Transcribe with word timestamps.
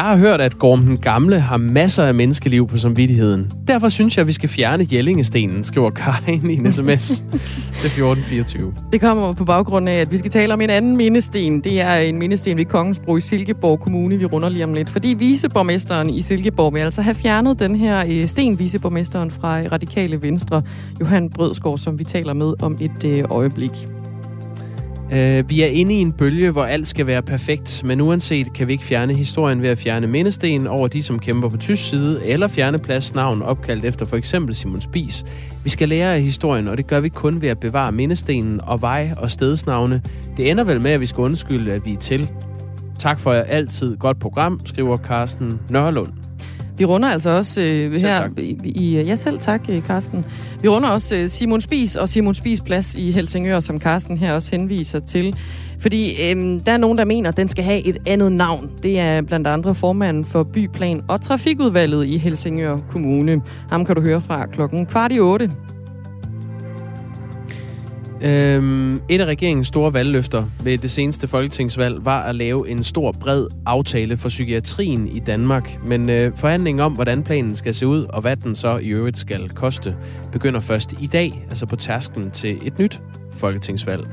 Jeg 0.00 0.08
har 0.08 0.16
hørt, 0.16 0.40
at 0.40 0.58
Gorm 0.58 0.82
den 0.82 0.96
Gamle 0.96 1.40
har 1.40 1.56
masser 1.56 2.04
af 2.04 2.14
menneskeliv 2.14 2.68
på 2.68 2.76
samvittigheden. 2.76 3.52
Derfor 3.68 3.88
synes 3.88 4.16
jeg, 4.16 4.20
at 4.20 4.26
vi 4.26 4.32
skal 4.32 4.48
fjerne 4.48 4.86
Jellingestenen, 4.92 5.64
skriver 5.64 5.90
Karin 5.90 6.50
i 6.50 6.54
en 6.54 6.72
sms 6.72 7.08
til 7.80 7.86
1424. 7.86 8.74
Det 8.92 9.00
kommer 9.00 9.32
på 9.32 9.44
baggrund 9.44 9.88
af, 9.88 9.94
at 9.94 10.12
vi 10.12 10.18
skal 10.18 10.30
tale 10.30 10.54
om 10.54 10.60
en 10.60 10.70
anden 10.70 10.96
mindesten. 10.96 11.60
Det 11.60 11.80
er 11.80 11.94
en 11.94 12.18
mindesten 12.18 12.56
ved 12.56 12.64
Kongensbro 12.64 13.16
i 13.16 13.20
Silkeborg 13.20 13.80
Kommune, 13.80 14.16
vi 14.16 14.24
runder 14.24 14.48
lige 14.48 14.64
om 14.64 14.74
lidt. 14.74 14.90
Fordi 14.90 15.14
viceborgmesteren 15.18 16.10
i 16.10 16.22
Silkeborg 16.22 16.74
vil 16.74 16.80
altså 16.80 17.02
have 17.02 17.14
fjernet 17.14 17.58
den 17.58 17.76
her 17.76 18.04
øh, 18.08 18.28
sten, 18.28 18.58
viceborgmesteren 18.58 19.30
fra 19.30 19.60
Radikale 19.72 20.22
Venstre, 20.22 20.62
Johan 21.00 21.30
Brødsgaard, 21.30 21.78
som 21.78 21.98
vi 21.98 22.04
taler 22.04 22.32
med 22.32 22.54
om 22.62 22.76
et 22.80 23.04
øh, 23.04 23.24
øjeblik. 23.30 23.72
Uh, 25.12 25.50
vi 25.50 25.62
er 25.62 25.66
inde 25.66 25.94
i 25.94 25.98
en 25.98 26.12
bølge, 26.12 26.50
hvor 26.50 26.64
alt 26.64 26.86
skal 26.86 27.06
være 27.06 27.22
perfekt, 27.22 27.82
men 27.84 28.00
uanset 28.00 28.52
kan 28.52 28.66
vi 28.66 28.72
ikke 28.72 28.84
fjerne 28.84 29.14
historien 29.14 29.62
ved 29.62 29.68
at 29.68 29.78
fjerne 29.78 30.06
mindesten 30.06 30.66
over 30.66 30.88
de, 30.88 31.02
som 31.02 31.18
kæmper 31.18 31.48
på 31.48 31.56
tysk 31.56 31.88
side, 31.88 32.26
eller 32.26 32.48
fjerne 32.48 32.78
pladsnavn 32.78 33.42
opkaldt 33.42 33.84
efter 33.84 34.06
for 34.06 34.16
eksempel 34.16 34.54
Simon 34.54 34.80
Spies. 34.80 35.24
Vi 35.64 35.70
skal 35.70 35.88
lære 35.88 36.14
af 36.14 36.22
historien, 36.22 36.68
og 36.68 36.76
det 36.76 36.86
gør 36.86 37.00
vi 37.00 37.08
kun 37.08 37.42
ved 37.42 37.48
at 37.48 37.60
bevare 37.60 37.92
mindestenen 37.92 38.60
og 38.62 38.82
vej- 38.82 39.14
og 39.16 39.30
stedsnavne. 39.30 40.02
Det 40.36 40.50
ender 40.50 40.64
vel 40.64 40.80
med, 40.80 40.90
at 40.90 41.00
vi 41.00 41.06
skal 41.06 41.20
undskylde, 41.22 41.72
at 41.72 41.84
vi 41.84 41.92
er 41.92 41.98
til. 41.98 42.30
Tak 42.98 43.20
for 43.20 43.32
altid 43.32 43.96
godt 43.96 44.18
program, 44.18 44.60
skriver 44.64 44.96
Carsten 44.96 45.60
Nørlund. 45.70 46.19
Vi 46.80 46.84
runder 46.84 47.08
altså 47.08 47.30
også 47.30 47.60
øh, 47.60 47.92
her 47.92 48.14
tak. 48.14 48.30
i, 48.38 48.58
i... 48.64 49.02
Ja, 49.02 49.16
selv 49.16 49.38
tak, 49.38 49.60
Karsten. 49.86 50.18
Øh, 50.18 50.62
vi 50.62 50.68
runder 50.68 50.88
også 50.88 51.16
øh, 51.16 51.28
Simon 51.28 51.60
Spis 51.60 51.96
og 51.96 52.08
Simon 52.08 52.34
Spis 52.34 52.60
plads 52.60 52.94
i 52.94 53.10
Helsingør, 53.10 53.60
som 53.60 53.78
Karsten 53.78 54.18
her 54.18 54.32
også 54.32 54.50
henviser 54.50 55.00
til. 55.00 55.36
Fordi 55.80 56.10
øh, 56.10 56.60
der 56.66 56.72
er 56.72 56.76
nogen, 56.76 56.98
der 56.98 57.04
mener, 57.04 57.30
at 57.30 57.36
den 57.36 57.48
skal 57.48 57.64
have 57.64 57.86
et 57.86 57.96
andet 58.06 58.32
navn. 58.32 58.70
Det 58.82 59.00
er 59.00 59.22
blandt 59.22 59.46
andre 59.46 59.74
formanden 59.74 60.24
for 60.24 60.42
Byplan 60.42 61.02
og 61.08 61.20
Trafikudvalget 61.20 62.06
i 62.06 62.18
Helsingør 62.18 62.78
Kommune. 62.90 63.42
Ham 63.70 63.84
kan 63.84 63.96
du 63.96 64.02
høre 64.02 64.20
fra 64.20 64.46
klokken 64.46 64.86
kvart 64.86 65.12
i 65.12 65.20
otte. 65.20 65.50
Øhm, 68.22 69.00
et 69.08 69.20
af 69.20 69.24
regeringens 69.24 69.66
store 69.66 69.94
valgløfter 69.94 70.44
ved 70.64 70.78
det 70.78 70.90
seneste 70.90 71.28
folketingsvalg 71.28 72.04
var 72.04 72.22
at 72.22 72.34
lave 72.34 72.68
en 72.68 72.82
stor, 72.82 73.12
bred 73.12 73.46
aftale 73.66 74.16
for 74.16 74.28
psykiatrien 74.28 75.08
i 75.08 75.18
Danmark. 75.18 75.78
Men 75.86 76.10
øh, 76.10 76.36
forhandlingen 76.36 76.80
om, 76.80 76.92
hvordan 76.92 77.22
planen 77.22 77.54
skal 77.54 77.74
se 77.74 77.86
ud, 77.86 78.04
og 78.04 78.20
hvad 78.20 78.36
den 78.36 78.54
så 78.54 78.78
i 78.82 78.88
øvrigt 78.88 79.18
skal 79.18 79.50
koste, 79.50 79.96
begynder 80.32 80.60
først 80.60 80.94
i 81.00 81.06
dag, 81.06 81.44
altså 81.48 81.66
på 81.66 81.76
tasken 81.76 82.30
til 82.30 82.58
et 82.66 82.78
nyt 82.78 83.02
folketingsvalg. 83.32 84.06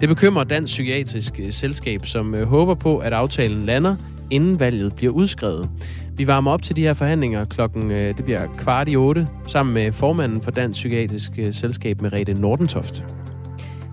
Det 0.00 0.08
bekymrer 0.08 0.44
Dansk 0.44 0.70
Psykiatrisk 0.70 1.40
øh, 1.40 1.52
Selskab, 1.52 2.06
som 2.06 2.34
øh, 2.34 2.48
håber 2.48 2.74
på, 2.74 2.98
at 2.98 3.12
aftalen 3.12 3.64
lander, 3.64 3.96
inden 4.30 4.60
valget 4.60 4.96
bliver 4.96 5.12
udskrevet. 5.12 5.70
Vi 6.16 6.26
varmer 6.26 6.50
op 6.50 6.62
til 6.62 6.76
de 6.76 6.82
her 6.82 6.94
forhandlinger 6.94 7.44
klokken, 7.44 7.90
øh, 7.90 8.16
det 8.16 8.24
bliver 8.24 8.46
kvart 8.58 8.88
i 8.88 8.96
otte, 8.96 9.28
sammen 9.46 9.74
med 9.74 9.92
formanden 9.92 10.42
for 10.42 10.50
Dansk 10.50 10.76
Psykiatrisk 10.76 11.32
øh, 11.38 11.52
Selskab, 11.52 12.00
Merete 12.02 12.34
Nordentoft. 12.34 13.04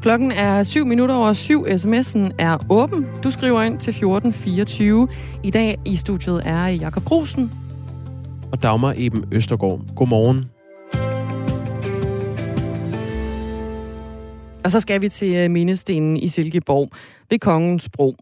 Klokken 0.01 0.31
er 0.31 0.63
7 0.63 0.85
minutter 0.85 1.15
over 1.15 1.33
7. 1.33 1.65
SMS'en 1.65 2.35
er 2.39 2.57
åben. 2.69 3.05
Du 3.23 3.31
skriver 3.31 3.61
ind 3.61 3.79
til 3.79 3.91
1424. 3.91 5.07
I 5.43 5.51
dag 5.51 5.79
i 5.85 5.95
studiet 5.95 6.41
er 6.45 6.67
Jakob 6.67 7.03
Grusen. 7.03 7.51
Og 8.51 8.63
Dagmar 8.63 8.93
Eben 8.97 9.25
Østergaard. 9.31 9.81
Godmorgen. 9.95 10.45
Og 14.63 14.71
så 14.71 14.79
skal 14.79 15.01
vi 15.01 15.09
til 15.09 15.35
øh, 15.35 15.51
mindestenen 15.51 16.17
i 16.17 16.27
Silkeborg 16.27 16.89
ved 17.29 17.39
Kongens 17.39 17.89
Bro. 17.89 18.15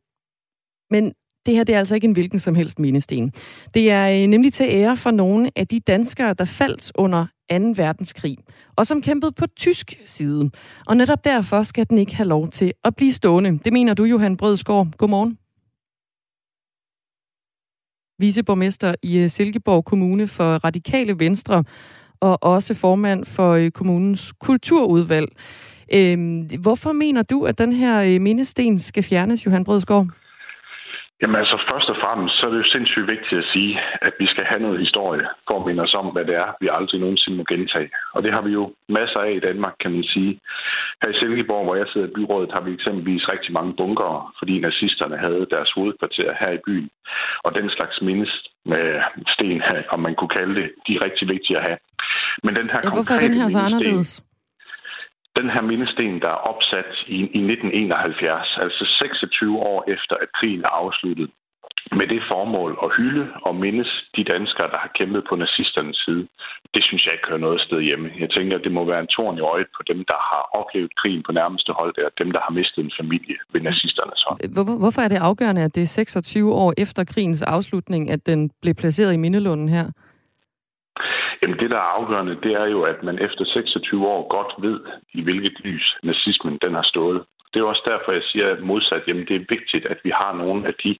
Men 0.91 1.13
det 1.45 1.53
her 1.53 1.63
det 1.63 1.75
er 1.75 1.79
altså 1.79 1.95
ikke 1.95 2.05
en 2.05 2.13
hvilken 2.13 2.39
som 2.39 2.55
helst 2.55 2.79
mindesten. 2.79 3.33
Det 3.73 3.91
er 3.91 4.21
øh, 4.21 4.27
nemlig 4.27 4.53
til 4.53 4.65
ære 4.69 4.97
for 4.97 5.11
nogle 5.11 5.49
af 5.55 5.67
de 5.67 5.79
danskere, 5.79 6.33
der 6.33 6.45
faldt 6.45 6.91
under 6.95 7.25
2. 7.51 7.55
verdenskrig, 7.75 8.37
og 8.75 8.87
som 8.87 9.01
kæmpede 9.01 9.31
på 9.31 9.45
tysk 9.47 10.01
side. 10.05 10.49
Og 10.87 10.97
netop 10.97 11.25
derfor 11.25 11.63
skal 11.63 11.89
den 11.89 11.97
ikke 11.97 12.15
have 12.15 12.27
lov 12.27 12.49
til 12.49 12.73
at 12.83 12.95
blive 12.95 13.13
stående. 13.13 13.59
Det 13.65 13.73
mener 13.73 13.93
du, 13.93 14.03
Johan 14.03 14.37
Brødsgaard. 14.37 14.87
Godmorgen. 14.97 15.37
Viceborgmester 18.19 18.95
i 19.03 19.17
øh, 19.17 19.29
Silkeborg 19.29 19.85
Kommune 19.85 20.27
for 20.27 20.55
Radikale 20.55 21.19
Venstre, 21.19 21.63
og 22.19 22.43
også 22.43 22.73
formand 22.73 23.25
for 23.25 23.51
øh, 23.51 23.71
kommunens 23.71 24.33
kulturudvalg. 24.39 25.29
Øhm, 25.93 26.49
hvorfor 26.59 26.91
mener 26.91 27.23
du, 27.23 27.45
at 27.45 27.57
den 27.57 27.73
her 27.73 28.19
mindesten 28.19 28.79
skal 28.79 29.03
fjernes, 29.03 29.45
Johan 29.45 29.63
Brødsgaard? 29.63 30.07
Jamen 31.21 31.37
altså, 31.41 31.57
først 31.71 31.89
og 31.93 31.97
fremmest, 32.03 32.33
så 32.35 32.45
er 32.45 32.51
det 32.51 32.63
jo 32.63 32.73
sindssygt 32.75 33.11
vigtigt 33.13 33.41
at 33.43 33.51
sige, 33.53 33.71
at 34.07 34.13
vi 34.21 34.27
skal 34.33 34.45
have 34.51 34.61
noget 34.65 34.79
historie 34.85 35.25
for 35.47 35.55
at 35.59 35.65
minde 35.67 35.83
os 35.83 35.95
om, 36.01 36.07
hvad 36.13 36.25
det 36.29 36.35
er, 36.43 36.49
vi 36.61 36.67
aldrig 36.77 36.99
nogensinde 37.01 37.37
må 37.37 37.43
gentage. 37.53 37.89
Og 38.15 38.23
det 38.23 38.31
har 38.35 38.41
vi 38.47 38.51
jo 38.59 38.63
masser 38.97 39.19
af 39.27 39.31
i 39.35 39.45
Danmark, 39.47 39.75
kan 39.83 39.91
man 39.91 40.03
sige. 40.03 40.31
Her 41.01 41.09
i 41.11 41.19
Silkeborg, 41.19 41.63
hvor 41.65 41.75
jeg 41.75 41.87
sidder 41.87 42.07
i 42.07 42.15
byrådet, 42.17 42.51
har 42.55 42.61
vi 42.65 42.71
eksempelvis 42.73 43.29
rigtig 43.33 43.51
mange 43.53 43.73
bunkere, 43.81 44.19
fordi 44.39 44.53
nazisterne 44.59 45.17
havde 45.17 45.47
deres 45.55 45.71
hovedkvarter 45.75 46.29
her 46.41 46.51
i 46.51 46.63
byen. 46.65 46.89
Og 47.45 47.55
den 47.55 47.69
slags 47.69 48.01
mindest 48.01 48.41
med 48.65 48.85
sten, 49.33 49.61
om 49.95 49.99
man 49.99 50.15
kunne 50.15 50.33
kalde 50.39 50.55
det, 50.59 50.67
de 50.87 50.91
er 50.95 51.05
rigtig 51.07 51.25
vigtige 51.27 51.57
at 51.57 51.63
have. 51.67 51.77
Men 52.43 52.55
den 52.55 52.67
her 52.71 52.79
ja, 52.83 52.89
hvorfor 52.95 53.13
er 53.13 53.19
den 53.27 53.37
her 53.39 53.49
så 53.49 53.59
anderledes? 53.67 54.11
Den 55.39 55.47
her 55.53 55.61
mindesten, 55.61 56.21
der 56.21 56.31
er 56.37 56.41
opsat 56.51 56.91
i, 57.07 57.19
i 57.39 57.41
1971, 57.53 58.57
altså 58.63 58.83
26 58.99 59.59
år 59.59 59.79
efter, 59.95 60.15
at 60.23 60.29
krigen 60.37 60.61
er 60.69 60.73
afsluttet, 60.83 61.29
med 61.99 62.07
det 62.13 62.21
formål 62.31 62.71
at 62.85 62.89
hylde 62.97 63.25
og 63.47 63.55
mindes 63.55 63.91
de 64.15 64.23
danskere, 64.23 64.67
der 64.73 64.79
har 64.83 64.91
kæmpet 64.99 65.23
på 65.29 65.35
nazisternes 65.35 65.97
side, 66.05 66.27
det 66.73 66.83
synes 66.87 67.05
jeg 67.05 67.13
ikke 67.13 67.27
hører 67.29 67.45
noget 67.47 67.61
sted 67.61 67.79
hjemme. 67.81 68.07
Jeg 68.23 68.29
tænker, 68.29 68.53
at 68.57 68.63
det 68.63 68.71
må 68.71 68.81
være 68.91 69.01
en 69.05 69.13
torn 69.17 69.37
i 69.37 69.41
øjet 69.53 69.69
på 69.77 69.81
dem, 69.91 69.99
der 70.11 70.19
har 70.31 70.43
oplevet 70.59 70.95
krigen 70.99 71.23
på 71.25 71.31
nærmeste 71.31 71.71
hold, 71.79 71.93
der 71.95 72.23
dem, 72.23 72.31
der 72.31 72.41
har 72.45 72.53
mistet 72.59 72.81
en 72.85 72.91
familie 72.99 73.37
ved 73.53 73.61
nazisternes 73.61 74.21
hånd. 74.27 74.39
Hvorfor 74.83 75.01
er 75.01 75.07
det 75.07 75.19
afgørende, 75.29 75.63
at 75.63 75.75
det 75.75 75.83
er 75.83 75.87
26 75.87 76.53
år 76.53 76.73
efter 76.77 77.03
krigens 77.03 77.41
afslutning, 77.41 78.11
at 78.15 78.25
den 78.25 78.39
blev 78.61 78.73
placeret 78.73 79.13
i 79.13 79.17
Mindelunden 79.17 79.69
her? 79.69 79.85
Jamen 81.41 81.59
det, 81.59 81.69
der 81.69 81.77
er 81.77 81.93
afgørende, 81.99 82.35
det 82.43 82.53
er 82.53 82.65
jo, 82.65 82.81
at 82.81 83.03
man 83.03 83.19
efter 83.19 83.45
26 83.45 84.07
år 84.07 84.27
godt 84.27 84.53
ved, 84.65 84.79
i 85.13 85.21
hvilket 85.21 85.59
lys 85.59 85.95
nazismen 86.03 86.57
den 86.61 86.73
har 86.73 86.87
stået. 86.93 87.21
Det 87.55 87.61
er 87.61 87.65
også 87.73 87.85
derfor, 87.91 88.11
jeg 88.11 88.25
siger 88.31 88.47
modsat, 88.71 89.03
jamen 89.07 89.25
det 89.27 89.35
er 89.35 89.51
vigtigt, 89.55 89.85
at 89.85 89.99
vi 90.03 90.11
har 90.21 90.33
nogle 90.33 90.67
af 90.67 90.73
de 90.83 90.97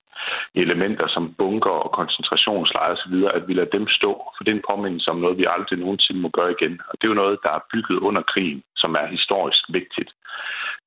elementer 0.55 1.07
som 1.07 1.33
bunker 1.37 1.75
og 1.85 1.91
koncentrationslejre 1.91 2.91
osv., 2.97 3.15
at 3.37 3.47
vi 3.47 3.53
lader 3.53 3.75
dem 3.77 3.87
stå, 3.87 4.11
for 4.35 4.43
det 4.43 4.51
er 4.51 4.55
en 4.55 4.69
påmindelse 4.71 5.11
om 5.11 5.19
noget, 5.19 5.37
vi 5.37 5.45
aldrig 5.55 5.79
nogensinde 5.79 6.21
må 6.21 6.29
gøre 6.29 6.51
igen. 6.57 6.73
Og 6.89 6.93
det 6.97 7.03
er 7.03 7.13
jo 7.13 7.21
noget, 7.23 7.39
der 7.43 7.51
er 7.53 7.67
bygget 7.73 7.97
under 8.07 8.21
krigen, 8.21 8.61
som 8.75 8.91
er 9.01 9.05
historisk 9.15 9.63
vigtigt. 9.69 10.11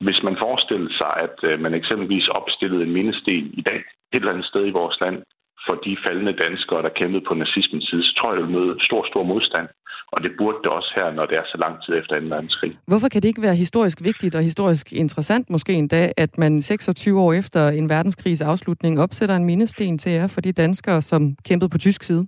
Hvis 0.00 0.22
man 0.22 0.36
forestiller 0.44 0.92
sig, 1.00 1.12
at 1.26 1.36
øh, 1.50 1.60
man 1.60 1.74
eksempelvis 1.74 2.28
opstillede 2.28 2.82
en 2.82 2.92
mindesten 2.92 3.50
i 3.60 3.62
dag 3.70 3.80
et 4.12 4.20
eller 4.20 4.32
andet 4.32 4.46
sted 4.46 4.66
i 4.66 4.78
vores 4.80 5.00
land, 5.00 5.22
for 5.66 5.74
de 5.86 5.92
faldende 6.04 6.34
danskere, 6.44 6.82
der 6.86 6.92
kæmpede 7.00 7.24
på 7.28 7.34
nazismens 7.34 7.86
side, 7.90 8.02
så 8.08 8.12
tror 8.16 8.28
jeg, 8.30 8.36
det 8.38 8.46
vil 8.46 8.56
møde 8.58 8.72
stor, 8.88 9.02
stor 9.10 9.22
modstand. 9.32 9.68
Og 10.12 10.22
det 10.22 10.32
burde 10.38 10.58
det 10.64 10.70
også 10.78 10.90
her, 10.96 11.12
når 11.12 11.26
det 11.26 11.36
er 11.36 11.46
så 11.46 11.58
lang 11.64 11.74
tid 11.84 11.92
efter 12.00 12.20
2. 12.20 12.26
verdenskrig. 12.34 12.72
Hvorfor 12.86 13.08
kan 13.08 13.22
det 13.22 13.28
ikke 13.28 13.42
være 13.42 13.54
historisk 13.54 13.98
vigtigt 14.04 14.34
og 14.34 14.42
historisk 14.42 14.92
interessant 14.92 15.50
måske 15.50 15.72
endda, 15.72 16.12
at 16.16 16.38
man 16.38 16.62
26 16.62 17.20
år 17.20 17.32
efter 17.32 17.68
en 17.68 17.88
verdenskrigs 17.88 18.40
afslutning 18.40 19.00
opsætter 19.00 19.36
en 19.36 19.44
mindesten 19.44 19.98
til 19.98 20.12
jer 20.12 20.26
for 20.26 20.40
de 20.40 20.52
danskere, 20.52 21.02
som 21.02 21.36
kæmpede 21.48 21.70
på 21.70 21.78
tysk 21.78 22.02
side? 22.02 22.26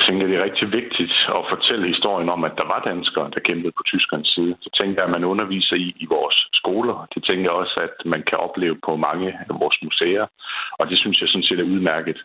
Jeg 0.00 0.06
tænker, 0.08 0.26
det 0.26 0.36
er 0.36 0.48
rigtig 0.48 0.68
vigtigt 0.80 1.14
at 1.38 1.42
fortælle 1.52 1.92
historien 1.94 2.28
om, 2.36 2.40
at 2.48 2.54
der 2.60 2.66
var 2.72 2.80
danskere, 2.90 3.30
der 3.34 3.46
kæmpede 3.48 3.72
på 3.78 3.82
tyskernes 3.90 4.28
side. 4.36 4.52
Det 4.64 4.72
tænker 4.80 4.98
jeg, 5.00 5.08
at 5.08 5.14
man 5.16 5.30
underviser 5.32 5.76
i 5.86 5.88
i 6.04 6.06
vores 6.16 6.38
skoler. 6.60 6.96
Det 7.14 7.20
tænker 7.28 7.46
jeg 7.50 7.60
også, 7.62 7.76
at 7.86 7.94
man 8.12 8.22
kan 8.28 8.38
opleve 8.46 8.76
på 8.86 8.92
mange 9.08 9.28
af 9.48 9.54
vores 9.62 9.78
museer. 9.86 10.26
Og 10.80 10.84
det 10.90 10.98
synes 10.98 11.20
jeg 11.20 11.28
sådan 11.28 11.48
set 11.48 11.60
er 11.60 11.72
udmærket. 11.74 12.18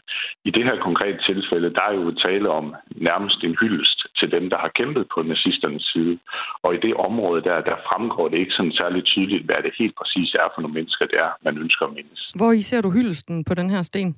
I 0.47 0.49
det 0.55 0.63
her 0.67 0.77
konkrete 0.87 1.19
tilfælde, 1.29 1.73
der 1.77 1.83
er 1.89 1.93
jo 1.99 2.11
tale 2.27 2.47
om 2.59 2.65
nærmest 3.09 3.39
en 3.43 3.55
hyldest 3.61 3.99
til 4.19 4.31
dem, 4.35 4.49
der 4.49 4.57
har 4.63 4.71
kæmpet 4.79 5.05
på 5.13 5.19
nazisternes 5.21 5.85
side. 5.93 6.19
Og 6.63 6.75
i 6.75 6.79
det 6.85 6.93
område 7.07 7.41
der, 7.47 7.57
der 7.69 7.77
fremgår 7.89 8.27
det 8.29 8.37
ikke 8.37 8.57
sådan 8.57 8.77
særligt 8.81 9.05
tydeligt, 9.05 9.45
hvad 9.45 9.59
det 9.65 9.71
helt 9.79 9.95
præcis 9.99 10.29
er 10.33 10.47
for 10.53 10.61
nogle 10.61 10.77
mennesker, 10.79 11.05
det 11.05 11.19
er, 11.25 11.31
man 11.47 11.57
ønsker 11.57 11.85
at 11.85 11.93
mindes. 11.93 12.21
Hvor 12.39 12.51
I 12.51 12.61
ser 12.61 12.81
du 12.81 12.89
hyldesten 12.91 13.43
på 13.49 13.53
den 13.53 13.69
her 13.69 13.81
sten? 13.81 14.15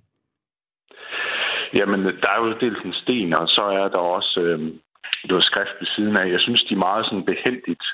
Jamen, 1.74 2.04
der 2.04 2.30
er 2.36 2.40
jo 2.46 2.58
dels 2.64 2.82
en 2.86 2.94
sten, 2.94 3.34
og 3.34 3.48
så 3.48 3.62
er 3.62 3.88
der 3.88 3.98
også 3.98 4.40
øh, 4.40 4.60
noget 5.30 5.44
skrift 5.44 5.76
ved 5.80 5.88
siden 5.96 6.18
af. 6.18 6.32
Jeg 6.32 6.40
synes, 6.40 6.64
de 6.64 6.74
er 6.74 6.86
meget 6.88 7.06
sådan 7.06 7.26
behendigt 7.26 7.86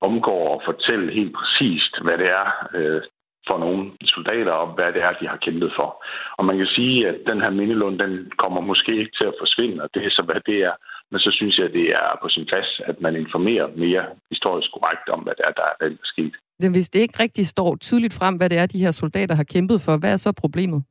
omgår 0.00 0.42
at 0.56 0.64
fortælle 0.70 1.14
helt 1.18 1.34
præcist, 1.38 1.92
hvad 2.04 2.16
det 2.22 2.28
er 2.40 2.46
øh, 2.76 3.02
for 3.48 3.58
nogle 3.64 3.82
soldater, 4.14 4.54
og 4.62 4.68
hvad 4.76 4.92
det 4.94 5.02
er, 5.06 5.12
de 5.20 5.26
har 5.32 5.44
kæmpet 5.46 5.72
for. 5.78 5.90
Og 6.38 6.44
man 6.48 6.56
kan 6.60 6.70
sige, 6.76 7.08
at 7.10 7.16
den 7.30 7.38
her 7.44 7.50
mindelund, 7.60 7.96
den 8.04 8.12
kommer 8.42 8.60
måske 8.60 8.92
ikke 9.00 9.16
til 9.18 9.26
at 9.30 9.38
forsvinde, 9.42 9.82
og 9.84 9.88
det 9.94 10.02
er 10.04 10.12
så, 10.18 10.22
hvad 10.28 10.40
det 10.50 10.58
er. 10.70 10.74
Men 11.10 11.18
så 11.20 11.30
synes 11.38 11.54
jeg, 11.58 11.66
at 11.66 11.72
det 11.72 11.86
er 12.02 12.18
på 12.22 12.28
sin 12.28 12.46
plads, 12.50 12.70
at 12.90 12.96
man 13.00 13.14
informerer 13.16 13.68
mere 13.84 14.04
historisk 14.32 14.68
korrekt 14.76 15.06
om, 15.14 15.20
hvad 15.24 15.34
det 15.38 15.44
er, 15.48 15.54
der 15.60 15.66
er 15.80 15.90
sket. 16.12 16.34
Men 16.62 16.72
hvis 16.72 16.90
det 16.90 17.00
ikke 17.00 17.22
rigtig 17.22 17.46
står 17.46 17.76
tydeligt 17.76 18.14
frem, 18.18 18.34
hvad 18.36 18.48
det 18.50 18.58
er, 18.58 18.66
de 18.66 18.84
her 18.84 18.90
soldater 18.90 19.34
har 19.34 19.48
kæmpet 19.54 19.78
for, 19.84 19.96
hvad 20.00 20.12
er 20.12 20.16
så 20.16 20.32
problemet? 20.32 20.84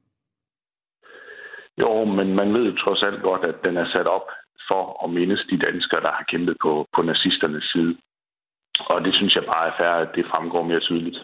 Jo, 1.81 2.05
men 2.05 2.35
man 2.35 2.53
ved 2.53 2.63
jo 2.69 2.75
trods 2.83 3.03
alt 3.03 3.21
godt, 3.21 3.43
at 3.45 3.55
den 3.63 3.77
er 3.77 3.87
sat 3.93 4.07
op 4.07 4.27
for 4.69 5.03
at 5.03 5.09
mindes 5.09 5.45
de 5.49 5.57
danskere, 5.57 6.01
der 6.01 6.11
har 6.17 6.25
kæmpet 6.31 6.55
på, 6.61 6.85
på 6.95 7.01
nazisternes 7.01 7.63
side. 7.73 7.97
Og 8.79 9.05
det 9.05 9.13
synes 9.15 9.35
jeg 9.35 9.43
bare 9.43 9.67
er 9.67 9.77
færdigt, 9.79 10.09
at 10.09 10.15
det 10.15 10.25
fremgår 10.31 10.63
mere 10.63 10.79
tydeligt. 10.79 11.19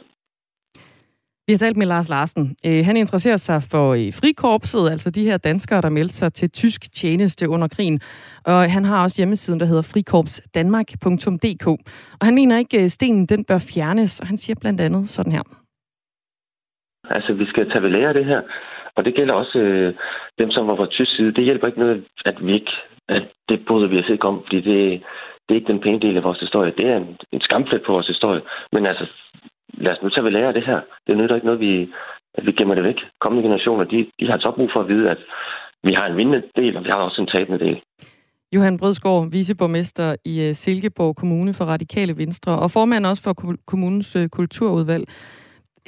Vi 1.48 1.54
har 1.54 1.58
talt 1.58 1.78
med 1.78 1.86
Lars 1.86 2.10
Larsen. 2.10 2.56
Øh, 2.68 2.86
han 2.86 2.98
interesserer 2.98 3.38
sig 3.38 3.60
for 3.72 3.86
øh, 3.94 4.14
frikorpset, 4.22 4.90
altså 4.92 5.10
de 5.12 5.24
her 5.24 5.38
danskere, 5.38 5.82
der 5.82 5.90
meldte 5.90 6.16
sig 6.16 6.34
til 6.34 6.52
tysk 6.52 6.82
tjeneste 6.94 7.50
under 7.50 7.68
krigen. 7.68 8.00
Og 8.46 8.72
han 8.76 8.86
har 8.86 9.04
også 9.04 9.18
hjemmesiden, 9.20 9.60
der 9.60 9.66
hedder 9.66 9.92
frikorpsdanmark.dk. 9.94 11.68
Og 12.20 12.26
han 12.28 12.36
mener 12.36 12.58
ikke, 12.58 12.78
at 12.78 12.84
øh, 12.84 12.90
stenen 12.90 13.26
den 13.26 13.46
bør 13.46 13.60
fjernes, 13.74 14.20
og 14.22 14.28
han 14.28 14.38
siger 14.38 14.56
blandt 14.62 14.82
andet 14.82 15.10
sådan 15.10 15.32
her. 15.32 15.44
Altså, 17.16 17.34
vi 17.34 17.46
skal 17.46 17.70
tage 17.70 17.84
ved 17.84 17.90
lære 17.90 18.08
af 18.08 18.14
det 18.14 18.26
her. 18.26 18.42
Og 19.00 19.06
det 19.06 19.16
gælder 19.16 19.34
også 19.34 19.58
øh, 19.60 19.94
dem, 20.40 20.52
som 20.52 20.68
var 20.68 20.76
fra 20.76 20.94
tysk 20.96 21.16
side. 21.16 21.36
Det 21.38 21.44
hjælper 21.44 21.68
ikke 21.68 21.80
noget, 21.80 22.04
at 22.26 22.38
vi 22.46 22.54
ikke... 22.54 22.72
At 23.18 23.24
det 23.50 23.66
bryder 23.68 23.88
vi 23.88 24.00
os 24.00 24.10
ikke 24.10 24.28
om, 24.28 24.42
fordi 24.46 24.62
det, 24.70 25.02
det 25.44 25.52
er 25.52 25.60
ikke 25.60 25.72
den 25.74 25.84
pæne 25.84 26.00
del 26.00 26.18
af 26.18 26.24
vores 26.24 26.40
historie. 26.40 26.74
Det 26.78 26.86
er 26.88 26.98
en, 26.98 27.18
en 27.32 27.42
skamplet 27.42 27.82
på 27.86 27.92
vores 27.92 28.08
historie. 28.08 28.42
Men 28.74 28.86
altså, 28.86 29.06
lad 29.74 29.92
os 29.92 30.02
nu 30.02 30.10
tage 30.10 30.24
ved 30.24 30.32
lære 30.32 30.48
af 30.48 30.54
det 30.54 30.66
her. 30.66 30.80
Det 31.08 31.18
nytter 31.18 31.36
ikke 31.36 31.48
noget, 31.48 31.60
vi, 31.60 31.90
at 32.38 32.46
vi 32.46 32.52
gemmer 32.52 32.76
det 32.76 32.84
væk. 32.84 33.00
Kommende 33.22 33.44
generationer, 33.48 33.84
de, 33.84 34.08
de 34.20 34.26
har 34.30 34.38
så 34.40 34.52
brug 34.56 34.70
for 34.74 34.80
at 34.80 34.88
vide, 34.88 35.10
at 35.10 35.18
vi 35.84 35.94
har 35.94 36.06
en 36.08 36.18
vindende 36.18 36.44
del, 36.56 36.78
og 36.78 36.84
vi 36.84 36.90
har 36.90 36.96
også 36.96 37.22
en 37.22 37.28
tabende 37.28 37.66
del. 37.66 37.78
Johan 38.56 38.78
Brødsgaard, 38.78 39.32
viceborgmester 39.32 40.16
i 40.26 40.48
øh, 40.48 40.54
Silkeborg 40.54 41.16
Kommune 41.16 41.54
for 41.54 41.66
Radikale 41.66 42.18
Venstre, 42.18 42.60
og 42.60 42.72
formand 42.72 43.06
også 43.06 43.24
for 43.24 43.34
kommunens 43.68 44.16
øh, 44.16 44.28
kulturudvalg. 44.30 45.06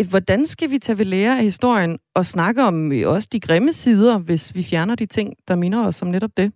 Hvordan 0.09 0.45
skal 0.45 0.71
vi 0.71 0.77
tage 0.77 0.97
ved 0.97 1.05
lære 1.05 1.37
af 1.37 1.43
historien 1.43 1.99
og 2.15 2.25
snakke 2.25 2.63
om 2.63 2.91
øh, 2.91 3.07
også 3.07 3.27
de 3.31 3.39
grimme 3.39 3.71
sider, 3.73 4.19
hvis 4.19 4.51
vi 4.55 4.63
fjerner 4.63 4.95
de 4.95 5.05
ting, 5.05 5.33
der 5.47 5.55
minder 5.55 5.87
os 5.87 6.01
om 6.01 6.07
netop 6.07 6.31
det? 6.37 6.51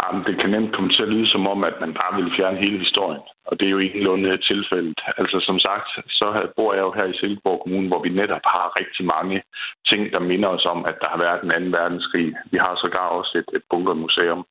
Jamen, 0.00 0.24
det 0.28 0.34
kan 0.40 0.50
nemt 0.50 0.74
komme 0.74 0.90
til 0.92 1.02
at 1.02 1.08
lyde 1.08 1.28
som 1.30 1.46
om, 1.46 1.64
at 1.64 1.76
man 1.80 1.92
bare 2.00 2.12
vil 2.18 2.34
fjerne 2.36 2.58
hele 2.64 2.78
historien. 2.78 3.22
Og 3.48 3.60
det 3.60 3.66
er 3.66 3.74
jo 3.76 3.78
ingenlunde 3.78 4.38
tilfældet. 4.50 5.00
Altså 5.20 5.36
som 5.48 5.58
sagt, 5.58 5.88
så 6.18 6.26
bor 6.56 6.74
jeg 6.74 6.82
jo 6.82 6.92
her 6.98 7.04
i 7.04 7.18
Silkeborg 7.18 7.60
Kommune, 7.62 7.88
hvor 7.88 8.02
vi 8.02 8.08
netop 8.20 8.44
har 8.54 8.76
rigtig 8.80 9.04
mange 9.16 9.42
ting, 9.90 10.02
der 10.14 10.28
minder 10.30 10.48
os 10.48 10.66
om, 10.74 10.80
at 10.90 10.96
der 11.02 11.08
har 11.12 11.20
været 11.26 11.42
en 11.42 11.52
anden 11.56 11.72
verdenskrig. 11.72 12.28
Vi 12.52 12.58
har 12.64 12.74
sågar 12.82 13.08
også 13.18 13.32
et, 13.40 13.48
et 13.56 13.64
bunkermuseum. 13.70 14.42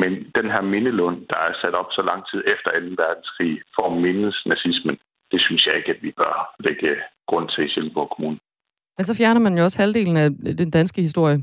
Men 0.00 0.12
den 0.38 0.48
her 0.54 0.62
mindelund, 0.74 1.18
der 1.32 1.38
er 1.48 1.52
sat 1.62 1.74
op 1.80 1.90
så 1.92 2.02
lang 2.10 2.20
tid 2.30 2.40
efter 2.54 2.70
2. 2.70 3.02
verdenskrig 3.04 3.52
for 3.74 3.84
at 3.90 3.98
mindes 4.04 4.36
nazismen, 4.46 4.96
det 5.32 5.40
synes 5.40 5.66
jeg 5.66 5.76
ikke, 5.76 5.90
at 5.90 6.02
vi 6.02 6.10
bør 6.10 6.54
lægge 6.58 6.96
grund 7.28 7.48
til 7.48 7.64
i 7.64 7.68
Silkeborg 7.68 8.10
Kommune. 8.16 8.38
Men 8.98 9.06
så 9.06 9.16
fjerner 9.16 9.40
man 9.40 9.58
jo 9.58 9.64
også 9.64 9.78
halvdelen 9.82 10.16
af 10.16 10.30
den 10.62 10.70
danske 10.70 11.00
historie. 11.02 11.38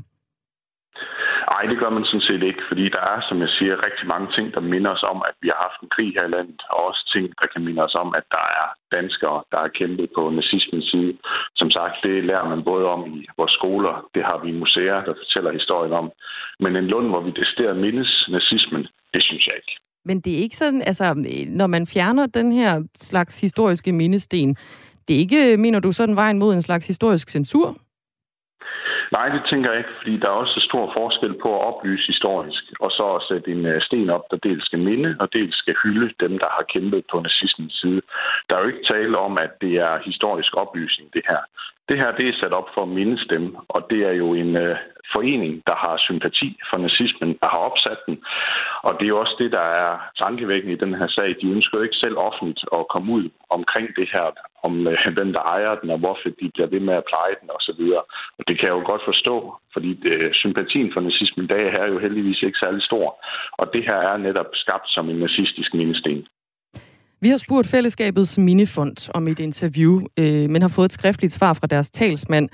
Nej, 1.52 1.62
det 1.70 1.78
gør 1.78 1.90
man 1.96 2.04
sådan 2.04 2.28
set 2.28 2.42
ikke, 2.42 2.62
fordi 2.68 2.84
der 2.96 3.04
er, 3.12 3.20
som 3.28 3.40
jeg 3.44 3.48
siger, 3.58 3.84
rigtig 3.86 4.06
mange 4.14 4.28
ting, 4.36 4.46
der 4.54 4.60
minder 4.60 4.90
os 4.90 5.04
om, 5.12 5.18
at 5.28 5.34
vi 5.42 5.48
har 5.52 5.60
haft 5.66 5.78
en 5.82 5.92
krig 5.94 6.10
her 6.16 6.24
i 6.26 6.34
landet, 6.36 6.60
og 6.70 6.78
også 6.88 7.02
ting, 7.14 7.26
der 7.40 7.46
kan 7.52 7.64
minde 7.64 7.82
os 7.88 7.94
om, 8.02 8.08
at 8.18 8.26
der 8.36 8.44
er 8.62 8.68
danskere, 8.96 9.38
der 9.52 9.58
har 9.64 9.76
kæmpet 9.78 10.08
på 10.16 10.22
nazismens 10.30 10.90
side. 10.90 11.12
Som 11.60 11.70
sagt, 11.70 11.96
det 12.02 12.24
lærer 12.24 12.48
man 12.48 12.64
både 12.64 12.86
om 12.94 13.00
i 13.18 13.26
vores 13.38 13.52
skoler, 13.52 13.94
det 14.14 14.22
har 14.24 14.38
vi 14.44 14.60
museer, 14.62 15.04
der 15.04 15.14
fortæller 15.22 15.52
historien 15.52 15.92
om. 15.92 16.06
Men 16.60 16.76
en 16.76 16.90
lund, 16.94 17.06
hvor 17.08 17.20
vi 17.20 17.30
decideret 17.30 17.76
mindes 17.76 18.28
nazismen, 18.28 18.82
det 19.14 19.22
synes 19.22 19.46
jeg 19.46 19.56
ikke. 19.56 19.74
Men 20.04 20.20
det 20.20 20.32
er 20.32 20.38
ikke 20.38 20.56
sådan, 20.56 20.82
altså, 20.86 21.14
når 21.48 21.66
man 21.66 21.86
fjerner 21.86 22.26
den 22.26 22.52
her 22.52 22.82
slags 23.00 23.40
historiske 23.40 23.92
mindesten, 23.92 24.56
det 25.08 25.16
er 25.16 25.20
ikke, 25.20 25.56
mener 25.56 25.80
du, 25.80 25.92
sådan 25.92 26.16
vejen 26.16 26.38
mod 26.38 26.54
en 26.54 26.62
slags 26.62 26.86
historisk 26.86 27.30
censur? 27.30 27.76
Nej, 29.12 29.28
det 29.28 29.42
tænker 29.50 29.70
jeg 29.70 29.78
ikke, 29.78 29.98
fordi 30.00 30.14
der 30.22 30.28
er 30.28 30.42
også 30.44 30.60
stor 30.68 30.84
forskel 30.98 31.34
på 31.42 31.48
at 31.56 31.64
oplyse 31.70 32.06
historisk, 32.06 32.64
og 32.80 32.90
så 32.90 33.06
at 33.18 33.26
sætte 33.28 33.50
en 33.50 33.66
øh, 33.66 33.82
sten 33.82 34.10
op, 34.10 34.24
der 34.30 34.36
dels 34.36 34.64
skal 34.64 34.78
minde, 34.78 35.16
og 35.20 35.32
dels 35.32 35.56
skal 35.56 35.74
hylde 35.82 36.08
dem, 36.20 36.32
der 36.38 36.50
har 36.56 36.64
kæmpet 36.74 37.04
på 37.10 37.20
nazismens 37.20 37.74
side. 37.80 38.00
Der 38.46 38.52
er 38.54 38.60
jo 38.60 38.70
ikke 38.72 38.88
tale 38.94 39.18
om, 39.18 39.38
at 39.38 39.52
det 39.60 39.74
er 39.88 40.04
historisk 40.04 40.52
oplysning, 40.62 41.14
det 41.14 41.22
her. 41.28 41.42
Det 41.88 41.96
her 41.98 42.16
det 42.18 42.28
er 42.28 42.40
sat 42.40 42.52
op 42.52 42.68
for 42.74 42.82
at 42.82 43.18
stemme, 43.18 43.50
og 43.68 43.86
det 43.90 44.00
er 44.10 44.12
jo 44.12 44.34
en 44.34 44.56
øh, 44.56 44.76
forening, 45.12 45.62
der 45.68 45.76
har 45.84 45.96
sympati 46.08 46.48
for 46.70 46.78
nazismen, 46.78 47.30
der 47.42 47.48
har 47.54 47.60
opsat 47.68 48.00
den. 48.06 48.16
Og 48.86 48.92
det 48.96 49.04
er 49.04 49.12
jo 49.14 49.20
også 49.20 49.36
det, 49.38 49.52
der 49.52 49.66
er 49.82 49.92
tankevækkende 50.22 50.74
i 50.74 50.82
den 50.84 50.94
her 50.94 51.08
sag. 51.08 51.28
De 51.40 51.52
ønsker 51.56 51.78
jo 51.78 51.84
ikke 51.84 52.02
selv 52.04 52.16
offentligt 52.28 52.64
at 52.72 52.88
komme 52.92 53.12
ud 53.12 53.24
omkring 53.56 53.88
det 53.98 54.08
her, 54.14 54.26
om 54.66 54.86
øh, 54.86 55.14
hvem 55.16 55.32
der 55.32 55.42
ejer 55.54 55.74
den, 55.80 55.90
og 55.90 55.98
hvorfor 55.98 56.28
de 56.40 56.50
bliver 56.54 56.68
ved 56.74 56.80
med 56.80 56.94
at 56.94 57.08
pleje 57.10 57.34
den 57.40 57.48
osv. 57.56 57.82
Og 58.38 58.42
det 58.48 58.54
kan 58.58 58.68
jeg 58.68 58.76
jo 58.78 58.84
godt 58.92 59.04
forstå, 59.10 59.34
fordi 59.72 59.90
øh, 60.12 60.30
sympatien 60.32 60.92
for 60.92 61.00
nazismen 61.00 61.44
i 61.44 61.52
dag 61.54 61.64
er 61.80 61.86
jo 61.92 61.98
heldigvis 61.98 62.42
ikke 62.42 62.62
særlig 62.64 62.82
stor. 62.82 63.06
Og 63.60 63.66
det 63.74 63.82
her 63.88 63.98
er 64.10 64.16
netop 64.16 64.50
skabt 64.52 64.88
som 64.94 65.10
en 65.10 65.18
nazistisk 65.24 65.74
mindesten. 65.74 66.26
Vi 67.24 67.28
har 67.28 67.36
spurgt 67.36 67.68
Fællesskabets 67.68 68.38
Minifond 68.38 69.10
om 69.14 69.28
et 69.28 69.38
interview, 69.38 70.00
øh, 70.16 70.50
men 70.50 70.62
har 70.62 70.68
fået 70.68 70.84
et 70.84 70.92
skriftligt 70.92 71.32
svar 71.32 71.52
fra 71.52 71.66
deres 71.66 71.90
talsmand. 71.90 72.48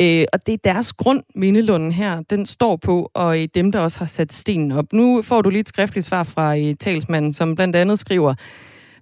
Øh, 0.00 0.24
og 0.32 0.46
det 0.46 0.54
er 0.54 0.58
deres 0.64 0.92
grund, 0.92 1.22
mindelunden 1.34 1.92
her, 1.92 2.22
den 2.30 2.46
står 2.46 2.76
på, 2.76 3.10
og 3.14 3.42
øh, 3.42 3.48
dem, 3.54 3.72
der 3.72 3.80
også 3.80 3.98
har 3.98 4.06
sat 4.06 4.32
stenen 4.32 4.72
op. 4.72 4.92
Nu 4.92 5.22
får 5.22 5.42
du 5.42 5.50
lige 5.50 5.60
et 5.60 5.68
skriftligt 5.68 6.06
svar 6.06 6.22
fra 6.22 6.58
øh, 6.58 6.74
talsmanden, 6.80 7.32
som 7.32 7.54
blandt 7.54 7.76
andet 7.76 7.98
skriver, 7.98 8.34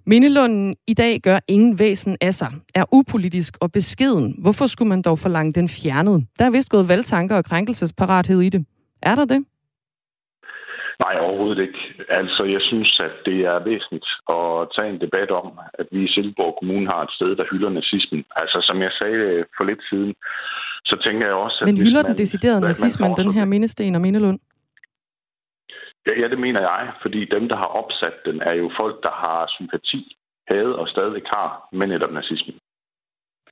Mindelunden 0.07 0.75
i 0.87 0.93
dag 0.93 1.19
gør 1.23 1.39
ingen 1.47 1.79
væsen 1.79 2.17
af 2.21 2.33
sig, 2.33 2.51
er 2.75 2.85
upolitisk 2.91 3.57
og 3.61 3.71
beskeden. 3.71 4.35
Hvorfor 4.37 4.67
skulle 4.67 4.89
man 4.89 5.01
dog 5.01 5.19
forlange 5.19 5.53
den 5.53 5.69
fjernet? 5.69 6.25
Der 6.39 6.45
er 6.45 6.49
vist 6.49 6.69
gået 6.69 6.87
valgtanker 6.87 7.35
og 7.35 7.45
krænkelsesparathed 7.45 8.41
i 8.41 8.49
det. 8.49 8.65
Er 9.01 9.15
der 9.15 9.25
det? 9.25 9.45
Nej, 11.03 11.15
overhovedet 11.25 11.59
ikke. 11.67 11.81
Altså, 12.09 12.43
jeg 12.43 12.61
synes, 12.61 12.99
at 13.07 13.15
det 13.25 13.37
er 13.51 13.63
væsentligt 13.69 14.09
at 14.37 14.47
tage 14.75 14.89
en 14.93 15.01
debat 15.05 15.31
om, 15.31 15.47
at 15.73 15.87
vi 15.91 15.99
i 16.03 16.11
Silkeborg 16.13 16.53
Kommune 16.59 16.87
har 16.93 17.01
et 17.03 17.11
sted, 17.17 17.35
der 17.35 17.45
hylder 17.51 17.69
nazismen. 17.69 18.25
Altså, 18.41 18.57
som 18.67 18.81
jeg 18.81 18.91
sagde 18.99 19.45
for 19.57 19.63
lidt 19.63 19.83
siden, 19.89 20.13
så 20.85 20.95
tænker 21.05 21.25
jeg 21.27 21.35
også... 21.35 21.57
At 21.61 21.67
Men 21.67 21.77
hylder 21.77 22.03
den 22.09 22.17
deciderede 22.17 22.61
nazismen, 22.61 23.11
den 23.21 23.31
her 23.33 23.45
mindesten 23.45 23.95
og 23.95 24.01
mindelund? 24.01 24.39
Ja, 26.07 26.13
ja, 26.21 26.27
det 26.27 26.39
mener 26.39 26.61
jeg, 26.61 26.91
fordi 27.01 27.25
dem, 27.35 27.49
der 27.49 27.55
har 27.55 27.71
opsat 27.81 28.15
den, 28.25 28.41
er 28.41 28.53
jo 28.53 28.71
folk, 28.79 29.03
der 29.03 29.13
har 29.23 29.45
sympati, 29.57 30.17
havde 30.47 30.75
og 30.79 30.87
stadig 30.87 31.21
har 31.35 31.69
med 31.71 31.87
netop 31.87 32.13
nazismen. 32.13 32.55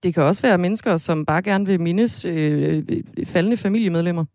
Det 0.04 0.14
kan 0.14 0.24
også 0.24 0.48
være 0.48 0.58
mennesker, 0.58 0.98
som 0.98 1.26
bare 1.26 1.42
gerne 1.42 1.66
vil 1.66 1.82
mindes 1.82 2.26
øh, 2.26 2.84
faldende 3.34 3.58
familiemedlemmer. 3.58 4.26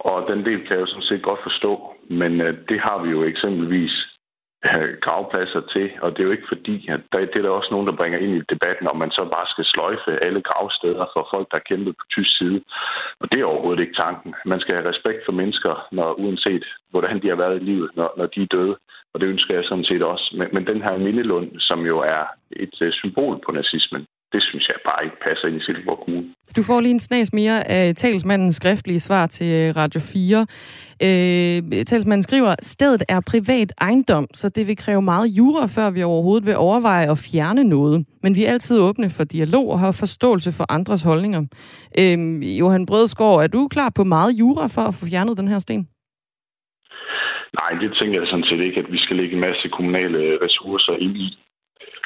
Og 0.00 0.28
den 0.28 0.44
del 0.44 0.60
kan 0.66 0.76
jeg 0.76 0.80
jo 0.80 0.86
sådan 0.86 1.10
set 1.10 1.22
godt 1.22 1.40
forstå, 1.42 1.94
men 2.10 2.40
øh, 2.40 2.54
det 2.68 2.80
har 2.80 3.02
vi 3.02 3.10
jo 3.10 3.22
eksempelvis 3.22 3.94
øh, 4.64 4.90
gravpladser 5.04 5.60
til, 5.60 5.90
og 6.02 6.10
det 6.10 6.20
er 6.20 6.28
jo 6.28 6.36
ikke 6.36 6.52
fordi, 6.54 6.88
at 6.88 7.00
der, 7.12 7.18
det 7.18 7.36
er 7.36 7.42
der 7.42 7.50
også 7.50 7.70
nogen, 7.70 7.86
der 7.86 7.96
bringer 8.00 8.18
ind 8.18 8.32
i 8.36 8.48
debatten, 8.54 8.86
om 8.88 8.96
man 8.96 9.10
så 9.10 9.28
bare 9.36 9.46
skal 9.46 9.64
sløjfe 9.64 10.24
alle 10.24 10.42
gravsteder 10.42 11.06
for 11.12 11.28
folk, 11.32 11.46
der 11.52 11.66
kæmpede 11.68 11.94
på 12.00 12.04
tysk 12.10 12.38
side. 12.38 12.60
Og 13.20 13.32
det 13.32 13.40
er 13.40 13.44
overhovedet 13.44 13.82
ikke 13.82 14.00
tanken. 14.04 14.34
Man 14.44 14.60
skal 14.60 14.74
have 14.74 14.88
respekt 14.88 15.20
for 15.24 15.32
mennesker, 15.32 15.86
når, 15.92 16.12
uanset 16.12 16.64
hvordan 16.90 17.22
de 17.22 17.28
har 17.28 17.36
været 17.36 17.60
i 17.60 17.64
livet, 17.64 17.90
når, 17.96 18.14
når 18.16 18.26
de 18.26 18.42
er 18.42 18.46
døde. 18.46 18.76
Og 19.14 19.20
det 19.20 19.26
ønsker 19.26 19.54
jeg 19.54 19.64
sådan 19.64 19.84
set 19.84 20.02
også. 20.02 20.34
Men, 20.38 20.48
men 20.52 20.66
den 20.66 20.82
her 20.82 20.98
mindelund, 20.98 21.60
som 21.60 21.86
jo 21.86 21.98
er 21.98 22.24
et 22.50 22.76
øh, 22.82 22.92
symbol 22.92 23.40
på 23.46 23.52
nazismen, 23.52 24.06
det 24.32 24.42
synes 24.42 24.68
jeg 24.68 24.76
bare 24.84 25.04
ikke 25.04 25.16
passer 25.26 25.48
ind 25.48 25.56
i 25.56 25.64
Silkeborg 25.64 25.98
Kommune. 26.04 26.34
Du 26.56 26.62
får 26.62 26.80
lige 26.80 26.90
en 26.90 27.00
snas 27.00 27.32
mere 27.32 27.68
af 27.68 27.94
talsmandens 27.94 28.56
skriftlige 28.56 29.00
svar 29.00 29.26
til 29.26 29.46
øh, 29.46 29.76
Radio 29.76 30.00
4. 30.00 30.46
Øh, 31.02 31.84
talsmanden 31.84 32.22
skriver, 32.22 32.54
stedet 32.62 33.02
er 33.08 33.20
privat 33.32 33.72
ejendom, 33.80 34.26
så 34.34 34.48
det 34.48 34.66
vil 34.68 34.76
kræve 34.76 35.02
meget 35.02 35.28
jura, 35.28 35.66
før 35.66 35.90
vi 35.90 36.02
overhovedet 36.02 36.46
vil 36.46 36.56
overveje 36.56 37.10
at 37.10 37.18
fjerne 37.32 37.64
noget. 37.64 38.06
Men 38.22 38.36
vi 38.36 38.44
er 38.44 38.52
altid 38.52 38.80
åbne 38.80 39.10
for 39.16 39.24
dialog 39.24 39.70
og 39.72 39.78
har 39.80 39.92
forståelse 39.92 40.50
for 40.52 40.72
andres 40.72 41.02
holdninger. 41.02 41.42
Øh, 42.00 42.18
Johan 42.60 42.86
Brødsgaard, 42.86 43.42
er 43.42 43.46
du 43.46 43.68
klar 43.68 43.92
på 43.96 44.04
meget 44.04 44.32
jura 44.32 44.66
for 44.66 44.82
at 44.88 44.94
få 44.94 45.06
fjernet 45.10 45.36
den 45.36 45.48
her 45.48 45.58
sten? 45.58 45.88
Nej, 47.60 47.70
det 47.80 47.90
tænker 48.00 48.20
jeg 48.20 48.28
sådan 48.28 48.48
set 48.50 48.60
ikke, 48.60 48.80
at 48.80 48.92
vi 48.92 48.98
skal 48.98 49.16
lægge 49.16 49.34
en 49.34 49.40
masse 49.40 49.68
kommunale 49.68 50.38
ressourcer 50.44 50.92
ind 50.92 51.16
i. 51.16 51.28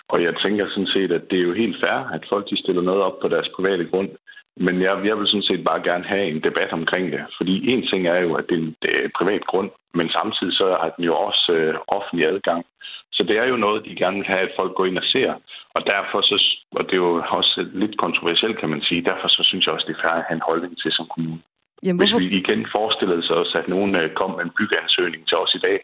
Og 0.08 0.22
jeg 0.22 0.34
tænker 0.42 0.68
sådan 0.68 0.92
set, 0.94 1.12
at 1.12 1.30
det 1.30 1.38
er 1.38 1.42
jo 1.42 1.54
helt 1.54 1.76
fair, 1.80 1.98
at 2.16 2.22
folk 2.28 2.50
de 2.50 2.62
stiller 2.62 2.82
noget 2.82 3.02
op 3.02 3.18
på 3.20 3.28
deres 3.28 3.48
private 3.56 3.84
grund. 3.84 4.10
Men 4.56 4.82
jeg, 4.82 4.94
jeg 5.04 5.18
vil 5.18 5.26
sådan 5.26 5.48
set 5.50 5.64
bare 5.64 5.82
gerne 5.82 6.04
have 6.04 6.26
en 6.26 6.40
debat 6.42 6.72
omkring 6.72 7.12
det. 7.12 7.22
Fordi 7.36 7.70
en 7.72 7.86
ting 7.86 8.06
er 8.06 8.20
jo, 8.20 8.34
at 8.34 8.44
det 8.48 8.54
er 8.54 8.62
en 8.62 8.76
det 8.82 8.90
er 9.04 9.08
privat 9.18 9.44
grund, 9.50 9.70
men 9.94 10.10
samtidig 10.10 10.54
så 10.56 10.66
har 10.80 10.90
den 10.96 11.04
jo 11.04 11.14
også 11.16 11.52
øh, 11.52 11.74
offentlig 11.88 12.26
adgang. 12.26 12.64
Så 13.12 13.22
det 13.28 13.36
er 13.38 13.46
jo 13.52 13.56
noget, 13.56 13.84
de 13.84 13.94
gerne 14.02 14.16
vil 14.16 14.26
have, 14.26 14.44
at 14.48 14.56
folk 14.58 14.74
går 14.74 14.86
ind 14.86 14.98
og 14.98 15.04
ser. 15.04 15.30
Og 15.76 15.82
derfor 15.86 16.20
så, 16.20 16.36
og 16.78 16.84
det 16.84 16.92
er 16.92 17.04
jo 17.06 17.22
også 17.28 17.66
lidt 17.72 17.98
kontroversielt, 17.98 18.58
kan 18.58 18.68
man 18.68 18.82
sige, 18.82 19.04
derfor 19.10 19.28
så 19.28 19.42
synes 19.44 19.66
jeg 19.66 19.74
også, 19.74 19.86
det 19.88 19.96
er 19.96 20.02
fair 20.02 20.18
at 20.18 20.24
have 20.28 20.36
en 20.36 20.48
holdning 20.48 20.78
til 20.78 20.92
som 20.92 21.06
kommune. 21.14 21.40
Jamen, 21.84 22.00
Hvis 22.00 22.18
vi 22.18 22.28
igen 22.42 22.66
forestillede 22.76 23.22
os, 23.42 23.54
at 23.54 23.68
nogen 23.68 23.96
øh, 23.96 24.14
kom 24.14 24.30
med 24.30 24.44
en 24.44 24.56
byggeansøgning 24.58 25.28
til 25.28 25.38
os 25.38 25.54
i 25.54 25.58
dag, 25.68 25.78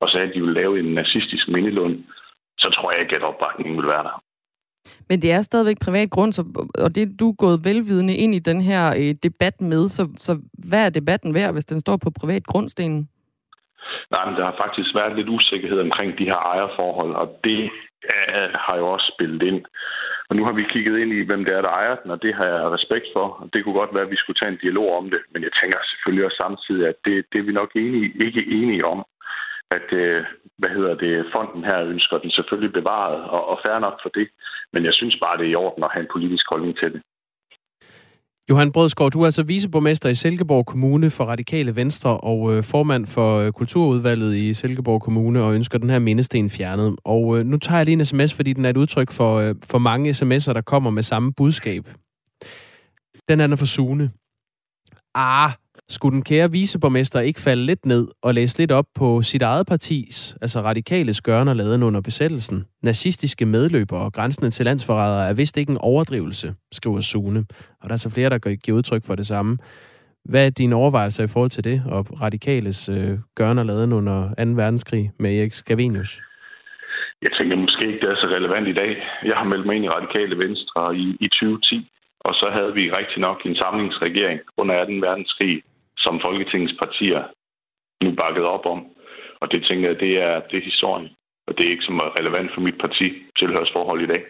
og 0.00 0.08
sagde, 0.08 0.26
at 0.26 0.34
de 0.34 0.40
ville 0.40 0.60
lave 0.60 0.78
en 0.78 0.94
nazistisk 0.94 1.48
mindelund, 1.48 1.96
så 2.62 2.68
tror 2.70 2.92
jeg 2.92 3.00
ikke, 3.00 3.16
at 3.16 3.22
opbakningen 3.22 3.76
vil 3.76 3.88
være 3.94 4.04
der. 4.08 4.16
Men 5.08 5.22
det 5.22 5.32
er 5.32 5.42
stadigvæk 5.42 5.76
privat 5.84 6.10
grund, 6.10 6.32
så, 6.32 6.42
og 6.84 6.94
det 6.94 7.20
du 7.20 7.30
er 7.30 7.42
gået 7.44 7.64
velvidende 7.64 8.14
ind 8.16 8.34
i 8.34 8.38
den 8.38 8.60
her 8.60 8.82
øh, 9.00 9.14
debat 9.22 9.60
med, 9.60 9.88
så, 9.88 10.02
så 10.16 10.32
hvad 10.68 10.86
er 10.86 10.90
debatten 10.90 11.34
værd, 11.34 11.52
hvis 11.52 11.64
den 11.64 11.80
står 11.80 11.96
på 11.96 12.10
privat 12.20 12.44
grundstenen? 12.46 13.08
Nej, 14.10 14.24
men 14.26 14.34
der 14.36 14.44
har 14.44 14.56
faktisk 14.64 14.94
været 14.94 15.16
lidt 15.16 15.28
usikkerhed 15.28 15.80
omkring 15.80 16.18
de 16.18 16.24
her 16.24 16.40
ejerforhold, 16.52 17.12
og 17.14 17.26
det 17.44 17.62
øh, 18.12 18.50
har 18.64 18.76
jo 18.78 18.86
også 18.94 19.12
spillet 19.14 19.42
ind. 19.42 19.64
Og 20.28 20.36
nu 20.36 20.44
har 20.44 20.52
vi 20.52 20.72
kigget 20.72 20.98
ind 20.98 21.12
i, 21.12 21.26
hvem 21.28 21.44
det 21.44 21.54
er, 21.54 21.62
der 21.62 21.68
ejer 21.68 21.96
den, 22.02 22.10
og 22.10 22.22
det 22.22 22.34
har 22.34 22.44
jeg 22.44 22.70
respekt 22.76 23.06
for. 23.14 23.26
Og 23.40 23.46
det 23.52 23.64
kunne 23.64 23.80
godt 23.80 23.94
være, 23.94 24.06
at 24.06 24.10
vi 24.10 24.16
skulle 24.22 24.38
tage 24.38 24.52
en 24.52 24.62
dialog 24.64 24.88
om 25.00 25.10
det. 25.10 25.20
Men 25.32 25.42
jeg 25.42 25.52
tænker 25.60 25.78
selvfølgelig 25.90 26.24
også 26.24 26.40
samtidig, 26.46 26.88
at 26.88 26.98
det, 27.04 27.14
det 27.32 27.38
er 27.38 27.46
vi 27.48 27.52
nok 27.52 27.70
enige, 27.74 28.06
ikke 28.26 28.42
enige 28.58 28.86
om. 28.86 28.98
At, 29.76 29.88
øh, 29.92 30.24
hvad 30.58 30.70
hedder 30.76 30.94
det, 30.94 31.26
fonden 31.34 31.64
her 31.64 31.78
ønsker 31.92 32.18
den 32.18 32.30
selvfølgelig 32.30 32.72
bevaret, 32.72 33.20
og, 33.34 33.42
og 33.48 33.58
færre 33.64 33.80
nok 33.80 33.98
for 34.02 34.08
det. 34.08 34.28
Men 34.72 34.84
jeg 34.84 34.94
synes 34.94 35.16
bare, 35.22 35.38
det 35.38 35.46
er 35.46 35.50
i 35.50 35.62
orden 35.64 35.84
at 35.84 35.92
have 35.92 36.02
en 36.02 36.14
politisk 36.14 36.44
holdning 36.52 36.76
til 36.78 36.92
det. 36.92 37.02
Johan 38.50 38.72
Brødskov, 38.72 39.10
du 39.10 39.20
er 39.20 39.24
altså 39.24 39.42
viceborgmester 39.42 40.08
i 40.08 40.14
Silkeborg 40.14 40.66
Kommune 40.66 41.10
for 41.10 41.24
Radikale 41.24 41.76
Venstre 41.76 42.16
og 42.16 42.54
øh, 42.54 42.64
formand 42.64 43.06
for 43.06 43.38
øh, 43.38 43.52
Kulturudvalget 43.52 44.36
i 44.36 44.52
Silkeborg 44.52 45.02
Kommune 45.02 45.42
og 45.42 45.54
ønsker 45.54 45.78
den 45.78 45.90
her 45.90 45.98
mindesten 45.98 46.50
fjernet. 46.50 46.96
Og 47.04 47.38
øh, 47.38 47.44
nu 47.46 47.56
tager 47.58 47.78
jeg 47.78 47.84
lige 47.84 47.92
en 47.92 48.04
sms, 48.04 48.34
fordi 48.34 48.52
den 48.52 48.64
er 48.64 48.70
et 48.70 48.76
udtryk 48.76 49.10
for, 49.12 49.36
øh, 49.38 49.54
for 49.70 49.78
mange 49.78 50.10
sms'er, 50.10 50.52
der 50.52 50.62
kommer 50.66 50.90
med 50.90 51.02
samme 51.02 51.32
budskab. 51.36 51.84
Den 53.28 53.40
er 53.40 53.56
for 53.56 53.66
Sune. 53.66 54.10
Ah, 55.14 55.50
skulle 55.90 56.14
den 56.14 56.24
kære 56.24 56.50
viceborgmester 56.50 57.20
ikke 57.20 57.40
falde 57.40 57.66
lidt 57.66 57.86
ned 57.86 58.08
og 58.22 58.34
læse 58.34 58.58
lidt 58.58 58.72
op 58.72 58.84
på 58.94 59.22
sit 59.22 59.42
eget 59.42 59.66
partis, 59.66 60.36
altså 60.42 60.60
radikale 60.60 61.14
skørner 61.14 61.54
laden 61.54 61.82
under 61.82 62.00
besættelsen? 62.00 62.64
Nazistiske 62.82 63.46
medløbere 63.46 64.00
og 64.00 64.12
grænsende 64.12 64.50
til 64.50 64.64
landsforrædere 64.64 65.28
er 65.28 65.34
vist 65.34 65.56
ikke 65.56 65.70
en 65.70 65.78
overdrivelse, 65.80 66.54
skriver 66.72 67.00
Sune. 67.00 67.44
Og 67.80 67.88
der 67.88 67.92
er 67.92 67.96
så 67.96 68.10
flere, 68.10 68.30
der 68.30 68.38
giver 68.38 68.76
udtryk 68.76 69.04
for 69.06 69.14
det 69.14 69.26
samme. 69.26 69.58
Hvad 70.24 70.46
er 70.46 70.50
dine 70.50 70.74
overvejelser 70.74 71.24
i 71.24 71.26
forhold 71.32 71.50
til 71.50 71.64
det, 71.64 71.82
og 71.86 72.20
radikales 72.22 72.88
øh, 72.88 73.18
gørner 73.34 73.62
laden 73.62 73.92
under 73.92 74.28
2. 74.28 74.50
verdenskrig 74.62 75.10
med 75.18 75.38
Erik 75.38 75.52
Scavenius? 75.52 76.22
Jeg 77.22 77.32
tænker 77.38 77.56
måske 77.56 77.86
ikke, 77.86 78.00
det 78.00 78.08
er 78.10 78.16
så 78.16 78.26
relevant 78.26 78.68
i 78.68 78.72
dag. 78.72 78.92
Jeg 79.24 79.36
har 79.36 79.44
meldt 79.44 79.66
mig 79.66 79.76
ind 79.76 79.84
i 79.84 79.88
Radikale 79.88 80.36
Venstre 80.44 80.96
i, 80.96 81.06
i 81.20 81.28
2010, 81.28 81.90
og 82.20 82.34
så 82.34 82.46
havde 82.56 82.72
vi 82.74 82.90
rigtig 82.90 83.20
nok 83.20 83.38
en 83.44 83.56
samlingsregering 83.56 84.40
under 84.56 84.84
2. 84.84 84.92
verdenskrig, 85.08 85.62
som 86.04 86.20
Folketingets 86.26 86.74
partier 86.82 87.22
nu 88.04 88.10
bakket 88.22 88.44
op 88.44 88.66
om. 88.74 88.80
Og 89.40 89.46
det 89.52 89.60
tænker 89.68 89.88
jeg, 89.88 90.00
det 90.00 90.12
er, 90.28 90.34
det 90.50 90.56
er 90.58 90.70
historien. 90.70 91.08
Og 91.48 91.52
det 91.56 91.66
er 91.66 91.70
ikke 91.70 91.88
så 91.88 91.92
relevant 92.18 92.50
for 92.54 92.60
mit 92.60 92.78
parti 92.80 93.06
tilhørsforhold 93.38 94.02
i 94.02 94.06
dag. 94.06 94.22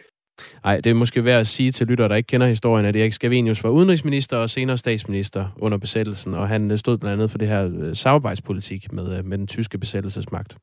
Nej, 0.65 0.77
det 0.77 0.91
er 0.91 0.95
måske 0.95 1.25
værd 1.25 1.41
at 1.41 1.47
sige 1.47 1.71
til 1.71 1.87
lyttere, 1.87 2.09
der 2.09 2.15
ikke 2.15 2.27
kender 2.27 2.47
historien, 2.47 2.87
at 2.87 2.97
Erik 2.97 3.13
Scavenius 3.13 3.65
var 3.65 3.71
udenrigsminister 3.71 4.37
og 4.37 4.51
senere 4.51 4.77
statsminister 4.77 5.47
under 5.63 5.79
besættelsen, 5.79 6.35
og 6.35 6.49
han 6.49 6.79
stod 6.79 6.99
blandt 6.99 7.13
andet 7.13 7.31
for 7.31 7.39
det 7.39 7.49
her 7.49 7.71
øh, 7.81 7.95
samarbejdspolitik 7.95 8.93
med, 8.93 9.19
øh, 9.19 9.25
med 9.25 9.39
den 9.39 9.47
tyske 9.47 9.79
besættelsesmagt. 9.79 10.57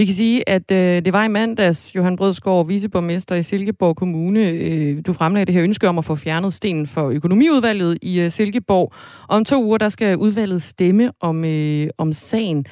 Vi 0.00 0.04
kan 0.04 0.14
sige, 0.14 0.48
at 0.48 0.70
øh, 0.72 1.04
det 1.04 1.12
var 1.12 1.24
i 1.24 1.28
mandags, 1.28 1.96
Johan 1.96 2.16
Brødskov, 2.16 2.68
viceborgmester 2.68 3.34
i 3.34 3.42
Silkeborg 3.42 3.96
Kommune. 3.96 4.50
Øh, 4.50 4.96
du 5.06 5.12
fremlagde 5.12 5.46
det 5.46 5.54
her 5.54 5.62
ønske 5.62 5.88
om 5.88 5.98
at 5.98 6.04
få 6.04 6.16
fjernet 6.16 6.52
stenen 6.52 6.86
for 6.86 7.10
økonomiudvalget 7.10 7.98
i 8.02 8.20
øh, 8.20 8.30
Silkeborg. 8.30 8.92
Om 9.28 9.44
to 9.44 9.64
uger, 9.64 9.78
der 9.78 9.88
skal 9.88 10.16
udvalget 10.16 10.62
stemme 10.62 11.10
om, 11.20 11.44
øh, 11.44 11.86
om 11.98 12.12
sagen. 12.12 12.66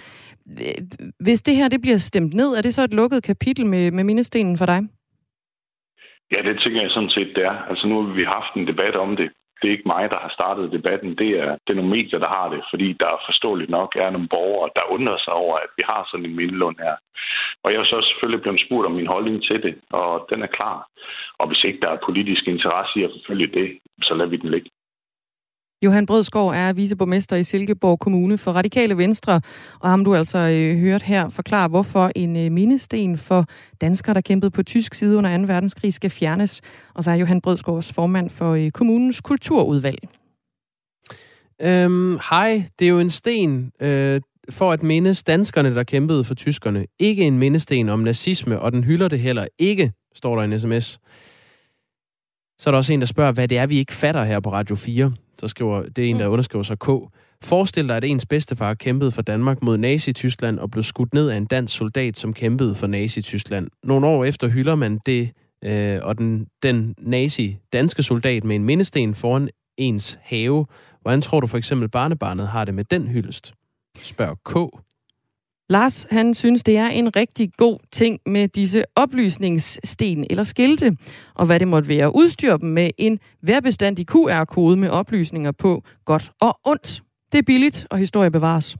Hvis 1.20 1.42
det 1.42 1.56
her 1.56 1.68
det 1.68 1.80
bliver 1.80 1.96
stemt 1.96 2.34
ned, 2.34 2.50
er 2.58 2.62
det 2.62 2.74
så 2.74 2.82
et 2.84 2.94
lukket 2.94 3.22
kapitel 3.22 3.66
med, 3.66 3.90
med 3.90 4.04
mindestenen 4.04 4.56
for 4.58 4.66
dig? 4.66 4.80
Ja, 6.32 6.42
det 6.48 6.60
tænker 6.62 6.80
jeg 6.82 6.90
sådan 6.90 7.10
set, 7.10 7.30
det 7.36 7.44
er. 7.44 7.56
Altså 7.70 7.86
nu 7.88 8.02
har 8.02 8.14
vi 8.14 8.24
haft 8.24 8.52
en 8.56 8.66
debat 8.66 8.96
om 8.96 9.16
det 9.16 9.28
det 9.58 9.68
er 9.68 9.76
ikke 9.76 9.92
mig, 9.94 10.10
der 10.10 10.18
har 10.24 10.32
startet 10.38 10.72
debatten. 10.72 11.10
Det 11.22 11.30
er, 11.42 11.50
det 11.64 11.70
er 11.70 11.80
nogle 11.80 11.96
medier, 11.96 12.18
der 12.18 12.28
har 12.28 12.48
det, 12.48 12.62
fordi 12.70 12.88
der 12.92 13.22
forståeligt 13.28 13.70
nok 13.70 13.96
er 13.96 14.10
nogle 14.10 14.28
borgere, 14.28 14.70
der 14.76 14.90
undrer 14.94 15.18
sig 15.24 15.32
over, 15.32 15.56
at 15.56 15.70
vi 15.76 15.82
har 15.90 16.08
sådan 16.10 16.26
en 16.26 16.36
mindelund 16.36 16.76
her. 16.78 16.96
Og 17.62 17.72
jeg 17.72 17.80
er 17.80 17.84
så 17.84 18.06
selvfølgelig 18.08 18.42
blevet 18.42 18.64
spurgt 18.66 18.86
om 18.86 18.92
min 18.92 19.12
holdning 19.14 19.42
til 19.42 19.62
det, 19.62 19.74
og 19.90 20.26
den 20.30 20.42
er 20.42 20.46
klar. 20.58 20.88
Og 21.38 21.46
hvis 21.48 21.64
ikke 21.64 21.80
der 21.80 21.90
er 21.90 22.04
politisk 22.06 22.48
interesse 22.48 23.00
i 23.00 23.04
at 23.04 23.14
forfølge 23.16 23.46
det, 23.46 23.78
så 24.02 24.14
lader 24.14 24.30
vi 24.30 24.36
den 24.36 24.50
ligge. 24.50 24.70
Johan 25.82 26.06
Brødskov 26.06 26.48
er 26.48 26.72
viceborgmester 26.72 27.36
i 27.36 27.44
Silkeborg 27.44 27.98
Kommune 27.98 28.38
for 28.38 28.52
Radikale 28.52 28.96
Venstre, 28.96 29.40
og 29.80 29.90
ham 29.90 30.04
du 30.04 30.14
altså 30.14 30.38
øh, 30.38 30.78
hørt 30.78 31.02
her 31.02 31.28
forklare, 31.28 31.68
hvorfor 31.68 32.10
en 32.14 32.36
øh, 32.36 32.52
mindesten 32.52 33.18
for 33.18 33.46
danskere, 33.80 34.14
der 34.14 34.20
kæmpede 34.20 34.50
på 34.50 34.62
tysk 34.62 34.94
side 34.94 35.16
under 35.16 35.38
2. 35.38 35.44
verdenskrig, 35.46 35.94
skal 35.94 36.10
fjernes. 36.10 36.60
Og 36.94 37.04
så 37.04 37.10
er 37.10 37.14
Johan 37.14 37.40
Brødskovs 37.40 37.92
formand 37.92 38.30
for 38.30 38.54
øh, 38.54 38.70
kommunens 38.70 39.20
kulturudvalg. 39.20 40.08
Øhm, 41.62 42.18
hej, 42.30 42.64
det 42.78 42.84
er 42.84 42.88
jo 42.88 42.98
en 42.98 43.10
sten 43.10 43.72
øh, 43.80 44.20
for 44.50 44.72
at 44.72 44.82
mindes 44.82 45.22
danskerne, 45.22 45.74
der 45.74 45.82
kæmpede 45.82 46.24
for 46.24 46.34
tyskerne. 46.34 46.86
Ikke 46.98 47.24
en 47.24 47.38
mindesten 47.38 47.88
om 47.88 48.00
nazisme, 48.00 48.60
og 48.60 48.72
den 48.72 48.84
hylder 48.84 49.08
det 49.08 49.20
heller 49.20 49.46
ikke, 49.58 49.92
står 50.14 50.36
der 50.36 50.42
i 50.42 50.44
en 50.44 50.58
sms. 50.58 50.98
Så 52.58 52.70
er 52.70 52.72
der 52.72 52.76
også 52.76 52.92
en, 52.92 53.00
der 53.00 53.06
spørger, 53.06 53.32
hvad 53.32 53.48
det 53.48 53.58
er, 53.58 53.66
vi 53.66 53.78
ikke 53.78 53.92
fatter 53.92 54.24
her 54.24 54.40
på 54.40 54.52
Radio 54.52 54.76
4 54.76 55.12
så 55.38 55.48
skriver, 55.48 55.82
det 55.82 56.04
er 56.04 56.08
en, 56.08 56.20
der 56.20 56.26
mm. 56.26 56.32
underskriver 56.32 56.62
sig 56.62 56.78
K. 56.78 56.88
Forestil 57.44 57.88
dig, 57.88 57.96
at 57.96 58.04
ens 58.04 58.26
bedstefar 58.26 58.74
kæmpede 58.74 59.10
for 59.10 59.22
Danmark 59.22 59.62
mod 59.62 59.78
Nazi-Tyskland 59.78 60.58
og 60.58 60.70
blev 60.70 60.82
skudt 60.82 61.14
ned 61.14 61.28
af 61.28 61.36
en 61.36 61.46
dansk 61.46 61.76
soldat, 61.76 62.18
som 62.18 62.32
kæmpede 62.32 62.74
for 62.74 62.86
Nazi-Tyskland. 62.86 63.68
Nogle 63.84 64.06
år 64.06 64.24
efter 64.24 64.48
hylder 64.48 64.74
man 64.74 65.00
det, 65.06 65.30
øh, 65.64 65.98
og 66.02 66.18
den, 66.18 66.46
den 66.62 66.94
nazi-danske 66.98 68.02
soldat 68.02 68.44
med 68.44 68.56
en 68.56 68.64
mindesten 68.64 69.14
foran 69.14 69.48
ens 69.76 70.18
have. 70.22 70.66
Hvordan 71.02 71.22
tror 71.22 71.40
du 71.40 71.46
for 71.46 71.58
eksempel 71.58 71.88
barnebarnet 71.88 72.48
har 72.48 72.64
det 72.64 72.74
med 72.74 72.84
den 72.84 73.08
hyldest? 73.08 73.54
Spørg 74.02 74.38
K. 74.44 74.80
Lars, 75.68 76.06
han 76.10 76.34
synes, 76.34 76.62
det 76.62 76.76
er 76.76 76.86
en 76.86 77.16
rigtig 77.16 77.52
god 77.56 77.78
ting 77.92 78.20
med 78.26 78.48
disse 78.48 78.84
oplysningssten 78.96 80.26
eller 80.30 80.42
skilte, 80.42 80.96
og 81.34 81.46
hvad 81.46 81.60
det 81.60 81.68
måtte 81.68 81.88
være. 81.88 82.16
Udstyr 82.16 82.56
dem 82.56 82.68
med 82.68 82.90
en 82.98 83.18
værbestandig 83.42 84.06
QR-kode 84.06 84.76
med 84.76 84.88
oplysninger 84.88 85.52
på 85.52 85.82
godt 86.04 86.32
og 86.40 86.58
ondt. 86.64 87.02
Det 87.32 87.38
er 87.38 87.42
billigt, 87.42 87.86
og 87.90 87.98
historie 87.98 88.30
bevares. 88.30 88.76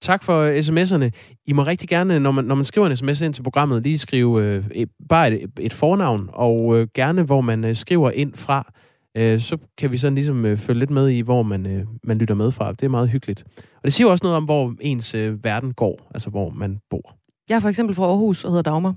Tak 0.00 0.24
for 0.24 0.60
sms'erne. 0.60 1.10
I 1.46 1.52
må 1.52 1.62
rigtig 1.62 1.88
gerne, 1.88 2.20
når 2.20 2.30
man, 2.30 2.44
når 2.44 2.54
man 2.54 2.64
skriver 2.64 2.86
en 2.86 2.96
sms 2.96 3.20
ind 3.20 3.34
til 3.34 3.42
programmet, 3.42 3.82
lige 3.82 3.98
skrive 3.98 4.42
øh, 4.42 4.64
et, 4.74 4.88
bare 5.08 5.32
et, 5.32 5.50
et 5.60 5.72
fornavn, 5.72 6.30
og 6.32 6.78
øh, 6.78 6.88
gerne, 6.94 7.22
hvor 7.22 7.40
man 7.40 7.64
øh, 7.64 7.74
skriver 7.74 8.10
ind 8.10 8.34
fra 8.34 8.72
øh, 9.16 9.40
så 9.40 9.56
kan 9.78 9.92
vi 9.92 9.98
sådan 9.98 10.14
ligesom 10.14 10.44
øh, 10.44 10.56
følge 10.56 10.78
lidt 10.78 10.90
med 10.90 11.08
i, 11.08 11.20
hvor 11.20 11.42
man, 11.42 11.66
øh, 11.66 11.86
man 12.04 12.18
lytter 12.18 12.34
med 12.34 12.50
fra. 12.50 12.72
Det 12.72 12.82
er 12.82 12.88
meget 12.88 13.08
hyggeligt. 13.08 13.44
Og 13.56 13.84
det 13.84 13.92
siger 13.92 14.10
også 14.10 14.24
noget 14.24 14.36
om, 14.36 14.44
hvor 14.44 14.74
ens 14.80 15.14
øh, 15.14 15.44
verden 15.44 15.74
går, 15.74 16.10
altså 16.14 16.30
hvor 16.30 16.50
man 16.50 16.78
bor. 16.90 17.16
Jeg 17.48 17.56
er 17.56 17.60
for 17.60 17.68
eksempel 17.68 17.94
fra 17.94 18.04
Aarhus 18.04 18.44
og 18.44 18.50
hedder 18.50 18.70
Dagmar. 18.70 18.94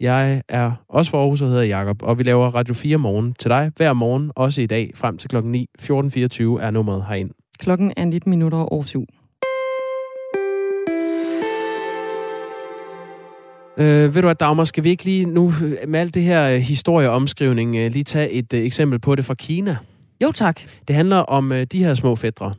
Jeg 0.00 0.42
er 0.48 0.72
også 0.88 1.10
fra 1.10 1.18
Aarhus 1.18 1.42
og 1.42 1.48
hedder 1.48 1.62
Jakob, 1.62 2.02
og 2.02 2.18
vi 2.18 2.22
laver 2.22 2.46
Radio 2.46 2.74
4 2.74 2.98
morgen 2.98 3.34
til 3.34 3.50
dig 3.50 3.72
hver 3.76 3.92
morgen, 3.92 4.32
også 4.36 4.62
i 4.62 4.66
dag, 4.66 4.90
frem 4.94 5.18
til 5.18 5.30
klokken 5.30 5.52
9. 5.52 5.66
14.24 5.80 5.86
er 5.90 6.70
nummeret 6.70 7.04
herind. 7.08 7.30
Klokken 7.58 7.92
er 7.96 8.04
19 8.04 8.30
minutter 8.30 8.58
over 8.58 8.82
7. 8.82 9.04
Øh, 13.78 14.14
ved 14.14 14.22
du 14.22 14.26
hvad, 14.26 14.34
Dagmar, 14.34 14.64
skal 14.64 14.84
vi 14.84 14.90
ikke 14.90 15.04
lige 15.04 15.26
nu 15.26 15.52
med 15.88 16.00
alt 16.00 16.14
det 16.14 16.22
her 16.22 16.50
øh, 16.50 16.60
historieomskrivning 16.60 17.76
øh, 17.76 17.92
lige 17.92 18.04
tage 18.04 18.30
et 18.30 18.54
øh, 18.54 18.64
eksempel 18.64 18.98
på 18.98 19.14
det 19.14 19.24
fra 19.24 19.34
Kina? 19.34 19.76
Jo, 20.22 20.32
tak. 20.32 20.60
Det 20.88 20.96
handler 20.96 21.16
om 21.16 21.52
øh, 21.52 21.66
de 21.72 21.84
her 21.84 21.94
små 21.94 22.16
fædre. 22.16 22.54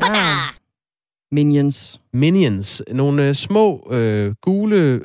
Ah. 0.02 0.54
Minions. 1.32 2.00
Minions. 2.12 2.82
Nogle 2.92 3.28
øh, 3.28 3.34
små 3.34 3.88
øh, 3.90 4.34
gule 4.42 4.76
øh, 4.76 5.00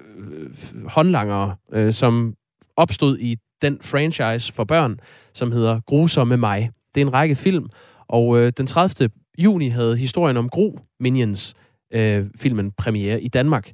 håndlangere, 0.88 1.56
øh, 1.74 1.94
som 1.94 2.34
opstod 2.78 3.18
i 3.18 3.36
den 3.62 3.78
franchise 3.82 4.54
for 4.54 4.64
børn, 4.64 5.00
som 5.34 5.52
hedder 5.52 5.80
Grusomme 5.88 6.38
mig. 6.38 6.70
Det 6.96 7.02
er 7.02 7.06
en 7.06 7.14
række 7.14 7.36
film, 7.36 7.70
og 8.08 8.38
øh, 8.40 8.52
den 8.58 8.68
30. 8.68 9.10
juni 9.38 9.70
havde 9.70 9.98
historien 9.98 10.38
om 10.38 10.50
Gro 10.50 10.80
Minions 11.00 11.56
øh, 11.94 12.26
filmen 12.36 12.72
premiere 12.72 13.22
i 13.22 13.28
Danmark. 13.28 13.72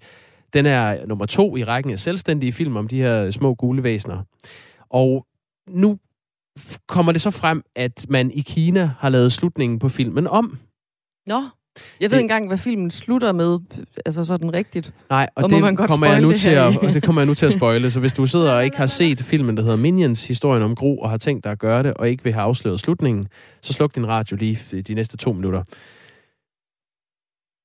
Den 0.53 0.65
er 0.65 1.05
nummer 1.05 1.25
to 1.25 1.57
i 1.57 1.63
rækken 1.63 1.91
af 1.91 1.99
selvstændige 1.99 2.51
film 2.51 2.77
om 2.77 2.87
de 2.87 2.97
her 2.97 3.31
små 3.31 3.53
gule 3.53 3.83
væsener. 3.83 4.23
Og 4.89 5.25
nu 5.69 5.97
kommer 6.87 7.11
det 7.11 7.21
så 7.21 7.31
frem, 7.31 7.63
at 7.75 8.05
man 8.09 8.31
i 8.31 8.41
Kina 8.41 8.91
har 8.99 9.09
lavet 9.09 9.31
slutningen 9.31 9.79
på 9.79 9.89
filmen 9.89 10.27
om. 10.27 10.57
Nå, 11.27 11.41
jeg 12.01 12.11
ved 12.11 12.17
det, 12.17 12.23
engang, 12.23 12.47
hvad 12.47 12.57
filmen 12.57 12.91
slutter 12.91 13.31
med, 13.31 13.59
altså 14.05 14.23
sådan 14.23 14.53
rigtigt. 14.53 14.93
Nej, 15.09 15.29
og, 15.35 15.43
og 15.43 15.49
det, 15.49 15.61
man 15.61 15.75
godt 15.75 15.89
kommer 15.89 16.07
jeg 16.07 16.21
nu 16.21 16.31
til 16.31 16.49
at, 16.49 16.77
og 16.77 16.93
det 16.93 17.03
kommer 17.03 17.21
jeg 17.21 17.25
nu 17.27 17.33
til 17.33 17.45
at 17.45 17.53
spoile. 17.53 17.91
Så 17.91 17.99
hvis 17.99 18.13
du 18.13 18.25
sidder 18.25 18.51
og 18.51 18.65
ikke 18.65 18.77
har 18.77 18.85
set 19.01 19.21
filmen, 19.21 19.57
der 19.57 19.63
hedder 19.63 19.77
Minions, 19.77 20.27
historien 20.27 20.63
om 20.63 20.75
Gro, 20.75 20.97
og 20.97 21.09
har 21.09 21.17
tænkt 21.17 21.43
dig 21.43 21.51
at 21.51 21.59
gøre 21.59 21.83
det, 21.83 21.93
og 21.93 22.09
ikke 22.09 22.23
vil 22.23 22.33
have 22.33 22.43
afsløret 22.43 22.79
slutningen, 22.79 23.27
så 23.61 23.73
sluk 23.73 23.95
din 23.95 24.07
radio 24.07 24.37
lige 24.37 24.81
de 24.81 24.93
næste 24.93 25.17
to 25.17 25.33
minutter. 25.33 25.63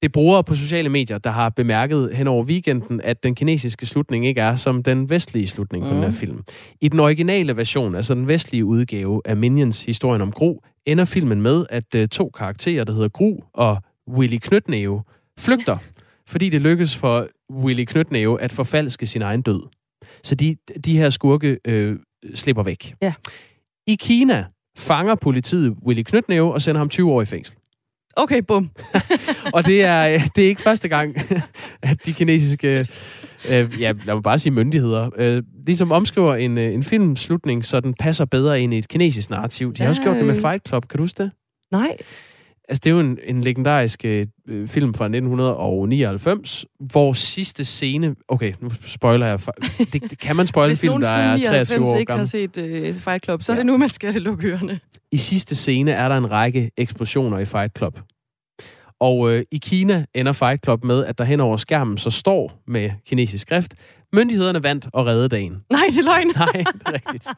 Det 0.04 0.08
er 0.08 0.12
brugere 0.12 0.44
på 0.44 0.54
sociale 0.54 0.88
medier, 0.88 1.18
der 1.18 1.30
har 1.30 1.48
bemærket 1.48 2.16
hen 2.16 2.26
over 2.26 2.44
weekenden, 2.44 3.00
at 3.04 3.22
den 3.22 3.34
kinesiske 3.34 3.86
slutning 3.86 4.26
ikke 4.26 4.40
er 4.40 4.54
som 4.54 4.82
den 4.82 5.10
vestlige 5.10 5.46
slutning 5.46 5.84
mm. 5.84 5.88
på 5.88 5.94
den 5.94 6.02
her 6.02 6.10
mm. 6.10 6.16
film. 6.16 6.44
I 6.80 6.88
den 6.88 7.00
originale 7.00 7.56
version, 7.56 7.94
altså 7.94 8.14
den 8.14 8.28
vestlige 8.28 8.64
udgave 8.64 9.22
af 9.24 9.36
Minions 9.36 9.84
historien 9.84 10.22
om 10.22 10.32
Gru, 10.32 10.58
ender 10.86 11.04
filmen 11.04 11.42
med, 11.42 11.66
at 11.70 11.94
uh, 11.96 12.04
to 12.04 12.30
karakterer, 12.30 12.84
der 12.84 12.92
hedder 12.92 13.08
Gru 13.08 13.36
og 13.54 13.82
Willy 14.08 14.36
Knytnæve, 14.36 15.02
flygter, 15.38 15.76
fordi 16.32 16.48
det 16.48 16.60
lykkes 16.60 16.96
for 16.96 17.28
Willy 17.52 17.84
Knytnæve 17.84 18.40
at 18.40 18.52
forfalske 18.52 19.06
sin 19.06 19.22
egen 19.22 19.42
død. 19.42 19.62
Så 20.22 20.34
de, 20.34 20.56
de 20.84 20.98
her 20.98 21.10
skurke 21.10 21.58
øh, 21.64 21.96
slipper 22.34 22.62
væk. 22.62 22.94
Ja. 23.02 23.14
I 23.86 23.94
Kina 23.94 24.46
fanger 24.78 25.14
politiet 25.14 25.74
Willy 25.86 26.02
Knytnæve 26.02 26.52
og 26.52 26.62
sender 26.62 26.78
ham 26.78 26.88
20 26.88 27.12
år 27.12 27.22
i 27.22 27.26
fængsel. 27.26 27.56
Okay, 28.16 28.42
bum. 28.48 28.70
og 29.54 29.66
det 29.66 29.84
er, 29.84 30.18
det 30.36 30.44
er 30.44 30.48
ikke 30.48 30.62
første 30.62 30.88
gang, 30.88 31.16
at 31.82 32.06
de 32.06 32.12
kinesiske, 32.12 32.86
øh, 33.50 33.80
ja, 33.80 33.92
lad 34.04 34.14
mig 34.14 34.22
bare 34.22 34.38
sige 34.38 34.52
myndigheder, 34.52 35.10
øh, 35.16 35.42
ligesom 35.66 35.92
omskriver 35.92 36.34
en, 36.34 36.58
øh, 36.58 36.74
en 36.74 36.82
filmslutning, 36.82 37.64
så 37.64 37.80
den 37.80 37.94
passer 37.94 38.24
bedre 38.24 38.60
ind 38.60 38.74
i 38.74 38.78
et 38.78 38.88
kinesisk 38.88 39.30
narrativ. 39.30 39.74
De 39.74 39.82
har 39.82 39.88
også 39.88 40.02
gjort 40.02 40.16
det 40.16 40.26
med 40.26 40.34
Fight 40.34 40.68
Club, 40.68 40.88
kan 40.88 40.96
du 40.98 41.02
huske 41.02 41.22
det? 41.22 41.30
Nej. 41.72 41.96
Altså, 42.68 42.80
det 42.84 42.90
er 42.90 42.94
jo 42.94 43.00
en, 43.00 43.18
en 43.24 43.40
legendarisk 43.40 44.04
øh, 44.04 44.26
film 44.66 44.94
fra 44.94 45.04
1999, 45.04 46.66
hvor 46.80 47.12
sidste 47.12 47.64
scene... 47.64 48.14
Okay, 48.28 48.52
nu 48.60 48.70
spoiler 48.80 49.26
jeg. 49.26 49.40
Det, 49.92 50.10
det 50.10 50.18
kan 50.18 50.36
man 50.36 50.46
spoile 50.46 50.70
en 50.70 50.76
film, 50.76 51.00
der 51.00 51.08
er 51.08 51.38
23 51.46 51.86
år 51.86 51.96
ikke 51.96 52.10
gammel. 52.10 52.20
har 52.20 52.26
set 52.26 52.56
øh, 52.56 52.94
Fight 52.94 53.24
Club, 53.24 53.42
så 53.42 53.52
ja. 53.52 53.56
er 53.56 53.58
det 53.58 53.66
nu, 53.66 53.76
man 53.76 53.88
skal 53.88 54.14
det 54.14 54.22
lukke 54.22 54.48
ørerne. 54.48 54.80
I 55.12 55.16
sidste 55.16 55.56
scene 55.56 55.90
er 55.90 56.08
der 56.08 56.16
en 56.16 56.30
række 56.30 56.70
eksplosioner 56.76 57.38
i 57.38 57.44
Fight 57.44 57.78
Club. 57.78 58.00
Og 59.00 59.32
øh, 59.32 59.42
i 59.50 59.58
Kina 59.58 60.04
ender 60.14 60.32
Fight 60.32 60.64
Club 60.64 60.84
med, 60.84 61.04
at 61.04 61.18
der 61.18 61.24
hen 61.24 61.40
over 61.40 61.56
skærmen 61.56 61.98
så 61.98 62.10
står 62.10 62.62
med 62.66 62.90
kinesisk 63.06 63.42
skrift, 63.42 63.74
myndighederne 64.14 64.62
vandt 64.62 64.88
og 64.92 65.06
reddede 65.06 65.28
dagen. 65.28 65.56
Nej, 65.70 65.82
det 65.90 65.98
er 65.98 66.02
løgn. 66.02 66.26
Nej, 66.36 66.64
det 66.72 66.82
er 66.86 66.92
rigtigt. 66.92 67.28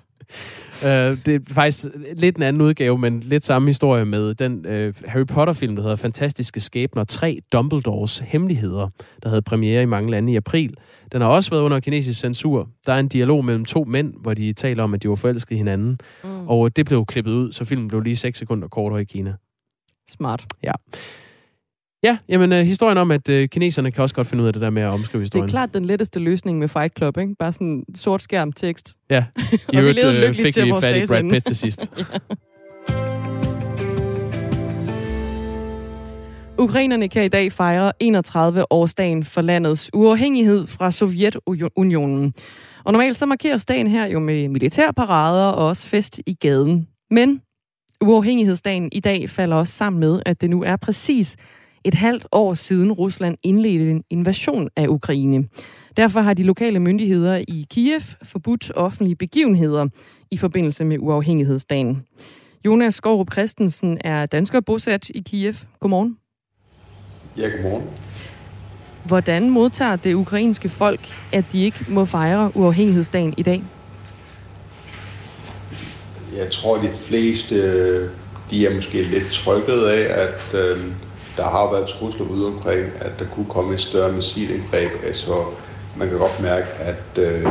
uh, 0.83 1.25
det 1.27 1.51
er 1.51 1.55
faktisk 1.55 1.87
lidt 2.17 2.37
en 2.37 2.43
anden 2.43 2.63
udgave, 2.63 2.99
men 2.99 3.21
lidt 3.21 3.45
samme 3.45 3.69
historie 3.69 4.05
med 4.05 4.35
den 4.35 4.53
uh, 4.59 4.95
Harry 5.05 5.27
Potter-film, 5.27 5.77
der 5.77 5.83
hedder 5.83 5.97
Fantastiske 5.97 6.61
Skæbner 6.61 7.05
3 7.05 7.39
Dumbledores 7.53 8.19
Hemmeligheder, 8.19 8.89
der 9.23 9.29
havde 9.29 9.43
premiere 9.43 9.83
i 9.83 9.87
mange 9.87 10.11
lande 10.11 10.33
i 10.33 10.37
april. 10.37 10.75
Den 11.13 11.21
har 11.21 11.29
også 11.29 11.51
været 11.51 11.63
under 11.63 11.81
kinesisk 11.81 12.21
censur. 12.21 12.69
Der 12.87 12.93
er 12.93 12.99
en 12.99 13.09
dialog 13.09 13.45
mellem 13.45 13.65
to 13.65 13.85
mænd, 13.85 14.15
hvor 14.21 14.35
de 14.35 14.53
taler 14.53 14.83
om, 14.83 14.95
at 14.95 15.03
de 15.03 15.09
var 15.09 15.15
forelskede 15.15 15.57
hinanden. 15.59 15.99
Mm. 16.25 16.49
Og 16.49 16.77
det 16.77 16.87
blev 16.87 17.05
klippet 17.07 17.33
ud, 17.33 17.53
så 17.53 17.65
filmen 17.65 17.89
blev 17.89 18.01
lige 18.01 18.17
6 18.17 18.39
sekunder 18.39 18.69
kortere 18.69 19.01
i 19.01 19.05
Kina. 19.05 19.35
Smart. 20.11 20.45
Ja. 20.63 20.73
Ja, 22.03 22.19
jamen 22.29 22.53
uh, 22.53 22.59
historien 22.59 22.99
om, 22.99 23.11
at 23.11 23.29
uh, 23.29 23.45
kineserne 23.45 23.91
kan 23.91 24.03
også 24.03 24.15
godt 24.15 24.27
finde 24.27 24.43
ud 24.43 24.47
af 24.47 24.53
det 24.53 24.63
der 24.63 24.71
med 24.71 24.83
at 24.83 24.89
omskrive 24.89 25.23
historien. 25.23 25.49
Det 25.49 25.55
er 25.55 25.59
klart 25.59 25.75
den 25.75 25.85
letteste 25.85 26.21
løsning 26.21 26.59
med 26.59 26.69
Fight 26.69 26.97
Club, 26.97 27.19
ikke? 27.19 27.35
Bare 27.39 27.53
sådan 27.53 27.85
sort 27.95 28.23
skærm 28.23 28.53
tekst. 28.53 28.95
Ja, 29.11 29.25
i 29.73 29.77
øvrigt 29.77 30.05
uh, 30.05 30.35
fik 30.35 30.57
vi 30.57 30.73
fat 30.81 30.97
i 30.97 31.07
Brad 31.07 31.31
Pitt 31.31 31.47
til 31.47 31.57
sidst. 31.65 31.93
ja. 31.99 32.19
Ukrainerne 36.59 37.09
kan 37.09 37.25
i 37.25 37.29
dag 37.29 37.53
fejre 37.53 37.93
31-årsdagen 38.03 39.25
for 39.25 39.41
landets 39.41 39.91
uafhængighed 39.95 40.67
fra 40.67 40.91
Sovjetunionen. 40.91 42.35
Og 42.85 42.93
normalt 42.93 43.17
så 43.17 43.27
markeres 43.27 43.65
dagen 43.65 43.87
her 43.87 44.07
jo 44.07 44.19
med 44.19 44.49
militærparader 44.49 45.47
og 45.47 45.67
også 45.67 45.87
fest 45.87 46.21
i 46.27 46.35
gaden. 46.35 46.89
Men 47.11 47.41
uafhængighedsdagen 48.01 48.89
i 48.93 49.01
dag 49.01 49.31
falder 49.31 49.57
også 49.57 49.73
sammen 49.73 50.01
med, 50.01 50.23
at 50.27 50.41
det 50.41 50.51
nu 50.51 50.63
er 50.63 50.77
præcis 50.77 51.37
et 51.87 51.95
halvt 51.95 52.27
år 52.33 52.55
siden 52.55 52.93
Rusland 52.93 53.37
indledte 53.43 53.91
en 53.91 54.05
invasion 54.11 54.69
af 54.77 54.87
Ukraine. 54.89 55.49
Derfor 55.97 56.21
har 56.21 56.35
de 56.35 56.43
lokale 56.43 56.81
myndigheder 56.81 57.37
i 57.49 57.67
Kiev 57.71 58.01
forbudt 58.23 58.73
offentlige 58.77 59.17
begivenheder 59.17 59.89
i 60.31 60.37
forbindelse 60.37 60.85
med 60.85 60.99
uafhængighedsdagen. 60.99 62.03
Jonas 62.65 62.95
Skorup 62.95 63.33
Christensen 63.33 63.99
er 64.01 64.27
dansker 64.27 64.61
bosat 64.61 65.11
i 65.11 65.23
Kiev. 65.27 65.55
Godmorgen. 65.81 66.17
Ja, 67.37 67.49
godmorgen. 67.49 67.85
Hvordan 69.05 69.51
modtager 69.51 69.97
det 69.97 70.15
ukrainske 70.15 70.69
folk, 70.69 71.01
at 71.33 71.45
de 71.53 71.65
ikke 71.65 71.79
må 71.89 72.05
fejre 72.05 72.51
uafhængighedsdagen 72.55 73.35
i 73.37 73.43
dag? 73.43 73.63
Jeg 76.37 76.51
tror, 76.51 76.77
de 76.77 76.91
fleste 77.09 77.57
de 78.51 78.67
er 78.67 78.75
måske 78.75 79.03
lidt 79.03 79.31
trykket 79.31 79.83
af, 79.83 80.23
at 80.25 80.55
øh, 80.55 80.85
der 81.37 81.45
har 81.45 81.73
været 81.73 81.89
trusler 81.89 82.27
ude 82.27 82.47
omkring, 82.47 82.85
at 82.99 83.19
der 83.19 83.25
kunne 83.35 83.47
komme 83.49 83.75
et 83.75 83.81
større 83.81 84.13
missilindgreb. 84.13 84.91
Altså, 85.07 85.45
man 85.97 86.09
kan 86.09 86.19
godt 86.19 86.43
mærke, 86.43 86.67
at, 86.79 87.23
øh, 87.23 87.47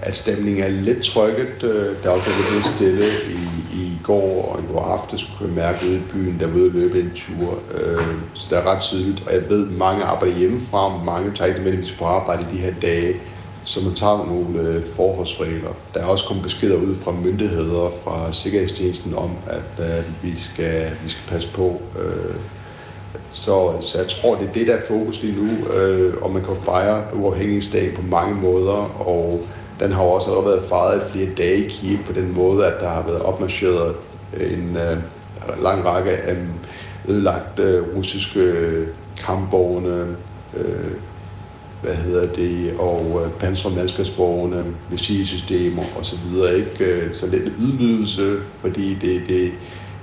at 0.00 0.14
stemningen 0.14 0.64
er 0.64 0.68
lidt 0.68 1.02
trykket. 1.02 1.62
Øh, 1.62 1.96
der 2.02 2.10
er 2.10 2.14
også 2.14 2.30
lidt 2.52 2.66
stille 2.76 3.06
i, 3.30 3.76
i 3.82 4.00
går 4.02 4.52
og 4.52 4.60
i 4.62 4.72
går 4.72 4.80
aftes, 4.80 5.24
kunne 5.24 5.48
jeg 5.48 5.54
mærke 5.56 5.86
ude 5.86 5.96
i 5.96 6.02
byen, 6.12 6.40
der 6.40 6.46
var 6.46 6.54
ude 6.54 6.66
at 6.66 6.72
løbe 6.72 7.00
en 7.00 7.10
tur. 7.14 7.58
Øh, 7.74 8.14
så 8.34 8.46
det 8.50 8.58
er 8.58 8.66
ret 8.66 8.80
tydeligt. 8.80 9.22
Og 9.26 9.34
jeg 9.34 9.42
ved, 9.48 9.68
at 9.68 9.76
mange 9.76 10.04
arbejder 10.04 10.36
hjemmefra, 10.36 11.04
mange 11.04 11.32
tager 11.34 11.48
ikke 11.48 11.60
nødvendigvis 11.60 11.96
på 11.98 12.04
arbejde 12.04 12.46
i 12.50 12.56
de 12.56 12.60
her 12.60 12.72
dage, 12.82 13.14
så 13.64 13.80
man 13.80 13.94
tager 13.94 14.26
nogle 14.26 14.68
øh, 14.68 14.86
forholdsregler. 14.94 15.70
Der 15.94 16.00
er 16.00 16.06
også 16.06 16.24
kommet 16.24 16.42
beskeder 16.42 16.76
ud 16.76 16.96
fra 16.96 17.12
myndigheder, 17.12 17.90
fra 18.04 18.32
Sikkerhedstjenesten 18.32 19.14
om, 19.14 19.30
at 19.46 19.98
øh, 19.98 20.04
vi, 20.22 20.36
skal, 20.36 20.90
vi 21.02 21.08
skal 21.08 21.22
passe 21.28 21.48
på 21.54 21.82
øh, 21.98 22.34
så, 23.30 23.72
så 23.80 23.98
jeg 23.98 24.06
tror, 24.06 24.34
det 24.34 24.48
er 24.48 24.52
det, 24.52 24.66
der 24.66 24.74
er 24.74 24.86
fokus 24.88 25.22
lige 25.22 25.36
nu, 25.44 25.74
øh, 25.74 26.14
og 26.22 26.30
man 26.30 26.44
kan 26.44 26.54
fejre 26.64 27.04
uafhængighedsdagen 27.14 27.96
på 27.96 28.02
mange 28.02 28.34
måder, 28.34 29.02
og 29.06 29.40
den 29.80 29.92
har 29.92 30.02
også 30.02 30.42
været 30.42 30.62
fejret 30.68 31.00
i 31.00 31.12
flere 31.12 31.34
dage 31.36 31.56
i 31.56 31.68
Kiev 31.68 31.98
på 32.06 32.12
den 32.12 32.34
måde, 32.34 32.66
at 32.66 32.80
der 32.80 32.88
har 32.88 33.02
været 33.02 33.22
opmarcheret 33.22 33.94
øh, 34.36 34.52
en 34.52 34.76
øh, 34.76 34.98
lang 35.62 35.84
række 35.84 36.10
af 36.10 36.36
ødelagte 37.08 37.62
øh, 37.62 37.96
russiske 37.96 38.52
kampvogne, 39.16 40.16
øh, 40.56 40.92
hvad 41.82 41.94
hedder 41.94 42.26
det, 42.26 42.74
og 42.78 43.22
øh, 43.24 43.32
pansermaskersvogne, 43.32 44.64
missilsystemer 44.90 45.82
osv. 45.98 46.16
Ikke? 46.56 46.84
Øh, 46.84 47.14
så 47.14 47.26
lidt 47.26 47.52
ydmygelse, 47.58 48.36
fordi 48.60 48.94
det, 48.94 49.22
det, 49.28 49.52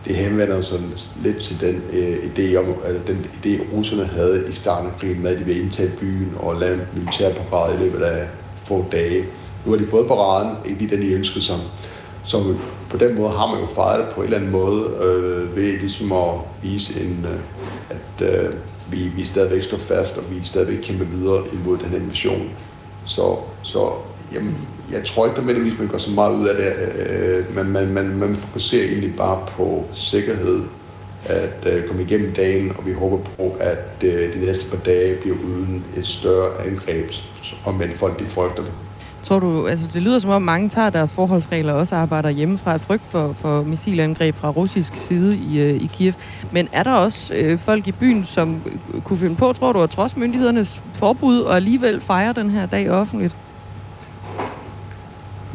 det 0.05 0.15
henvender 0.15 0.61
sådan 0.61 0.93
lidt 1.23 1.37
til 1.37 1.61
den 1.61 1.81
øh, 1.93 2.17
idé 2.17 2.55
om, 2.55 2.65
altså 2.85 3.01
den 3.07 3.25
idé, 3.33 3.73
russerne 3.73 4.05
havde 4.05 4.49
i 4.49 4.51
starten 4.51 4.89
af 4.89 4.97
krigen 4.99 5.21
med, 5.21 5.31
at 5.31 5.39
de 5.39 5.43
ville 5.43 5.61
indtage 5.61 5.91
byen 5.99 6.33
og 6.39 6.55
lave 6.55 6.73
en 6.73 6.81
militærparade 6.93 7.75
i 7.75 7.83
løbet 7.83 7.99
af 7.99 8.27
få 8.63 8.85
dage. 8.91 9.25
Nu 9.65 9.71
har 9.71 9.77
de 9.77 9.87
fået 9.87 10.07
paraden, 10.07 10.57
ikke 10.65 10.81
lige 10.81 10.95
den, 10.95 11.01
de 11.01 11.13
ønskede 11.13 11.43
sig. 11.43 11.55
Så 12.23 12.55
på 12.89 12.97
den 12.97 13.15
måde 13.15 13.29
har 13.29 13.51
man 13.51 13.61
jo 13.61 13.67
fejret 13.75 14.05
det 14.05 14.15
på 14.15 14.21
en 14.21 14.25
eller 14.25 14.37
anden 14.37 14.51
måde, 14.51 14.81
øh, 15.03 15.55
ved 15.55 15.79
ligesom 15.79 16.11
at 16.11 16.33
vise, 16.61 17.01
en, 17.01 17.25
øh, 17.29 17.39
at 17.89 18.27
øh, 18.33 18.53
vi, 18.91 19.07
vi 19.15 19.23
stadigvæk 19.23 19.63
står 19.63 19.77
fast, 19.77 20.17
og 20.17 20.23
vi 20.31 20.43
stadigvæk 20.43 20.77
kæmper 20.83 21.05
videre 21.05 21.43
imod 21.53 21.77
den 21.77 21.89
her 21.89 21.97
invasion. 21.97 22.49
Så, 23.05 23.37
så 23.63 23.91
jamen, 24.33 24.57
jeg 24.91 25.05
tror 25.05 25.25
ikke 25.25 25.39
nødvendigvis, 25.39 25.79
man 25.79 25.87
gør 25.87 25.97
så 25.97 26.11
meget 26.11 26.35
ud 26.35 26.47
af 26.47 26.55
det. 26.55 26.73
Øh, 27.09 27.55
man, 27.55 27.65
man, 27.65 27.87
man, 27.87 28.05
man 28.17 28.35
fokuserer 28.35 28.87
egentlig 28.87 29.15
bare 29.15 29.45
på 29.47 29.85
sikkerhed, 29.91 30.63
at 31.25 31.67
øh, 31.73 31.87
komme 31.87 32.01
igennem 32.03 32.33
dagen, 32.33 32.73
og 32.77 32.85
vi 32.85 32.93
håber 32.93 33.17
på, 33.17 33.57
at 33.59 34.03
øh, 34.03 34.33
de 34.33 34.39
næste 34.45 34.69
par 34.69 34.77
dage 34.77 35.15
bliver 35.15 35.35
uden 35.35 35.85
et 35.97 36.05
større 36.05 36.65
angreb, 36.65 37.11
om 37.65 37.73
men 37.73 37.91
folk 37.91 38.19
de 38.19 38.25
frygter 38.25 38.63
det. 38.63 38.71
Tror 39.23 39.39
du, 39.39 39.67
altså 39.67 39.87
det 39.93 40.01
lyder 40.01 40.19
som 40.19 40.31
om 40.31 40.41
mange 40.41 40.69
tager 40.69 40.89
deres 40.89 41.13
forholdsregler 41.13 41.73
og 41.73 41.79
også 41.79 41.95
arbejder 41.95 42.29
hjemmefra 42.29 42.73
af 42.73 42.81
frygt 42.81 43.03
for, 43.09 43.33
for 43.33 43.63
missilangreb 43.63 44.35
fra 44.35 44.49
russisk 44.49 44.95
side 44.95 45.37
i, 45.37 45.59
øh, 45.59 45.81
i 45.81 45.89
Kiev. 45.93 46.13
Men 46.51 46.69
er 46.71 46.83
der 46.83 46.91
også 46.91 47.33
øh, 47.33 47.59
folk 47.59 47.87
i 47.87 47.91
byen, 47.91 48.25
som 48.25 48.61
kunne 49.03 49.19
finde 49.19 49.35
på, 49.35 49.53
tror 49.53 49.73
du, 49.73 49.81
at 49.81 49.89
trods 49.89 50.17
myndighedernes 50.17 50.81
forbud 50.93 51.39
og 51.39 51.55
alligevel 51.55 52.01
fejre 52.01 52.33
den 52.33 52.49
her 52.49 52.65
dag 52.65 52.89
offentligt? 52.91 53.35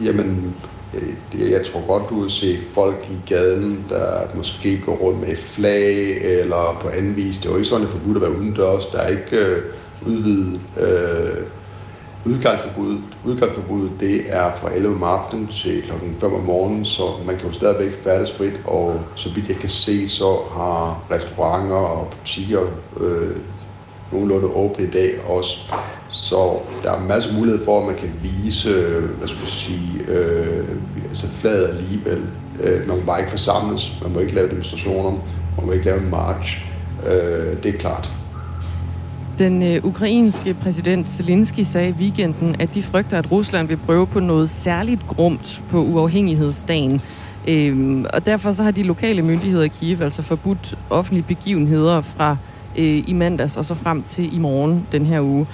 Jamen, 0.04 0.54
øh, 0.94 1.50
jeg 1.50 1.66
tror 1.72 1.86
godt, 1.86 2.10
du 2.10 2.20
vil 2.20 2.30
se 2.30 2.58
folk 2.74 3.06
i 3.10 3.32
gaden, 3.34 3.84
der 3.88 4.36
måske 4.36 4.80
går 4.86 4.96
rundt 4.96 5.20
med 5.20 5.36
flag 5.36 6.16
eller 6.40 6.78
på 6.80 6.88
anden 6.88 7.16
vis. 7.16 7.38
Det 7.38 7.46
er 7.46 7.50
jo 7.50 7.56
ikke 7.56 7.68
sådan, 7.68 7.86
at 7.86 7.88
det 7.88 7.96
er 7.96 8.00
forbudt 8.00 8.16
at 8.16 8.22
være 8.22 8.38
udendørs. 8.38 8.86
Der 8.86 8.98
er 8.98 9.08
ikke 9.08 9.36
øh, 9.36 9.62
udvidet 10.06 10.60
øh, 10.80 11.46
udgangsforbud. 12.28 12.98
Udgangsforbuddet 13.24 13.90
det 14.00 14.22
er 14.26 14.52
fra 14.56 14.74
11 14.74 14.94
om 14.94 15.02
aftenen 15.02 15.46
til 15.46 15.82
kl. 15.82 15.92
5 16.20 16.34
om 16.34 16.40
morgenen, 16.40 16.84
så 16.84 17.02
man 17.26 17.36
kan 17.36 17.46
jo 17.46 17.52
stadigvæk 17.52 17.94
færdes 18.02 18.32
frit, 18.32 18.60
og 18.64 19.00
så 19.14 19.30
vidt 19.34 19.48
jeg 19.48 19.56
kan 19.56 19.68
se, 19.68 20.08
så 20.08 20.38
har 20.52 21.02
restauranter 21.10 21.76
og 21.76 22.08
butikker 22.18 22.60
øh, 23.00 23.36
nogenlunde 24.12 24.48
åbne 24.48 24.84
i 24.84 24.90
dag 24.90 25.10
også. 25.26 25.58
Så 26.10 26.58
der 26.82 26.92
er 26.92 27.00
masser 27.00 27.30
af 27.30 27.36
mulighed 27.36 27.64
for, 27.64 27.80
at 27.80 27.86
man 27.86 27.96
kan 27.96 28.10
vise, 28.22 28.90
hvad 29.18 29.28
skal 29.28 29.40
jeg 29.40 29.48
sige, 29.48 30.04
øh, 30.08 30.68
altså 31.04 31.26
fladet 31.28 31.68
alligevel. 31.68 32.22
Øh, 32.60 32.88
man 32.88 32.98
må 32.98 33.04
bare 33.06 33.18
ikke 33.18 33.30
forsamles, 33.30 33.98
man 34.02 34.12
må 34.12 34.20
ikke 34.20 34.34
lave 34.34 34.48
demonstrationer, 34.48 35.10
man 35.56 35.66
må 35.66 35.72
ikke 35.72 35.84
lave 35.84 36.00
en 36.00 36.10
march. 36.10 36.66
Øh, 37.06 37.62
det 37.62 37.74
er 37.74 37.78
klart. 37.78 38.17
Den 39.38 39.62
øh, 39.62 39.84
ukrainske 39.84 40.54
præsident 40.54 41.08
Zelensky 41.08 41.60
sagde 41.60 41.88
i 41.88 41.92
weekenden, 41.92 42.56
at 42.60 42.74
de 42.74 42.82
frygter, 42.82 43.18
at 43.18 43.32
Rusland 43.32 43.68
vil 43.68 43.76
prøve 43.76 44.06
på 44.06 44.20
noget 44.20 44.50
særligt 44.50 45.06
grumt 45.06 45.62
på 45.70 45.82
uafhængighedsdagen. 45.82 47.00
Øhm, 47.48 48.06
og 48.14 48.26
derfor 48.26 48.52
så 48.52 48.62
har 48.62 48.70
de 48.70 48.82
lokale 48.82 49.22
myndigheder 49.22 49.64
i 49.64 49.68
Kiev 49.68 50.02
altså 50.02 50.22
forbudt 50.22 50.78
offentlige 50.90 51.24
begivenheder 51.28 52.00
fra 52.00 52.36
øh, 52.78 53.04
i 53.06 53.12
mandags 53.12 53.56
og 53.56 53.64
så 53.64 53.74
frem 53.74 54.02
til 54.02 54.36
i 54.36 54.38
morgen 54.38 54.86
den 54.92 55.06
her 55.06 55.20
uge. 55.20 55.46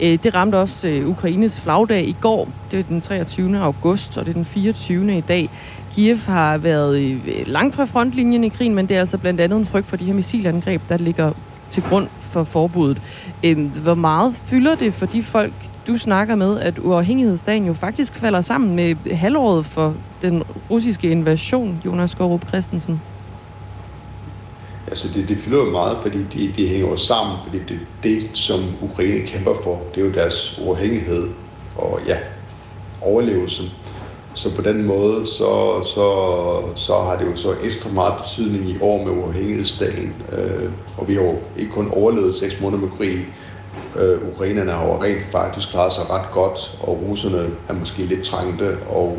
Øh, 0.00 0.18
det 0.22 0.34
ramte 0.34 0.56
også 0.56 0.88
øh, 0.88 1.08
Ukraines 1.08 1.60
flagdag 1.60 2.08
i 2.08 2.16
går. 2.20 2.48
Det 2.70 2.78
er 2.78 2.82
den 2.82 3.00
23. 3.00 3.58
august, 3.58 4.18
og 4.18 4.24
det 4.24 4.30
er 4.30 4.34
den 4.34 4.44
24. 4.44 5.18
i 5.18 5.20
dag. 5.20 5.50
Kiev 5.94 6.18
har 6.26 6.58
været 6.58 6.98
øh, 6.98 7.18
langt 7.46 7.74
fra 7.74 7.84
frontlinjen 7.84 8.44
i 8.44 8.48
krigen, 8.48 8.74
men 8.74 8.88
det 8.88 8.96
er 8.96 9.00
altså 9.00 9.18
blandt 9.18 9.40
andet 9.40 9.58
en 9.58 9.66
frygt 9.66 9.86
for 9.86 9.96
de 9.96 10.04
her 10.04 10.14
missilangreb, 10.14 10.82
der 10.88 10.96
ligger 10.96 11.32
til 11.70 11.82
grund 11.82 12.08
for 12.20 12.44
forbuddet. 12.44 13.02
Øhm, 13.44 13.66
hvor 13.66 13.94
meget 13.94 14.34
fylder 14.44 14.74
det 14.74 14.94
for 14.94 15.06
de 15.06 15.22
folk, 15.22 15.52
du 15.86 15.96
snakker 15.96 16.34
med, 16.34 16.60
at 16.60 16.78
uafhængighedsdagen 16.78 17.66
jo 17.66 17.72
faktisk 17.72 18.14
falder 18.14 18.40
sammen 18.40 18.76
med 18.76 19.14
halvåret 19.14 19.66
for 19.66 19.94
den 20.22 20.42
russiske 20.70 21.10
invasion, 21.10 21.82
Jonas 21.84 22.10
Skorup 22.10 22.48
Christensen? 22.48 23.00
Altså 24.86 25.08
det, 25.14 25.28
det 25.28 25.38
fylder 25.38 25.64
jo 25.64 25.70
meget, 25.70 25.98
fordi 26.02 26.18
de, 26.18 26.52
de 26.56 26.68
hænger 26.68 26.88
jo 26.88 26.96
sammen, 26.96 27.36
fordi 27.44 27.58
det 27.58 27.80
det, 28.02 28.30
som 28.34 28.60
Ukraine 28.82 29.26
kæmper 29.26 29.54
for, 29.64 29.82
det 29.94 30.00
er 30.00 30.04
jo 30.06 30.12
deres 30.12 30.60
uafhængighed 30.64 31.28
og 31.76 32.00
ja, 32.06 32.16
overlevelsen. 33.00 33.64
Så 34.34 34.54
på 34.54 34.62
den 34.62 34.86
måde, 34.86 35.26
så, 35.26 35.82
så, 35.94 36.06
så 36.74 36.92
har 36.92 37.16
det 37.18 37.26
jo 37.30 37.36
så 37.36 37.54
ekstra 37.64 37.90
meget 37.90 38.14
betydning 38.22 38.70
i 38.70 38.76
år 38.80 39.04
med 39.04 39.22
uafhængighedsdagen. 39.22 40.14
Øh, 40.32 40.70
og 40.96 41.08
vi 41.08 41.14
har 41.14 41.22
jo 41.22 41.36
ikke 41.56 41.72
kun 41.72 41.90
overlevet 41.90 42.34
seks 42.34 42.60
måneder 42.60 42.82
med 42.82 42.90
krig. 42.98 43.28
Øh, 44.00 44.28
ukrainerne 44.32 44.70
har 44.70 44.86
jo 44.86 45.02
rent 45.02 45.22
faktisk 45.22 45.68
klaret 45.68 45.92
sig 45.92 46.10
ret 46.10 46.30
godt, 46.32 46.78
og 46.80 47.02
russerne 47.08 47.50
er 47.68 47.74
måske 47.74 48.02
lidt 48.02 48.24
trængte. 48.24 48.78
Og 48.88 49.18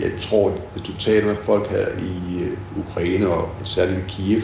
jeg 0.00 0.10
tror, 0.18 0.52
hvis 0.72 0.82
du 0.82 0.96
taler 0.96 1.26
med 1.26 1.36
folk 1.42 1.70
her 1.70 1.86
i 1.88 2.44
øh, 2.44 2.84
Ukraine, 2.86 3.28
og 3.28 3.48
særligt 3.64 3.98
i 3.98 4.02
Kiev, 4.08 4.40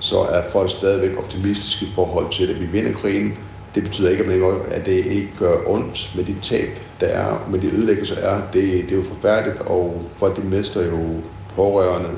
så 0.00 0.20
er 0.20 0.42
folk 0.52 0.70
stadigvæk 0.70 1.18
optimistiske 1.18 1.86
i 1.86 1.90
forhold 1.94 2.32
til, 2.32 2.46
at 2.46 2.60
vi 2.60 2.66
vinder 2.66 2.92
krigen. 2.92 3.38
Det 3.74 3.82
betyder 3.82 4.10
ikke, 4.10 4.24
at 4.70 4.86
det 4.86 4.92
ikke 5.06 5.30
gør 5.38 5.56
ondt 5.66 6.12
med 6.16 6.24
de 6.24 6.34
tab, 6.34 6.68
der 7.00 7.06
er, 7.06 7.48
med 7.50 7.60
de 7.60 7.66
ødelæggelser 7.66 8.16
er. 8.16 8.40
Det, 8.52 8.62
det 8.62 8.92
er 8.92 8.96
jo 8.96 9.02
forfærdeligt, 9.02 9.60
og 9.60 10.02
folk 10.16 10.36
de 10.36 10.42
mister 10.42 10.86
jo 10.86 11.00
pårørende, 11.56 12.10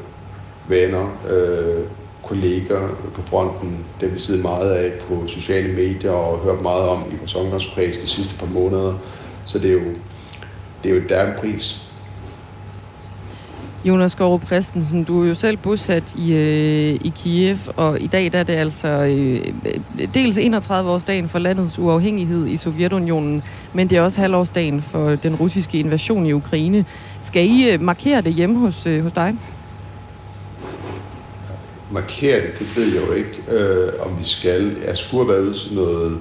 venner, 0.68 1.18
øh, 1.30 1.84
kolleger 2.22 2.88
på 3.14 3.22
fronten. 3.22 3.84
Det 4.00 4.08
har 4.08 4.14
vi 4.14 4.20
siddet 4.20 4.42
meget 4.42 4.72
af 4.72 4.92
på 5.08 5.26
sociale 5.26 5.72
medier 5.72 6.10
og 6.10 6.38
hørt 6.38 6.62
meget 6.62 6.88
om 6.88 7.04
i 7.12 7.16
vores 7.18 7.34
omgangskreds 7.34 7.98
de 7.98 8.06
sidste 8.06 8.34
par 8.34 8.46
måneder. 8.46 8.94
Så 9.44 9.58
det 9.58 9.70
er 9.70 9.74
jo, 9.74 9.92
det 10.82 10.90
er 10.90 10.94
jo 10.94 11.02
der 11.08 11.26
en 11.26 11.38
pris. 11.38 11.89
Jonas 13.84 14.14
Gårup 14.14 14.46
Christensen, 14.46 15.04
du 15.04 15.22
er 15.22 15.28
jo 15.28 15.34
selv 15.34 15.56
bosat 15.56 16.14
i, 16.16 16.32
øh, 16.32 16.94
i 16.94 17.12
Kiev, 17.16 17.56
og 17.76 18.00
i 18.00 18.06
dag 18.06 18.32
der 18.32 18.38
er 18.38 18.42
det 18.42 18.52
altså 18.52 18.88
øh, 18.88 19.52
øh 19.66 20.08
dels 20.14 20.38
31-årsdagen 20.38 21.28
for 21.28 21.38
landets 21.38 21.78
uafhængighed 21.78 22.46
i 22.46 22.56
Sovjetunionen, 22.56 23.42
men 23.72 23.90
det 23.90 23.98
er 23.98 24.02
også 24.02 24.20
halvårsdagen 24.20 24.82
for 24.82 25.10
den 25.10 25.34
russiske 25.34 25.78
invasion 25.78 26.26
i 26.26 26.32
Ukraine. 26.32 26.84
Skal 27.22 27.46
I 27.46 27.70
øh, 27.70 27.82
markere 27.82 28.20
det 28.20 28.34
hjemme 28.34 28.58
hos, 28.58 28.86
øh, 28.86 29.02
hos 29.02 29.12
dig? 29.12 29.36
Markere 31.90 32.40
det, 32.40 32.58
det 32.58 32.76
ved 32.76 32.94
jeg 32.94 33.08
jo 33.08 33.12
ikke, 33.12 33.42
øh, 33.50 33.92
om 34.00 34.18
vi 34.18 34.24
skal. 34.24 34.76
Jeg 34.86 34.96
skulle 34.96 35.26
have 35.26 35.42
været 35.42 35.56
sådan 35.56 35.76
noget 35.76 36.20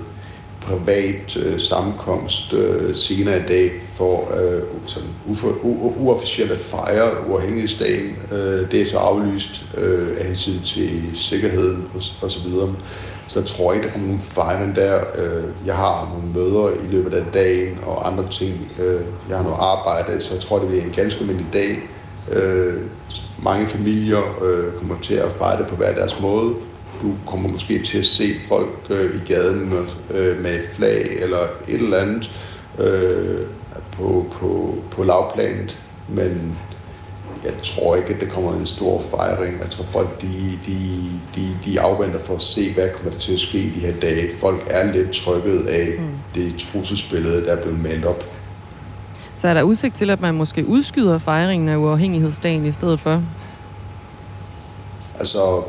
privat 0.70 1.38
øh, 1.38 1.60
sammenkomst 1.60 2.54
øh, 2.54 2.96
senere 2.96 3.38
i 3.38 3.48
dag 3.48 3.72
for 3.94 4.32
øh, 4.42 4.62
sådan 4.86 5.10
uofficielt 5.98 6.52
at 6.52 6.58
fejre 6.58 7.28
uafhængighedsdagen. 7.30 8.16
Øh, 8.32 8.72
det 8.72 8.82
er 8.82 8.86
så 8.86 8.98
aflyst 8.98 9.66
øh, 9.78 10.16
af 10.20 10.26
hensyn 10.26 10.62
til 10.62 11.18
sikkerheden 11.18 11.88
osv. 11.96 12.14
og, 12.22 12.24
og 12.24 12.32
så. 12.32 12.40
Så 13.30 13.40
jeg 13.40 13.48
tror 13.48 13.74
ikke, 13.74 13.86
der 13.86 13.92
kommer 13.92 14.08
nogen 14.08 14.22
fejring 14.22 14.76
der. 14.76 15.00
Øh, 15.00 15.44
jeg 15.66 15.76
har 15.76 16.14
nogle 16.14 16.34
møder 16.34 16.70
i 16.70 16.88
løbet 16.92 17.14
af 17.14 17.24
dagen 17.34 17.80
og 17.86 18.08
andre 18.08 18.28
ting. 18.32 18.72
Øh, 18.80 19.02
jeg 19.30 19.38
har 19.38 19.44
noget 19.44 19.58
arbejde, 19.60 20.22
så 20.22 20.34
jeg 20.34 20.42
tror, 20.42 20.60
det 20.60 20.68
bliver 20.68 20.84
en 20.84 20.92
ganske 20.92 21.20
almindelig 21.20 21.54
dag. 21.54 21.78
Øh, 22.32 22.74
mange 23.44 23.68
familier 23.68 24.44
øh, 24.44 24.74
kommer 24.74 24.96
til 25.02 25.14
at 25.14 25.32
fejre 25.32 25.60
det 25.60 25.68
på 25.68 25.76
hver 25.76 25.94
deres 25.94 26.20
måde. 26.20 26.54
Du 27.02 27.16
kommer 27.26 27.50
måske 27.50 27.84
til 27.84 27.98
at 27.98 28.06
se 28.06 28.34
folk 28.48 28.70
øh, 28.90 29.16
i 29.16 29.34
gaden 29.34 29.70
med, 29.70 29.86
øh, 30.20 30.44
med 30.44 30.60
flag 30.74 31.02
eller 31.20 31.44
et 31.68 31.82
eller 31.82 31.98
andet 31.98 32.32
øh, 32.80 33.48
på, 33.92 34.26
på, 34.32 34.76
på 34.92 35.04
lavplanet, 35.04 35.80
men 36.08 36.58
jeg 37.44 37.54
tror 37.64 37.96
ikke, 37.96 38.14
at 38.14 38.22
det 38.22 38.30
kommer 38.30 38.54
en 38.54 38.66
stor 38.66 39.02
fejring. 39.02 39.60
Jeg 39.60 39.70
tror, 39.70 39.84
folk 39.84 40.22
de, 40.22 40.60
de, 40.68 41.10
de, 41.36 41.58
de 41.66 41.82
afventer 41.82 42.20
for 42.20 42.36
at 42.36 42.42
se, 42.42 42.74
hvad 42.74 42.90
kommer 42.96 43.12
der 43.12 43.20
til 43.20 43.34
at 43.34 43.40
ske 43.40 43.58
i 43.58 43.70
de 43.70 43.80
her 43.80 43.94
dage. 44.02 44.30
Folk 44.38 44.68
er 44.70 44.94
lidt 44.94 45.12
trykket 45.12 45.66
af 45.66 45.94
mm. 46.00 46.06
det 46.36 46.56
trusselsbillede, 46.56 47.46
der 47.46 47.52
er 47.52 47.62
blevet 47.62 47.80
malet 47.84 48.06
op. 48.06 48.24
Så 49.36 49.48
er 49.48 49.54
der 49.54 49.62
udsigt 49.62 49.96
til, 49.96 50.10
at 50.10 50.22
man 50.22 50.34
måske 50.36 50.66
udskyder 50.66 51.18
fejringen 51.18 51.70
af 51.70 51.78
uafhængighedsdagen 51.78 52.66
i 52.66 52.72
stedet 52.72 53.00
for? 53.00 53.24
Altså, 55.20 55.64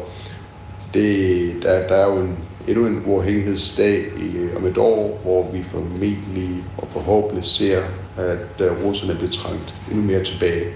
det, 0.95 1.63
der, 1.63 1.89
der 1.89 1.95
er 1.95 2.07
jo 2.07 2.23
en, 2.23 2.39
endnu 2.69 2.87
en 2.87 3.03
uafhængighedsdag 3.07 3.99
i, 3.99 4.57
om 4.57 4.67
et 4.67 4.79
år, 4.79 5.21
hvor 5.23 5.51
vi 5.53 5.63
formentlig 5.63 6.65
og 6.79 6.89
forhåbentlig 6.91 7.45
ser, 7.45 7.79
at 8.17 8.71
uh, 8.71 8.85
russerne 8.85 9.15
bliver 9.15 9.31
trængt 9.31 9.75
endnu 9.91 10.05
mere 10.05 10.25
tilbage. 10.25 10.67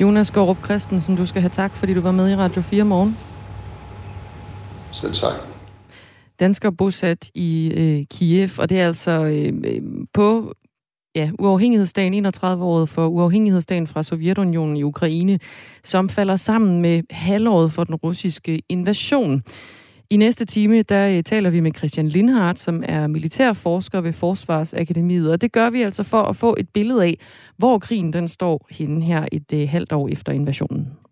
Jonas 0.00 0.30
Gårup 0.30 0.64
Christensen, 0.64 1.16
du 1.16 1.26
skal 1.26 1.40
have 1.40 1.50
tak, 1.50 1.76
fordi 1.76 1.94
du 1.94 2.00
var 2.00 2.12
med 2.12 2.30
i 2.30 2.36
Radio 2.36 2.62
4 2.62 2.84
morgen. 2.84 3.18
Selv 4.92 5.12
tak. 5.12 5.34
Dansker 6.40 6.70
bosat 6.70 7.30
i 7.34 7.72
øh, 7.76 8.04
Kiev, 8.10 8.50
og 8.58 8.68
det 8.68 8.80
er 8.80 8.86
altså 8.86 9.10
øh, 9.10 9.52
på 10.12 10.54
ja, 11.16 11.30
uafhængighedsdagen, 11.38 12.26
31-året 12.26 12.88
for 12.88 13.06
uafhængighedsdagen 13.06 13.86
fra 13.86 14.02
Sovjetunionen 14.02 14.76
i 14.76 14.82
Ukraine, 14.82 15.38
som 15.84 16.08
falder 16.08 16.36
sammen 16.36 16.80
med 16.80 17.02
halvåret 17.10 17.72
for 17.72 17.84
den 17.84 17.94
russiske 17.94 18.62
invasion. 18.68 19.42
I 20.10 20.16
næste 20.16 20.44
time, 20.44 20.82
der 20.82 21.08
øh, 21.08 21.22
taler 21.22 21.50
vi 21.50 21.60
med 21.60 21.72
Christian 21.76 22.08
Lindhardt, 22.08 22.60
som 22.60 22.82
er 22.86 23.06
militærforsker 23.06 24.00
ved 24.00 24.12
Forsvarsakademiet, 24.12 25.32
og 25.32 25.40
det 25.40 25.52
gør 25.52 25.70
vi 25.70 25.82
altså 25.82 26.02
for 26.02 26.22
at 26.22 26.36
få 26.36 26.56
et 26.58 26.68
billede 26.68 27.04
af, 27.04 27.18
hvor 27.56 27.78
krigen 27.78 28.12
den 28.12 28.28
står 28.28 28.66
henne 28.70 29.04
her 29.04 29.26
et 29.32 29.52
øh, 29.52 29.68
halvt 29.68 29.92
år 29.92 30.08
efter 30.08 30.32
invasionen. 30.32 31.05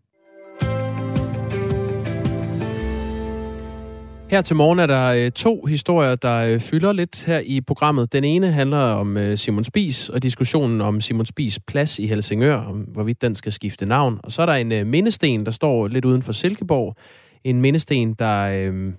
Her 4.34 4.42
til 4.42 4.56
morgen 4.56 4.78
er 4.78 4.86
der 4.86 5.06
øh, 5.06 5.30
to 5.30 5.64
historier, 5.64 6.14
der 6.14 6.36
øh, 6.36 6.60
fylder 6.60 6.92
lidt 6.92 7.24
her 7.24 7.38
i 7.38 7.60
programmet. 7.60 8.12
Den 8.12 8.24
ene 8.24 8.52
handler 8.52 8.78
om 8.78 9.16
øh, 9.16 9.38
Simon 9.38 9.64
Spis 9.64 10.08
og 10.08 10.22
diskussionen 10.22 10.80
om 10.80 11.00
Simon 11.00 11.26
Spis 11.26 11.60
plads 11.66 11.98
i 11.98 12.06
Helsingør, 12.06 12.56
om 12.56 12.80
hvorvidt 12.80 13.22
den 13.22 13.34
skal 13.34 13.52
skifte 13.52 13.86
navn. 13.86 14.20
Og 14.24 14.32
så 14.32 14.42
er 14.42 14.46
der 14.46 14.52
en 14.52 14.72
øh, 14.72 14.86
mindesten, 14.86 15.46
der 15.46 15.50
står 15.50 15.88
lidt 15.88 16.04
uden 16.04 16.22
for 16.22 16.32
Silkeborg. 16.32 16.96
En 17.44 17.60
mindesten, 17.60 18.14
der 18.14 18.50
øh, 18.50 18.92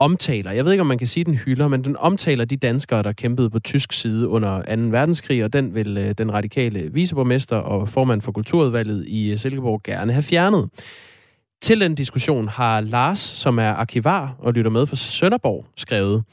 omtaler, 0.00 0.52
jeg 0.52 0.64
ved 0.64 0.72
ikke, 0.72 0.80
om 0.80 0.86
man 0.86 0.98
kan 0.98 1.06
sige, 1.06 1.24
den 1.24 1.34
hylder, 1.34 1.68
men 1.68 1.84
den 1.84 1.96
omtaler 1.96 2.44
de 2.44 2.56
danskere, 2.56 3.02
der 3.02 3.12
kæmpede 3.12 3.50
på 3.50 3.58
tysk 3.58 3.92
side 3.92 4.28
under 4.28 4.76
2. 4.76 4.82
verdenskrig, 4.82 5.44
og 5.44 5.52
den 5.52 5.74
vil 5.74 5.98
øh, 5.98 6.14
den 6.18 6.32
radikale 6.32 6.92
viceborgmester 6.92 7.56
og 7.56 7.88
formand 7.88 8.20
for 8.20 8.32
kulturudvalget 8.32 9.08
i 9.08 9.30
øh, 9.30 9.38
Silkeborg 9.38 9.82
gerne 9.82 10.12
have 10.12 10.22
fjernet. 10.22 10.70
Til 11.62 11.80
den 11.80 11.94
diskussion 11.94 12.48
har 12.48 12.80
Lars, 12.80 13.18
som 13.18 13.58
er 13.58 13.68
arkivar 13.68 14.36
og 14.38 14.52
lytter 14.52 14.70
med 14.70 14.86
fra 14.86 14.96
Sønderborg, 14.96 15.66
skrevet, 15.76 16.24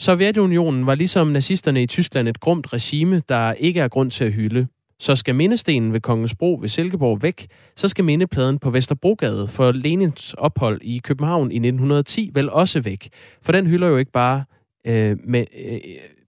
Sovjetunionen 0.00 0.86
var 0.86 0.94
ligesom 0.94 1.26
nazisterne 1.26 1.82
i 1.82 1.86
Tyskland 1.86 2.28
et 2.28 2.40
grumt 2.40 2.72
regime, 2.72 3.22
der 3.28 3.52
ikke 3.52 3.80
er 3.80 3.88
grund 3.88 4.10
til 4.10 4.24
at 4.24 4.32
hylde. 4.32 4.66
Så 4.98 5.16
skal 5.16 5.34
mindestenen 5.34 5.92
ved 5.92 6.00
Kongens 6.00 6.34
Bro 6.34 6.58
ved 6.60 6.68
Silkeborg 6.68 7.22
væk, 7.22 7.46
så 7.76 7.88
skal 7.88 8.04
mindepladen 8.04 8.58
på 8.58 8.70
Vesterbrogade 8.70 9.48
for 9.48 9.72
Lenins 9.72 10.34
ophold 10.34 10.80
i 10.82 10.98
København 10.98 11.52
i 11.52 11.56
1910 11.56 12.30
vel 12.34 12.50
også 12.50 12.80
væk. 12.80 13.08
For 13.42 13.52
den 13.52 13.66
hylder 13.66 13.88
jo 13.88 13.96
ikke 13.96 14.12
bare, 14.12 14.44
øh, 14.86 15.16
med, 15.24 15.44
øh, 15.64 15.80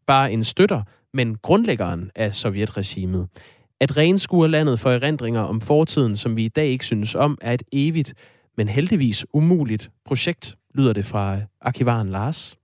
bare 0.06 0.32
en 0.32 0.44
støtter, 0.44 0.82
men 1.14 1.36
grundlæggeren 1.42 2.10
af 2.14 2.34
sovjetregimet. 2.34 3.28
At 3.84 3.96
renskure 3.96 4.48
landet 4.48 4.80
for 4.80 4.90
erindringer 4.90 5.40
om 5.40 5.60
fortiden, 5.60 6.16
som 6.16 6.36
vi 6.36 6.44
i 6.44 6.48
dag 6.48 6.66
ikke 6.66 6.84
synes 6.84 7.14
om, 7.14 7.38
er 7.40 7.52
et 7.52 7.62
evigt, 7.72 8.14
men 8.56 8.68
heldigvis 8.68 9.26
umuligt 9.32 9.90
projekt, 10.04 10.56
lyder 10.74 10.92
det 10.92 11.04
fra 11.04 11.34
øh, 11.34 11.42
arkivaren 11.60 12.08
Lars. 12.08 12.56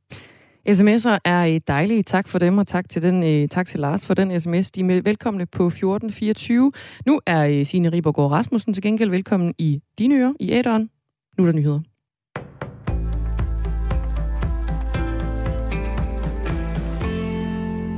SMS'er 0.68 1.18
er 1.24 1.46
øh, 1.46 1.60
dejlige. 1.68 2.02
Tak 2.02 2.28
for 2.28 2.38
dem, 2.38 2.58
og 2.58 2.66
tak 2.66 2.88
til, 2.88 3.02
den, 3.02 3.22
øh, 3.22 3.48
tak 3.48 3.66
til 3.66 3.80
Lars 3.80 4.06
for 4.06 4.14
den 4.14 4.40
sms. 4.40 4.70
De 4.70 4.80
er 4.80 5.02
velkomne 5.02 5.46
på 5.46 5.66
1424. 5.66 6.72
Nu 7.06 7.20
er 7.26 7.64
Signe 7.64 7.88
Ribergaard 7.88 8.30
Rasmussen 8.30 8.74
til 8.74 8.82
gengæld 8.82 9.10
velkommen 9.10 9.54
i 9.58 9.80
dine 9.98 10.14
ører, 10.14 10.32
i 10.40 10.52
æderen. 10.52 10.90
Nu 11.38 11.44
er 11.44 11.46
der 11.46 11.58
nyheder. 11.58 11.80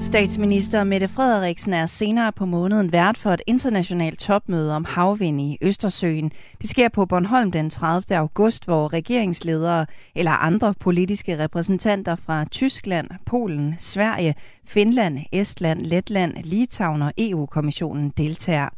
Statsminister 0.02 0.84
Mette 0.84 1.08
Frederiksen 1.08 1.72
er 1.72 1.86
senere 1.86 2.32
på 2.32 2.46
måneden 2.46 2.92
vært 2.92 3.18
for 3.18 3.30
et 3.30 3.42
internationalt 3.46 4.18
topmøde 4.18 4.76
om 4.76 4.84
havvind 4.84 5.40
i 5.40 5.58
Østersøen. 5.62 6.32
Det 6.60 6.70
sker 6.70 6.88
på 6.88 7.06
Bornholm 7.06 7.52
den 7.52 7.70
30. 7.70 8.16
august, 8.16 8.64
hvor 8.64 8.92
regeringsledere 8.92 9.86
eller 10.14 10.30
andre 10.30 10.74
politiske 10.80 11.38
repræsentanter 11.38 12.16
fra 12.16 12.44
Tyskland, 12.44 13.08
Polen, 13.26 13.74
Sverige, 13.78 14.34
Finland, 14.64 15.18
Estland, 15.32 15.80
Letland, 15.80 16.34
Litauen 16.44 17.02
og 17.02 17.12
EU-kommissionen 17.18 18.12
deltager. 18.18 18.68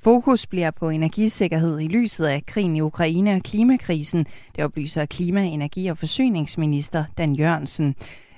Fokus 0.00 0.46
bliver 0.46 0.70
på 0.70 0.88
energisikkerhed 0.88 1.80
i 1.80 1.88
lyset 1.88 2.24
af 2.24 2.46
krigen 2.46 2.76
i 2.76 2.80
Ukraine 2.80 3.34
og 3.34 3.42
klimakrisen, 3.42 4.26
det 4.56 4.64
oplyser 4.64 5.06
klima-, 5.06 5.44
energi- 5.44 5.88
og 5.88 5.98
forsyningsminister 5.98 7.04
Dan 7.18 7.34
Jørgensen. 7.34 7.94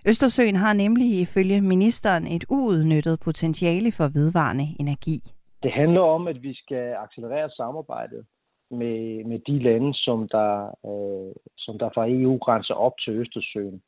Østersøen 0.09 0.57
har 0.57 0.73
nemlig 0.73 1.21
ifølge 1.21 1.61
ministeren 1.61 2.27
et 2.27 2.45
uudnyttet 2.51 3.21
potentiale 3.25 3.93
for 3.93 4.05
vedvarende 4.19 4.67
energi. 4.81 5.19
Det 5.63 5.73
handler 5.73 6.01
om, 6.01 6.29
at 6.29 6.43
vi 6.43 6.55
skal 6.55 6.95
accelerere 7.05 7.51
samarbejdet 7.51 8.27
med, 8.71 9.25
med 9.25 9.39
de 9.39 9.59
lande, 9.59 9.95
som 9.95 10.29
der, 10.29 10.51
øh, 10.67 11.35
som 11.59 11.79
der 11.79 11.91
fra 11.95 12.09
EU 12.09 12.39
grænser 12.39 12.75
op 12.75 12.93
til 13.05 13.13
Østersøen. 13.13 13.83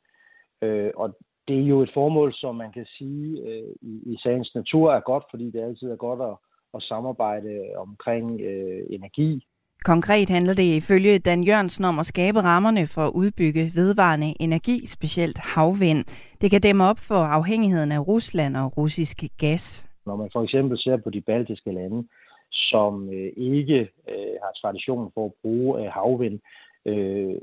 Øh, 0.61 0.91
og 0.95 1.17
det 1.47 1.57
er 1.59 1.67
jo 1.73 1.81
et 1.81 1.91
formål, 1.93 2.33
som 2.33 2.55
man 2.55 2.71
kan 2.71 2.85
sige 2.97 3.41
øh, 3.47 3.73
i, 3.81 3.93
i 4.13 4.17
sagens 4.23 4.51
natur 4.55 4.93
er 4.93 4.99
godt, 4.99 5.23
fordi 5.29 5.51
det 5.51 5.61
altid 5.61 5.87
er 5.91 5.95
godt 5.95 6.21
at, 6.21 6.35
at 6.73 6.83
samarbejde 6.83 7.71
omkring 7.75 8.41
øh, 8.41 8.85
energi 8.89 9.43
Konkret 9.85 10.29
handler 10.29 10.53
det 10.53 10.75
ifølge 10.75 11.19
Dan 11.19 11.43
Jørgensen 11.43 11.85
om 11.85 11.99
at 11.99 12.05
skabe 12.05 12.39
rammerne 12.39 12.87
for 12.87 13.01
at 13.01 13.11
udbygge 13.15 13.71
vedvarende 13.75 14.33
energi, 14.39 14.87
specielt 14.87 15.37
havvind. 15.37 16.05
Det 16.41 16.51
kan 16.51 16.61
dæmme 16.61 16.83
op 16.83 16.99
for 16.99 17.15
afhængigheden 17.15 17.91
af 17.91 18.07
Rusland 18.07 18.57
og 18.57 18.77
russisk 18.77 19.23
gas. 19.39 19.89
Når 20.05 20.15
man 20.15 20.29
for 20.33 20.43
eksempel 20.43 20.77
ser 20.79 20.97
på 20.97 21.09
de 21.09 21.21
baltiske 21.21 21.71
lande, 21.71 22.07
som 22.51 23.09
øh, 23.09 23.31
ikke 23.37 23.79
øh, 24.09 24.33
har 24.43 24.51
tradition 24.61 25.11
for 25.13 25.25
at 25.25 25.31
bruge 25.41 25.81
øh, 25.81 25.91
havvind, 25.91 26.39
øh, 26.85 27.35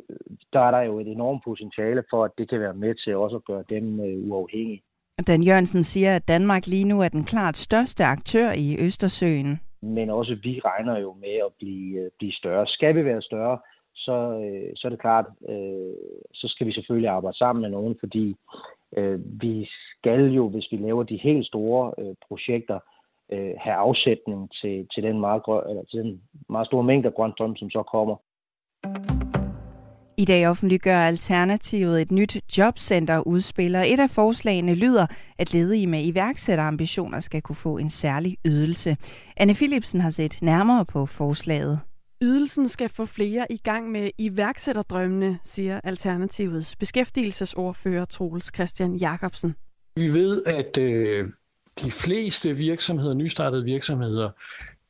der 0.53 0.61
er 0.61 0.71
der 0.71 0.83
jo 0.83 1.01
et 1.01 1.09
enormt 1.09 1.45
potentiale 1.45 2.03
for, 2.11 2.25
at 2.25 2.31
det 2.39 2.51
kan 2.51 2.61
være 2.61 2.75
med 2.75 2.95
til 3.05 3.17
også 3.17 3.37
at 3.37 3.45
gøre 3.45 3.65
dem 3.69 4.01
øh, 4.01 4.31
uafhængige. 4.31 4.83
Dan 5.27 5.43
Jørgensen 5.43 5.83
siger, 5.83 6.17
at 6.17 6.29
Danmark 6.29 6.67
lige 6.67 6.85
nu 6.85 7.01
er 7.01 7.09
den 7.09 7.25
klart 7.25 7.57
største 7.57 8.05
aktør 8.05 8.53
i 8.53 8.77
Østersøen 8.87 9.61
men 9.85 10.11
også 10.11 10.37
vi 10.43 10.61
regner 10.65 10.99
jo 10.99 11.13
med 11.21 11.37
at 11.47 11.53
blive, 11.59 12.01
øh, 12.01 12.11
blive 12.19 12.33
større. 12.33 12.67
Skal 12.67 12.97
vi 12.97 13.05
være 13.05 13.23
større, 13.23 13.59
så, 13.95 14.17
øh, 14.45 14.73
så 14.77 14.89
er 14.89 14.91
det 14.91 15.01
klart, 15.01 15.27
øh, 15.49 15.95
så 16.35 16.49
skal 16.49 16.67
vi 16.67 16.73
selvfølgelig 16.73 17.11
arbejde 17.11 17.39
sammen 17.39 17.63
med 17.63 17.71
nogen, 17.71 17.97
fordi 18.01 18.37
øh, 18.97 19.21
vi 19.41 19.69
skal 19.99 20.33
jo, 20.33 20.49
hvis 20.49 20.67
vi 20.71 20.77
laver 20.77 21.03
de 21.03 21.17
helt 21.17 21.47
store 21.47 21.93
øh, 21.99 22.15
projekter, 22.29 22.79
øh, 23.33 23.55
have 23.59 23.77
afsætning 23.77 24.51
til, 24.61 24.89
til, 24.95 25.03
den 25.03 25.21
meget, 25.21 25.43
eller 25.69 25.85
til 25.91 25.99
den 26.01 26.23
meget 26.49 26.67
store 26.67 26.85
mængde 26.85 27.09
af 27.09 27.15
grøn 27.15 27.33
strøm, 27.33 27.57
som 27.57 27.71
så 27.71 27.83
kommer. 27.83 28.17
I 30.17 30.25
dag 30.25 30.49
offentliggør 30.49 30.99
Alternativet 30.99 32.03
et 32.03 32.11
nyt 32.11 32.37
jobcenter-udspil, 32.59 33.77
og 33.77 33.91
et 33.91 34.01
af 34.01 34.11
forslagene 34.11 34.75
lyder, 34.75 35.07
at 35.39 35.53
ledige 35.53 35.87
med 35.87 36.05
iværksætterambitioner 36.05 37.21
skal 37.21 37.43
kunne 37.43 37.57
få 37.57 37.79
en 37.79 37.91
særlig 37.91 38.39
ydelse. 38.45 38.97
Anne 39.37 39.55
Philipsen 39.55 40.01
har 40.01 40.11
set 40.11 40.39
nærmere 40.43 40.85
på 40.85 41.07
forslaget. 41.07 41.81
Ydelsen 42.23 42.69
skal 42.69 42.89
få 42.89 43.05
flere 43.05 43.47
i 43.51 43.57
gang 43.57 43.91
med 43.91 44.11
iværksætterdrømmene, 44.19 45.39
siger 45.45 45.81
Alternativets 45.85 46.77
beskæftigelsesordfører 46.77 48.05
Troels 48.05 48.51
Christian 48.55 48.97
Jacobsen. 48.97 49.55
Vi 49.97 50.09
ved, 50.09 50.43
at 50.47 50.79
øh, 50.79 51.27
de 51.83 51.91
fleste 51.91 52.57
virksomheder, 52.57 53.15
nystartede 53.15 53.65
virksomheder, 53.65 54.31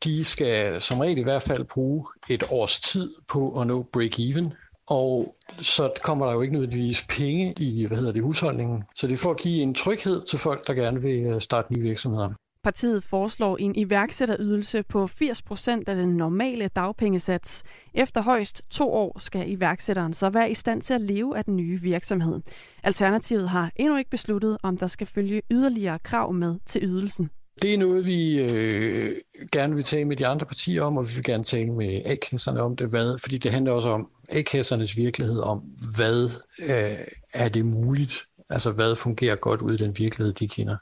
de 0.04 0.24
skal 0.24 0.80
som 0.80 1.00
regel 1.00 1.18
i 1.18 1.22
hvert 1.22 1.42
fald 1.42 1.64
bruge 1.64 2.06
et 2.30 2.44
års 2.50 2.80
tid 2.80 3.14
på 3.28 3.60
at 3.60 3.66
nå 3.66 3.86
break-even, 3.96 4.63
og 4.86 5.36
så 5.58 5.90
kommer 6.02 6.26
der 6.26 6.32
jo 6.32 6.40
ikke 6.40 6.52
nødvendigvis 6.52 7.06
penge 7.08 7.54
i 7.58 7.86
hvad 7.86 7.96
hedder 7.98 8.12
det, 8.12 8.22
husholdningen. 8.22 8.82
Så 8.94 9.06
det 9.06 9.18
får 9.18 9.30
at 9.30 9.40
give 9.40 9.62
en 9.62 9.74
tryghed 9.74 10.22
til 10.22 10.38
folk, 10.38 10.66
der 10.66 10.74
gerne 10.74 11.02
vil 11.02 11.24
øh, 11.24 11.40
starte 11.40 11.72
nye 11.72 11.82
virksomheder. 11.82 12.30
Partiet 12.64 13.04
foreslår 13.04 13.56
en 13.56 13.76
iværksætterydelse 13.76 14.82
på 14.82 15.04
80% 15.04 15.70
af 15.86 15.96
den 15.96 16.16
normale 16.16 16.68
dagpengesats. 16.68 17.62
Efter 17.94 18.22
højst 18.22 18.62
to 18.70 18.92
år 18.92 19.18
skal 19.18 19.50
iværksætteren 19.50 20.14
så 20.14 20.30
være 20.30 20.50
i 20.50 20.54
stand 20.54 20.82
til 20.82 20.94
at 20.94 21.00
leve 21.00 21.38
af 21.38 21.44
den 21.44 21.56
nye 21.56 21.80
virksomhed. 21.80 22.40
Alternativet 22.82 23.48
har 23.48 23.70
endnu 23.76 23.96
ikke 23.96 24.10
besluttet, 24.10 24.58
om 24.62 24.78
der 24.78 24.86
skal 24.86 25.06
følge 25.06 25.42
yderligere 25.50 25.98
krav 25.98 26.32
med 26.32 26.58
til 26.66 26.84
ydelsen. 26.84 27.30
Det 27.62 27.74
er 27.74 27.78
noget, 27.78 28.06
vi 28.06 28.40
øh, 28.40 29.16
gerne 29.52 29.74
vil 29.74 29.84
tale 29.84 30.04
med 30.04 30.16
de 30.16 30.26
andre 30.26 30.46
partier 30.46 30.82
om, 30.82 30.96
og 30.96 31.04
vi 31.08 31.14
vil 31.14 31.24
gerne 31.24 31.44
tale 31.44 31.72
med 31.72 32.02
A-kasserne 32.04 32.62
om 32.62 32.76
det, 32.76 32.90
hvad, 32.90 33.18
fordi 33.18 33.38
det 33.38 33.50
handler 33.50 33.72
også 33.72 33.88
om 33.88 34.10
A-kassernes 34.28 34.96
virkelighed, 34.96 35.40
om 35.40 35.58
hvad 35.96 36.30
øh, 36.70 37.06
er 37.34 37.48
det 37.48 37.66
muligt, 37.66 38.14
altså 38.50 38.70
hvad 38.70 38.96
fungerer 38.96 39.36
godt 39.36 39.62
ud 39.62 39.74
i 39.74 39.76
den 39.76 39.98
virkelighed, 39.98 40.34
de 40.34 40.48
kender. 40.48 40.76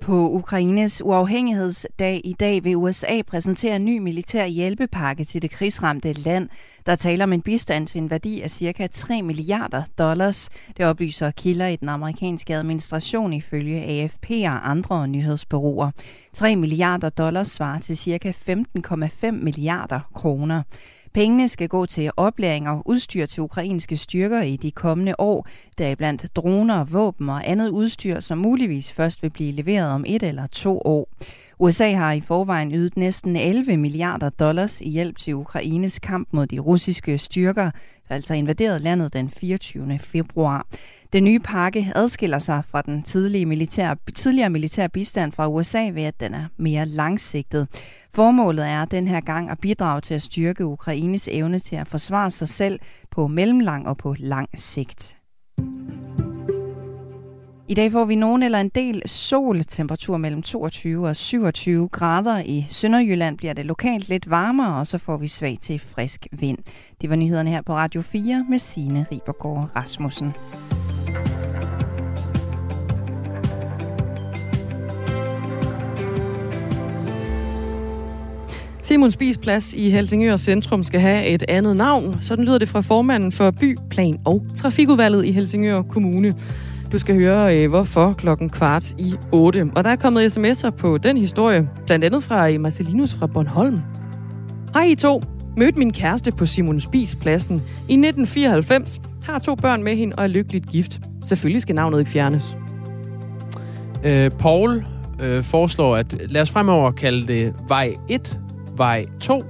På 0.00 0.30
Ukraines 0.30 1.02
uafhængighedsdag 1.02 2.20
i 2.24 2.32
dag 2.32 2.64
vil 2.64 2.76
USA 2.76 3.22
præsentere 3.26 3.76
en 3.76 3.84
ny 3.84 3.98
militær 3.98 4.46
hjælpepakke 4.46 5.24
til 5.24 5.42
det 5.42 5.50
krigsramte 5.50 6.12
land. 6.12 6.48
Der 6.86 6.96
taler 6.96 7.24
om 7.24 7.32
en 7.32 7.42
bistand 7.42 7.86
til 7.86 7.98
en 7.98 8.10
værdi 8.10 8.40
af 8.40 8.50
ca. 8.50 8.86
3 8.86 9.22
milliarder 9.22 9.82
dollars. 9.98 10.48
Det 10.76 10.86
oplyser 10.86 11.30
kilder 11.30 11.66
i 11.66 11.76
den 11.76 11.88
amerikanske 11.88 12.56
administration 12.56 13.32
ifølge 13.32 13.82
AFP 13.82 14.30
og 14.30 14.70
andre 14.70 15.08
nyhedsbureauer. 15.08 15.90
3 16.34 16.56
milliarder 16.56 17.08
dollars 17.08 17.48
svarer 17.48 17.80
til 17.80 17.96
ca. 17.98 18.32
15,5 19.28 19.30
milliarder 19.30 20.00
kroner. 20.14 20.62
Pengene 21.12 21.48
skal 21.48 21.68
gå 21.68 21.86
til 21.86 22.10
oplæring 22.16 22.68
og 22.68 22.82
udstyr 22.86 23.26
til 23.26 23.42
ukrainske 23.42 23.96
styrker 23.96 24.42
i 24.42 24.56
de 24.56 24.70
kommende 24.70 25.14
år, 25.18 25.46
deriblandt 25.78 26.36
droner, 26.36 26.84
våben 26.84 27.28
og 27.28 27.50
andet 27.50 27.68
udstyr, 27.68 28.20
som 28.20 28.38
muligvis 28.38 28.92
først 28.92 29.22
vil 29.22 29.30
blive 29.30 29.52
leveret 29.52 29.92
om 29.92 30.04
et 30.06 30.22
eller 30.22 30.46
to 30.46 30.78
år. 30.78 31.08
USA 31.58 31.92
har 31.92 32.12
i 32.12 32.20
forvejen 32.20 32.74
ydet 32.74 32.96
næsten 32.96 33.36
11 33.36 33.76
milliarder 33.76 34.30
dollars 34.30 34.80
i 34.80 34.88
hjælp 34.88 35.18
til 35.18 35.34
Ukraines 35.34 35.98
kamp 35.98 36.28
mod 36.32 36.46
de 36.46 36.58
russiske 36.58 37.18
styrker, 37.18 37.70
der 38.08 38.14
altså 38.14 38.34
invaderede 38.34 38.78
landet 38.78 39.12
den 39.12 39.30
24. 39.30 39.98
februar. 39.98 40.66
Den 41.12 41.24
nye 41.24 41.38
pakke 41.38 41.92
adskiller 41.94 42.38
sig 42.38 42.64
fra 42.64 42.82
den 42.82 43.02
tidligere 43.02 43.46
militær, 43.46 43.94
tidligere 44.14 44.50
militær 44.50 44.88
bistand 44.88 45.32
fra 45.32 45.48
USA 45.48 45.90
ved, 45.94 46.02
at 46.02 46.20
den 46.20 46.34
er 46.34 46.44
mere 46.56 46.86
langsigtet. 46.86 47.68
Formålet 48.14 48.66
er 48.66 48.84
den 48.84 49.08
her 49.08 49.20
gang 49.20 49.50
at 49.50 49.60
bidrage 49.60 50.00
til 50.00 50.14
at 50.14 50.22
styrke 50.22 50.66
Ukraines 50.66 51.28
evne 51.32 51.58
til 51.58 51.76
at 51.76 51.88
forsvare 51.88 52.30
sig 52.30 52.48
selv 52.48 52.80
på 53.10 53.26
mellemlang 53.26 53.88
og 53.88 53.96
på 53.96 54.14
lang 54.18 54.48
sigt. 54.54 55.16
I 57.68 57.74
dag 57.74 57.92
får 57.92 58.04
vi 58.04 58.14
nogen 58.14 58.42
eller 58.42 58.60
en 58.60 58.68
del 58.68 59.02
sol, 59.06 59.64
temperatur 59.64 60.16
mellem 60.16 60.42
22 60.42 61.08
og 61.08 61.16
27 61.16 61.88
grader. 61.88 62.42
I 62.46 62.66
Sønderjylland 62.68 63.38
bliver 63.38 63.52
det 63.52 63.66
lokalt 63.66 64.08
lidt 64.08 64.30
varmere, 64.30 64.80
og 64.80 64.86
så 64.86 64.98
får 64.98 65.16
vi 65.16 65.28
svag 65.28 65.58
til 65.60 65.78
frisk 65.78 66.26
vind. 66.32 66.58
Det 67.00 67.10
var 67.10 67.16
nyhederne 67.16 67.50
her 67.50 67.62
på 67.62 67.74
Radio 67.74 68.02
4 68.02 68.46
med 68.48 68.58
Signe 68.58 69.06
Ribergaard 69.12 69.76
Rasmussen. 69.76 70.32
Simon 78.90 79.10
Spisplads 79.10 79.74
i 79.74 79.90
Helsingør 79.90 80.36
Centrum 80.36 80.82
skal 80.82 81.00
have 81.00 81.26
et 81.26 81.42
andet 81.48 81.76
navn. 81.76 82.16
Sådan 82.20 82.44
lyder 82.44 82.58
det 82.58 82.68
fra 82.68 82.80
formanden 82.80 83.32
for 83.32 83.50
By, 83.50 83.78
Plan 83.90 84.18
og 84.24 84.46
Trafikudvalget 84.54 85.24
i 85.24 85.32
Helsingør 85.32 85.82
Kommune. 85.82 86.34
Du 86.92 86.98
skal 86.98 87.14
høre, 87.14 87.58
øh, 87.58 87.68
hvorfor 87.68 88.12
klokken 88.12 88.50
kvart 88.50 88.90
i 88.98 89.14
8. 89.32 89.70
Og 89.76 89.84
der 89.84 89.90
er 89.90 89.96
kommet 89.96 90.36
sms'er 90.36 90.70
på 90.70 90.98
den 90.98 91.16
historie, 91.16 91.68
blandt 91.86 92.04
andet 92.04 92.24
fra 92.24 92.50
øh, 92.50 92.60
Marcelinus 92.60 93.14
fra 93.14 93.26
Bornholm. 93.26 93.80
Hej 94.74 94.84
I 94.84 94.94
to. 94.94 95.22
Mødte 95.56 95.78
min 95.78 95.92
kæreste 95.92 96.32
på 96.32 96.46
Simon 96.46 96.80
Spies 96.80 97.14
pladsen 97.14 97.54
i 97.88 97.94
1994. 97.94 99.00
Har 99.24 99.38
to 99.38 99.54
børn 99.54 99.82
med 99.82 99.96
hende 99.96 100.16
og 100.16 100.24
er 100.24 100.28
lykkeligt 100.28 100.68
gift. 100.68 101.00
Selvfølgelig 101.24 101.62
skal 101.62 101.74
navnet 101.74 101.98
ikke 101.98 102.10
fjernes. 102.10 102.56
Øh, 104.04 104.30
Paul 104.30 104.84
øh, 105.22 105.42
foreslår, 105.42 105.96
at 105.96 106.16
lad 106.28 106.40
os 106.40 106.50
fremover 106.50 106.90
kalde 106.90 107.26
det 107.26 107.54
vej 107.68 107.94
1, 108.08 108.40
vej 108.80 109.04
2, 109.20 109.44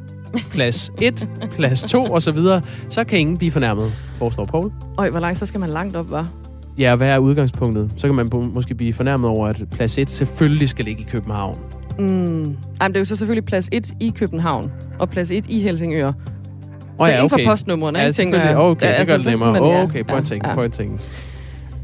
plads 0.52 0.92
1, 1.00 1.28
plads 1.50 1.82
2 1.82 2.04
osv., 2.04 2.20
så, 2.20 2.32
videre. 2.32 2.62
så 2.88 3.04
kan 3.04 3.18
ingen 3.18 3.38
blive 3.38 3.50
fornærmet, 3.50 3.92
foreslår 4.14 4.44
Paul. 4.44 4.72
Øj, 4.98 5.10
hvor 5.10 5.20
langt 5.20 5.38
så 5.38 5.46
skal 5.46 5.60
man 5.60 5.70
langt 5.70 5.96
op, 5.96 6.10
var? 6.10 6.30
Ja, 6.78 6.96
hvad 6.96 7.08
er 7.08 7.18
udgangspunktet? 7.18 7.92
Så 7.96 8.08
kan 8.08 8.16
man 8.16 8.28
måske 8.54 8.74
blive 8.74 8.92
fornærmet 8.92 9.30
over, 9.30 9.48
at 9.48 9.62
plads 9.70 9.98
1 9.98 10.10
selvfølgelig 10.10 10.68
skal 10.68 10.84
ligge 10.84 11.02
i 11.02 11.06
København. 11.10 11.58
Mm. 11.98 12.56
Ej, 12.80 12.88
det 12.88 12.96
er 12.96 13.00
jo 13.00 13.04
så 13.04 13.16
selvfølgelig 13.16 13.44
plads 13.44 13.68
1 13.72 13.92
i 14.00 14.12
København, 14.16 14.72
og 14.98 15.10
plads 15.10 15.30
1 15.30 15.46
i 15.48 15.60
Helsingør. 15.60 16.12
Oh, 16.98 17.06
så 17.06 17.12
ja, 17.12 17.16
inden 17.16 17.30
for 17.30 17.40
postnummerne, 17.46 17.98
ja, 17.98 18.12
tænker 18.12 18.40
jeg. 18.40 18.56
Okay, 18.56 18.86
ja, 18.86 18.92
det 18.92 18.98
altså, 18.98 19.14
gør 19.14 19.18
det 19.18 19.26
nemmere. 19.26 19.60
Oh, 19.60 19.84
okay, 19.84 20.04
point 20.04 20.30
ja, 20.30 20.36
ja. 20.44 20.54
point 20.54 20.80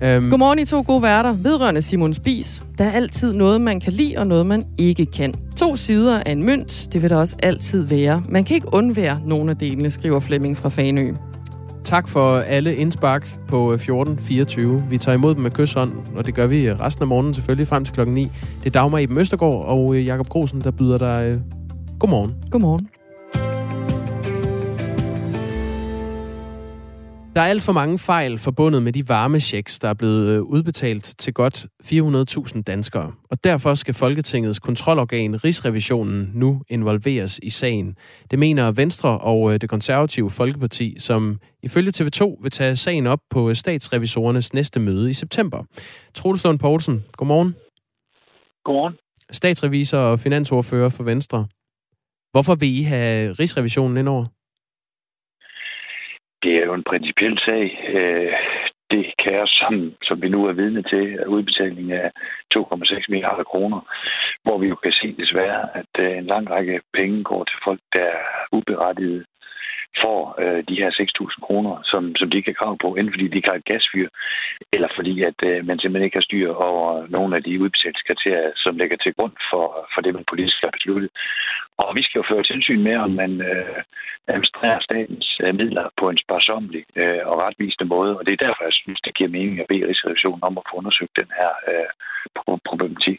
Øhm, 0.03 0.31
Godmorgen, 0.31 0.59
I 0.59 0.65
to 0.65 0.85
gode 0.87 1.03
værter. 1.03 1.33
Vedrørende 1.33 1.83
Simon 1.83 2.15
Spis. 2.15 2.63
Der 2.79 2.85
er 2.85 2.91
altid 2.91 3.33
noget, 3.33 3.61
man 3.61 3.81
kan 3.81 3.93
lide, 3.93 4.19
og 4.19 4.27
noget, 4.27 4.47
man 4.47 4.65
ikke 4.79 5.07
kan. 5.07 5.35
To 5.57 5.77
sider 5.77 6.23
af 6.27 6.33
en 6.33 6.45
mønt, 6.45 6.89
det 6.93 7.03
vil 7.03 7.11
der 7.11 7.17
også 7.17 7.37
altid 7.43 7.83
være. 7.83 8.23
Man 8.29 8.45
kan 8.45 8.55
ikke 8.55 8.75
undvære 8.75 9.21
nogen 9.27 9.49
af 9.49 9.57
delene, 9.57 9.91
skriver 9.91 10.21
Flemming 10.21 10.57
fra 10.57 10.69
Fanø. 10.69 11.13
Tak 11.85 12.09
for 12.09 12.39
alle 12.39 12.77
indspark 12.77 13.39
på 13.49 13.73
1424. 13.73 14.85
Vi 14.91 14.99
tager 14.99 15.17
imod 15.17 15.35
dem 15.35 15.43
med 15.43 15.51
kysshånd, 15.51 15.93
og 16.17 16.27
det 16.27 16.35
gør 16.35 16.47
vi 16.47 16.73
resten 16.73 17.03
af 17.03 17.09
morgenen 17.09 17.35
selvfølgelig 17.35 17.69
frem 17.69 17.85
til 17.85 17.95
klokken 17.95 18.15
9. 18.15 18.31
Det 18.59 18.67
er 18.67 18.71
Dagmar 18.71 18.99
Iben 18.99 19.19
Østergaard 19.19 19.65
og 19.69 19.95
øh, 19.95 20.07
Jakob 20.07 20.29
Grosen, 20.29 20.61
der 20.61 20.71
byder 20.71 20.99
dig 20.99 21.25
øh, 21.29 21.41
godmorgen. 21.99 22.35
Godmorgen. 22.51 22.89
Der 27.37 27.43
er 27.43 27.47
alt 27.47 27.63
for 27.63 27.73
mange 27.73 27.99
fejl 27.99 28.39
forbundet 28.39 28.83
med 28.83 28.93
de 28.93 29.09
varmechecks, 29.09 29.79
der 29.79 29.89
er 29.89 29.95
blevet 29.95 30.29
øh, 30.29 30.43
udbetalt 30.43 31.15
til 31.19 31.35
godt 31.35 31.67
400.000 31.85 32.63
danskere. 32.63 33.13
Og 33.31 33.45
derfor 33.45 33.75
skal 33.75 33.95
Folketingets 33.95 34.59
kontrolorgan 34.59 35.45
Rigsrevisionen 35.45 36.31
nu 36.35 36.63
involveres 36.69 37.41
i 37.43 37.51
sagen. 37.51 37.97
Det 38.31 38.39
mener 38.39 38.73
Venstre 38.73 39.19
og 39.19 39.53
øh, 39.53 39.61
det 39.61 39.71
konservative 39.71 40.31
Folkeparti, 40.31 40.97
som 40.99 41.41
ifølge 41.63 41.93
TV2 41.97 42.43
vil 42.43 42.51
tage 42.51 42.77
sagen 42.77 43.07
op 43.07 43.21
på 43.31 43.55
statsrevisorernes 43.55 44.55
næste 44.55 44.81
møde 44.81 45.11
i 45.11 45.13
september. 45.13 45.65
Troels 46.15 46.45
Lund 46.45 46.59
Poulsen, 46.59 47.05
godmorgen. 47.13 47.55
Godmorgen. 48.65 48.95
Statsrevisor 49.31 49.99
og 49.99 50.21
finansordfører 50.21 50.89
for 50.89 51.05
Venstre. 51.05 51.47
Hvorfor 52.33 52.55
vil 52.55 52.79
I 52.79 52.83
have 52.83 53.33
Rigsrevisionen 53.33 53.97
indover? 53.97 54.36
Det 56.47 56.55
er 56.57 56.65
jo 56.65 56.75
en 56.75 56.89
principiel 56.93 57.39
sag. 57.39 57.65
Øh, 57.95 58.33
det 58.91 59.05
kaos, 59.25 59.51
som, 59.61 59.75
som 60.03 60.23
vi 60.23 60.29
nu 60.29 60.41
er 60.47 60.53
vidne 60.53 60.83
til, 60.83 61.05
er 61.15 61.27
udbetaling 61.27 61.93
af 61.93 62.11
2,6 62.55 63.05
milliarder 63.09 63.45
kroner, 63.45 63.81
hvor 64.43 64.59
vi 64.59 64.67
jo 64.69 64.77
kan 64.85 64.93
se 64.93 65.09
desværre, 65.23 65.63
at 65.81 65.93
øh, 65.99 66.19
en 66.19 66.27
lang 66.27 66.51
række 66.51 66.81
penge 66.95 67.25
går 67.25 67.45
til 67.45 67.59
folk, 67.65 67.81
der 67.93 68.07
er 68.19 68.23
uberettiget 68.53 69.25
får 70.03 70.21
øh, 70.43 70.61
de 70.69 70.81
her 70.81 70.91
6.000 70.91 71.47
kroner, 71.47 71.75
som, 71.91 72.03
som 72.19 72.31
de 72.31 72.37
ikke 72.37 72.51
har 72.51 72.61
krav 72.61 72.75
på, 72.85 72.89
enten 72.95 73.13
fordi 73.13 73.29
de 73.29 73.37
ikke 73.37 73.51
har 73.53 73.59
et 73.59 73.71
gasfyr, 73.73 74.09
eller 74.73 74.89
fordi 74.97 75.15
at 75.23 75.39
øh, 75.51 75.67
man 75.69 75.79
simpelthen 75.79 76.07
ikke 76.07 76.21
har 76.21 76.29
styr 76.31 76.49
over 76.69 77.07
nogle 77.17 77.37
af 77.37 77.43
de 77.43 77.61
udbetalingskriterier, 77.63 78.53
som 78.57 78.77
ligger 78.77 78.97
til 78.97 79.15
grund 79.15 79.35
for, 79.51 79.67
for 79.95 80.01
det, 80.01 80.15
man 80.15 80.31
politisk 80.31 80.59
har 80.63 80.71
besluttet. 80.77 81.11
Og 81.83 81.89
vi 81.97 82.03
skal 82.03 82.19
jo 82.19 82.25
føre 82.31 82.43
tilsyn 82.43 82.83
med, 82.83 82.97
om 82.97 83.11
man 83.11 83.33
øh, 83.51 83.81
administrerer 84.29 84.81
statens 84.81 85.41
øh, 85.45 85.55
midler 85.55 85.87
på 86.01 86.05
en 86.11 86.19
sparsomlig 86.25 86.85
øh, 86.97 87.23
og 87.31 87.39
retvisende 87.39 87.89
måde, 87.95 88.19
og 88.19 88.27
det 88.27 88.33
er 88.33 88.45
derfor, 88.47 88.65
jeg 88.65 88.77
synes, 88.83 89.01
det 89.01 89.17
giver 89.17 89.31
mening 89.31 89.61
at 89.61 89.67
bede 89.69 89.89
Rigsrevisionen 89.89 90.43
om 90.49 90.59
at 90.59 90.67
få 90.71 90.77
undersøgt 90.77 91.17
den 91.17 91.31
her 91.39 91.53
øh, 91.71 91.89
problematik. 92.69 93.19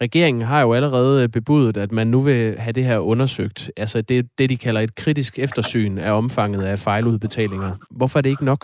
Regeringen 0.00 0.42
har 0.42 0.62
jo 0.62 0.72
allerede 0.72 1.22
øh, 1.22 1.28
bebudet, 1.28 1.76
at 1.76 1.92
man 1.92 2.06
nu 2.06 2.20
vil 2.20 2.58
have 2.58 2.72
det 2.72 2.84
her 2.84 2.98
undersøgt. 2.98 3.70
Altså 3.76 4.02
det, 4.02 4.28
det 4.38 4.50
de 4.50 4.56
kalder 4.56 4.80
et 4.80 4.94
kritisk 4.94 5.38
eftersyn 5.38 5.98
af 5.98 6.12
omfanget 6.12 6.62
af 6.64 6.78
fejludbetalinger. 6.78 7.72
Hvorfor 7.90 8.18
er 8.18 8.22
det 8.22 8.30
ikke 8.30 8.44
nok? 8.44 8.62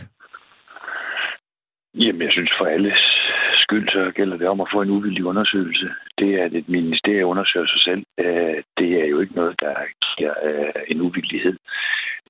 Jamen, 1.94 2.23
jeg 2.23 2.33
synes 2.33 2.53
for 2.59 2.66
alles 2.66 3.01
skyld, 3.64 3.88
så 3.88 4.12
gælder 4.18 4.37
det 4.37 4.49
om 4.49 4.61
at 4.61 4.68
få 4.73 4.83
en 4.83 4.90
uvildig 4.90 5.25
undersøgelse. 5.25 5.88
Det, 6.18 6.38
at 6.38 6.53
et 6.55 6.68
ministerie 6.68 7.27
undersøger 7.27 7.66
sig 7.66 7.83
selv, 7.88 8.03
øh, 8.18 8.57
det 8.79 8.90
er 9.03 9.07
jo 9.12 9.20
ikke 9.20 9.35
noget, 9.35 9.55
der 9.61 9.75
giver 10.16 10.35
øh, 10.49 10.83
en 10.88 11.01
uvildighed. 11.01 11.57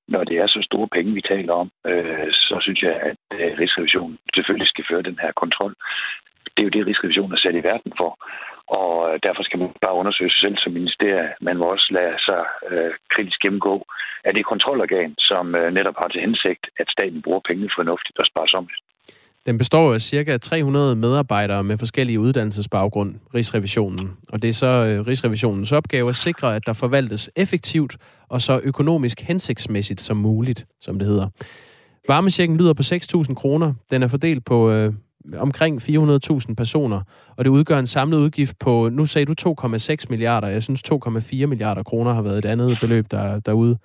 Når 0.08 0.24
det 0.24 0.36
er 0.38 0.46
så 0.46 0.60
store 0.62 0.88
penge, 0.96 1.14
vi 1.14 1.20
taler 1.20 1.52
om, 1.52 1.70
øh, 1.86 2.28
så 2.30 2.56
synes 2.60 2.82
jeg, 2.82 2.94
at 3.10 3.22
øh, 3.38 3.58
Rigsrevisionen 3.60 4.18
selvfølgelig 4.34 4.68
skal 4.68 4.84
føre 4.90 5.02
den 5.02 5.18
her 5.22 5.32
kontrol. 5.42 5.74
Det 6.54 6.60
er 6.60 6.68
jo 6.68 6.76
det, 6.76 6.86
Rigsrevisionen 6.86 7.32
er 7.32 7.40
sat 7.40 7.54
i 7.54 7.66
verden 7.70 7.92
for 8.00 8.10
og 8.68 8.90
øh, 9.08 9.20
derfor 9.26 9.42
skal 9.42 9.58
man 9.58 9.70
bare 9.84 9.98
undersøge 10.00 10.30
sig 10.30 10.40
selv 10.40 10.56
som 10.58 10.72
ministerie. 10.72 11.28
Man 11.40 11.56
må 11.56 11.64
også 11.74 11.88
lade 11.98 12.18
sig 12.28 12.42
øh, 12.70 12.92
kritisk 13.14 13.38
gennemgå 13.40 13.86
af 14.24 14.34
det 14.34 14.44
kontrolorgan, 14.52 15.14
som 15.18 15.54
øh, 15.54 15.74
netop 15.74 15.96
har 15.98 16.08
til 16.08 16.20
hensigt, 16.20 16.64
at 16.78 16.88
staten 16.96 17.22
bruger 17.22 17.40
pengene 17.48 17.70
fornuftigt 17.78 18.18
og 18.18 18.26
sparsomt. 18.26 18.72
Den 19.46 19.58
består 19.58 19.94
af 19.94 20.00
cirka 20.00 20.36
300 20.36 20.96
medarbejdere 20.96 21.64
med 21.64 21.78
forskellige 21.78 22.20
uddannelsesbaggrund, 22.20 23.14
Rigsrevisionen. 23.34 24.16
Og 24.32 24.42
det 24.42 24.48
er 24.48 24.52
så 24.52 24.66
øh, 24.66 25.06
Rigsrevisionens 25.06 25.72
opgave 25.72 26.08
at 26.08 26.14
sikre, 26.14 26.56
at 26.56 26.66
der 26.66 26.72
forvaltes 26.72 27.30
effektivt 27.36 27.96
og 28.28 28.40
så 28.40 28.60
økonomisk 28.64 29.20
hensigtsmæssigt 29.20 30.00
som 30.00 30.16
muligt, 30.16 30.66
som 30.80 30.98
det 30.98 31.08
hedder. 31.08 31.28
Varmesjekken 32.08 32.56
lyder 32.56 32.74
på 32.74 32.82
6.000 32.82 33.34
kroner. 33.34 33.74
Den 33.90 34.02
er 34.02 34.08
fordelt 34.08 34.44
på 34.44 34.70
øh, 34.70 34.92
omkring 35.38 35.82
400.000 35.82 36.54
personer, 36.54 37.00
og 37.36 37.44
det 37.44 37.50
udgør 37.50 37.78
en 37.78 37.86
samlet 37.86 38.18
udgift 38.18 38.56
på, 38.58 38.88
nu 38.92 39.06
sagde 39.06 39.26
du 39.26 39.34
2,6 39.48 40.06
milliarder, 40.10 40.48
jeg 40.48 40.62
synes 40.62 40.82
2,4 40.92 41.46
milliarder 41.46 41.82
kroner 41.82 42.12
har 42.12 42.22
været 42.22 42.38
et 42.38 42.44
andet 42.44 42.78
beløb 42.80 43.04
der, 43.10 43.40
derude. 43.40 43.78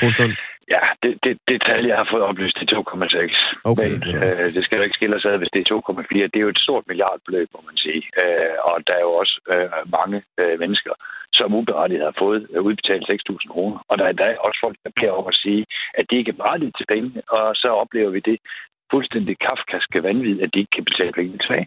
Troslund. 0.00 0.32
Ja, 0.74 0.82
det, 1.02 1.12
det, 1.24 1.38
det 1.48 1.62
tal, 1.66 1.86
jeg 1.86 1.96
har 1.96 2.08
fået 2.12 2.22
oplyst, 2.22 2.56
det 2.60 2.72
er 2.72 2.76
2,6. 2.76 3.60
Okay, 3.64 3.90
Men, 3.90 4.02
ja. 4.02 4.30
øh, 4.30 4.48
det 4.54 4.64
skal 4.64 4.76
jo 4.76 4.84
ikke 4.84 4.98
skille 4.98 5.20
sig 5.20 5.32
ad, 5.32 5.38
hvis 5.38 5.52
det 5.54 5.60
er 5.60 5.82
2,4. 5.90 6.30
Det 6.32 6.36
er 6.36 6.46
jo 6.46 6.54
et 6.54 6.64
stort 6.66 6.84
milliardbeløb, 6.86 7.48
må 7.54 7.60
man 7.68 7.76
sige. 7.76 8.02
Øh, 8.22 8.56
og 8.68 8.76
der 8.86 8.94
er 8.94 9.04
jo 9.08 9.12
også 9.22 9.36
øh, 9.52 9.70
mange 9.98 10.22
øh, 10.40 10.58
mennesker, 10.62 10.94
som 11.32 11.54
uberettiget 11.54 12.04
har 12.08 12.14
fået 12.18 12.46
øh, 12.54 12.62
udbetalt 12.68 13.10
6.000 13.10 13.52
kroner. 13.54 13.78
Og 13.88 13.98
der, 13.98 14.12
der 14.12 14.24
er 14.24 14.36
også 14.46 14.58
folk, 14.64 14.76
der 14.84 14.90
bliver 14.96 15.12
over 15.18 15.28
at 15.28 15.40
sige, 15.44 15.66
at 15.98 16.04
de 16.10 16.16
ikke 16.16 16.30
er 16.32 16.40
berettiget 16.40 16.74
til 16.76 16.86
penge, 16.94 17.10
og 17.28 17.56
så 17.62 17.68
oplever 17.82 18.10
vi 18.10 18.20
det, 18.20 18.38
fuldstændig 18.92 19.36
kafkaske 19.38 20.02
vanvid, 20.02 20.40
at 20.40 20.50
de 20.54 20.58
ikke 20.58 20.74
kan 20.76 20.84
betale 20.84 21.12
penge 21.12 21.38
tilbage. 21.38 21.66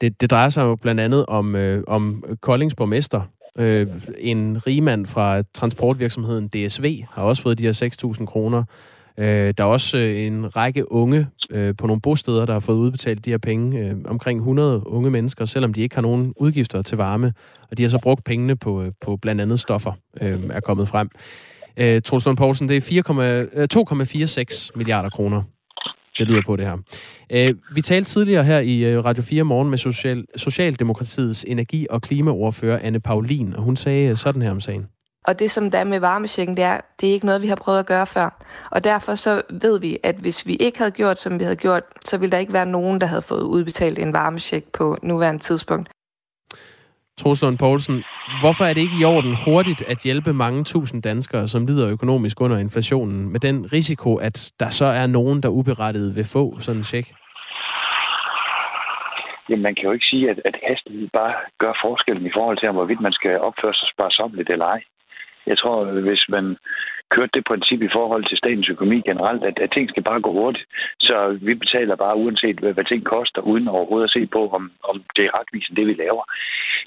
Det, 0.00 0.20
det 0.20 0.30
drejer 0.30 0.48
sig 0.48 0.62
jo 0.62 0.76
blandt 0.76 1.00
andet 1.00 1.26
om, 1.26 1.56
øh, 1.56 1.84
om 1.86 2.24
Koldings 2.40 2.74
borgmester. 2.74 3.20
Øh, 3.58 3.86
en 4.18 4.66
rigmand 4.66 5.06
fra 5.06 5.42
transportvirksomheden 5.54 6.48
DSV 6.48 7.02
har 7.10 7.22
også 7.22 7.42
fået 7.42 7.58
de 7.58 7.62
her 7.62 7.90
6.000 8.18 8.26
kroner. 8.26 8.64
Øh, 9.18 9.54
der 9.58 9.64
er 9.64 9.68
også 9.68 9.98
øh, 9.98 10.20
en 10.20 10.56
række 10.56 10.92
unge 10.92 11.26
øh, 11.52 11.74
på 11.78 11.86
nogle 11.86 12.00
bosteder, 12.00 12.46
der 12.46 12.52
har 12.52 12.60
fået 12.60 12.76
udbetalt 12.76 13.24
de 13.24 13.30
her 13.30 13.38
penge. 13.38 13.78
Øh, 13.78 13.94
omkring 14.04 14.38
100 14.38 14.86
unge 14.86 15.10
mennesker, 15.10 15.44
selvom 15.44 15.74
de 15.74 15.82
ikke 15.82 15.94
har 15.94 16.02
nogen 16.02 16.32
udgifter 16.36 16.82
til 16.82 16.96
varme. 16.96 17.32
Og 17.70 17.78
de 17.78 17.82
har 17.82 17.88
så 17.88 17.98
brugt 18.02 18.24
pengene 18.24 18.56
på, 18.56 18.82
øh, 18.82 18.92
på 19.00 19.16
blandt 19.16 19.40
andet 19.40 19.60
stoffer, 19.60 19.92
øh, 20.20 20.40
er 20.50 20.60
kommet 20.60 20.88
frem. 20.88 21.08
Øh, 21.76 22.02
Troels 22.02 22.28
Poulsen, 22.36 22.68
det 22.68 22.76
er 22.76 23.66
2,46 23.74 24.70
øh, 24.74 24.78
milliarder 24.78 25.10
kroner, 25.10 25.42
det 26.18 26.28
lyder 26.28 26.42
på 26.46 26.56
det 26.56 26.66
her. 26.66 26.76
Øh, 27.30 27.54
vi 27.74 27.82
talte 27.82 28.10
tidligere 28.10 28.44
her 28.44 28.58
i 28.58 28.78
øh, 28.78 29.04
Radio 29.04 29.22
4 29.22 29.44
morgen 29.44 29.70
med 29.70 29.78
Social, 29.78 30.24
Socialdemokratiets 30.36 31.44
energi- 31.48 31.86
og 31.90 32.02
klimaordfører 32.02 32.78
Anne 32.82 33.00
Paulin, 33.00 33.54
og 33.56 33.62
hun 33.62 33.76
sagde 33.76 34.08
øh, 34.08 34.16
sådan 34.16 34.42
her 34.42 34.50
om 34.50 34.60
sagen. 34.60 34.86
Og 35.26 35.38
det, 35.38 35.50
som 35.50 35.70
der 35.70 35.78
er 35.78 35.84
med 35.84 36.00
varmesjekken, 36.00 36.56
det 36.56 36.64
er, 36.64 36.80
det 37.00 37.08
er 37.08 37.12
ikke 37.12 37.26
noget, 37.26 37.42
vi 37.42 37.46
har 37.46 37.56
prøvet 37.56 37.78
at 37.78 37.86
gøre 37.86 38.06
før. 38.06 38.44
Og 38.70 38.84
derfor 38.84 39.14
så 39.14 39.42
ved 39.50 39.80
vi, 39.80 39.98
at 40.02 40.16
hvis 40.16 40.46
vi 40.46 40.54
ikke 40.54 40.78
havde 40.78 40.90
gjort, 40.90 41.18
som 41.18 41.38
vi 41.38 41.44
havde 41.44 41.56
gjort, 41.56 41.82
så 42.04 42.18
ville 42.18 42.30
der 42.30 42.38
ikke 42.38 42.52
være 42.52 42.66
nogen, 42.66 43.00
der 43.00 43.06
havde 43.06 43.22
fået 43.22 43.42
udbetalt 43.42 43.98
en 43.98 44.12
varmesjek 44.12 44.64
på 44.72 44.96
nuværende 45.02 45.42
tidspunkt. 45.42 45.88
Troslund 47.20 47.58
Poulsen, 47.58 48.04
hvorfor 48.40 48.64
er 48.64 48.74
det 48.74 48.80
ikke 48.80 49.00
i 49.00 49.04
orden 49.04 49.36
hurtigt 49.44 49.82
at 49.82 49.98
hjælpe 50.04 50.32
mange 50.32 50.64
tusind 50.64 51.02
danskere, 51.02 51.48
som 51.48 51.66
lider 51.66 51.90
økonomisk 51.90 52.40
under 52.40 52.58
inflationen, 52.58 53.32
med 53.32 53.40
den 53.40 53.72
risiko, 53.72 54.16
at 54.16 54.52
der 54.60 54.70
så 54.70 54.84
er 54.84 55.06
nogen, 55.06 55.42
der 55.42 55.48
uberettiget 55.48 56.16
vil 56.16 56.24
få 56.32 56.60
sådan 56.60 56.78
en 56.78 56.82
check? 56.82 57.06
Jamen, 59.48 59.62
man 59.62 59.74
kan 59.74 59.84
jo 59.84 59.92
ikke 59.92 60.10
sige, 60.10 60.30
at, 60.30 60.40
at 60.44 60.56
hastighed 60.68 61.08
bare 61.12 61.34
gør 61.58 61.72
forskellen 61.84 62.26
i 62.26 62.34
forhold 62.36 62.58
til, 62.58 62.70
hvorvidt 62.70 63.00
man 63.00 63.12
skal 63.12 63.40
opføre 63.40 63.74
sig 63.74 63.88
sparsomligt 63.94 64.50
eller 64.50 64.66
ej. 64.66 64.80
Jeg 65.46 65.58
tror, 65.58 65.84
hvis 65.84 66.24
man 66.28 66.56
kørt 67.10 67.34
det 67.34 67.44
princip 67.44 67.82
i 67.82 67.94
forhold 67.98 68.24
til 68.24 68.38
statens 68.38 68.68
økonomi 68.68 69.00
generelt, 69.10 69.44
at, 69.44 69.58
at 69.58 69.70
ting 69.70 69.88
skal 69.88 70.02
bare 70.02 70.20
gå 70.20 70.32
hurtigt. 70.32 70.66
Så 71.00 71.38
vi 71.42 71.54
betaler 71.54 71.96
bare 71.96 72.16
uanset, 72.16 72.58
hvad, 72.60 72.72
hvad 72.72 72.84
ting 72.84 73.04
koster, 73.04 73.40
uden 73.42 73.68
overhovedet 73.68 74.08
at 74.08 74.14
se 74.16 74.26
på, 74.26 74.48
om, 74.48 74.72
om 74.90 74.96
det 75.16 75.24
er 75.24 75.38
retvisende, 75.40 75.80
det 75.80 75.86
vi 75.86 75.94
laver. 76.04 76.24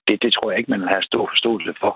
Det, 0.08 0.22
det 0.24 0.34
tror 0.34 0.52
jeg 0.52 0.60
ikke, 0.60 0.72
man 0.72 0.82
har 0.82 1.02
stor 1.02 1.26
forståelse 1.34 1.74
for, 1.80 1.94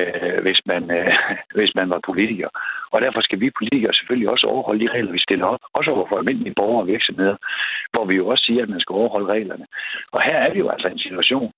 øh, 0.00 0.42
hvis, 0.42 0.60
man, 0.66 0.90
øh, 0.90 1.12
hvis 1.58 1.74
man 1.74 1.90
var 1.90 2.00
politiker. 2.10 2.48
Og 2.92 3.00
derfor 3.00 3.20
skal 3.20 3.40
vi 3.40 3.58
politikere 3.58 3.94
selvfølgelig 3.94 4.30
også 4.30 4.46
overholde 4.46 4.84
de 4.84 4.92
regler, 4.92 5.12
vi 5.12 5.26
stiller 5.28 5.46
op, 5.46 5.60
også 5.72 5.90
over 5.90 6.06
for 6.08 6.16
almindelige 6.18 6.54
borgere 6.56 6.82
og 6.82 6.86
virksomheder, 6.86 7.36
hvor 7.92 8.04
vi 8.04 8.14
jo 8.14 8.26
også 8.26 8.44
siger, 8.44 8.62
at 8.62 8.68
man 8.68 8.80
skal 8.80 8.94
overholde 8.94 9.32
reglerne. 9.32 9.66
Og 10.12 10.22
her 10.22 10.36
er 10.36 10.52
vi 10.52 10.58
jo 10.58 10.68
altså 10.68 10.88
i 10.88 10.92
en 10.92 11.06
situation, 11.08 11.52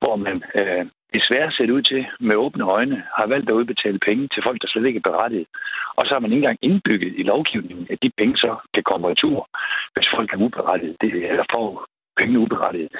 hvor 0.00 0.16
man 0.16 0.42
øh, 0.54 0.86
desværre 1.14 1.50
ser 1.52 1.72
ud 1.72 1.82
til 1.82 2.06
med 2.20 2.36
åbne 2.36 2.64
øjne 2.64 3.02
har 3.16 3.26
valgt 3.26 3.50
at 3.50 3.58
udbetale 3.60 3.98
penge 3.98 4.28
til 4.28 4.42
folk, 4.42 4.62
der 4.62 4.68
slet 4.68 4.86
ikke 4.86 5.02
er 5.04 5.10
berettiget. 5.10 5.46
Og 5.96 6.06
så 6.06 6.12
har 6.14 6.20
man 6.20 6.32
ikke 6.32 6.44
engang 6.44 6.58
indbygget 6.62 7.12
i 7.16 7.22
lovgivningen, 7.22 7.86
at 7.90 7.98
de 8.02 8.10
penge 8.18 8.36
så 8.36 8.56
kan 8.74 8.82
komme 8.82 9.08
retur, 9.08 9.48
hvis 9.94 10.08
folk 10.16 10.32
er 10.32 10.42
uberettiget, 10.46 10.96
det, 11.00 11.10
eller 11.30 11.44
får 11.52 11.86
penge 12.16 12.38
uberettiget. 12.38 12.92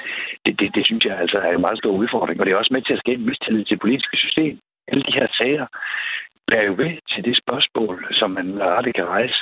Det, 0.45 0.59
det, 0.59 0.75
det 0.75 0.85
synes 0.85 1.05
jeg 1.05 1.17
altså 1.19 1.37
er 1.37 1.51
en 1.51 1.61
meget 1.61 1.77
stor 1.77 1.91
udfordring, 1.91 2.39
og 2.39 2.45
det 2.45 2.51
er 2.51 2.57
også 2.57 2.73
med 2.73 2.81
til 2.81 2.93
at 2.93 2.99
skabe 2.99 3.21
mistillid 3.21 3.65
til 3.65 3.75
det 3.75 3.81
politiske 3.81 4.17
system. 4.17 4.59
Alle 4.87 5.03
de 5.03 5.17
her 5.19 5.27
sager 5.37 5.67
bærer 6.47 6.65
jo 6.65 6.73
ved 6.77 6.93
til 7.11 7.25
det 7.25 7.37
spørgsmål, 7.43 8.07
som 8.11 8.31
man 8.31 8.47
rette 8.61 8.93
kan 8.93 9.05
rejse, 9.05 9.39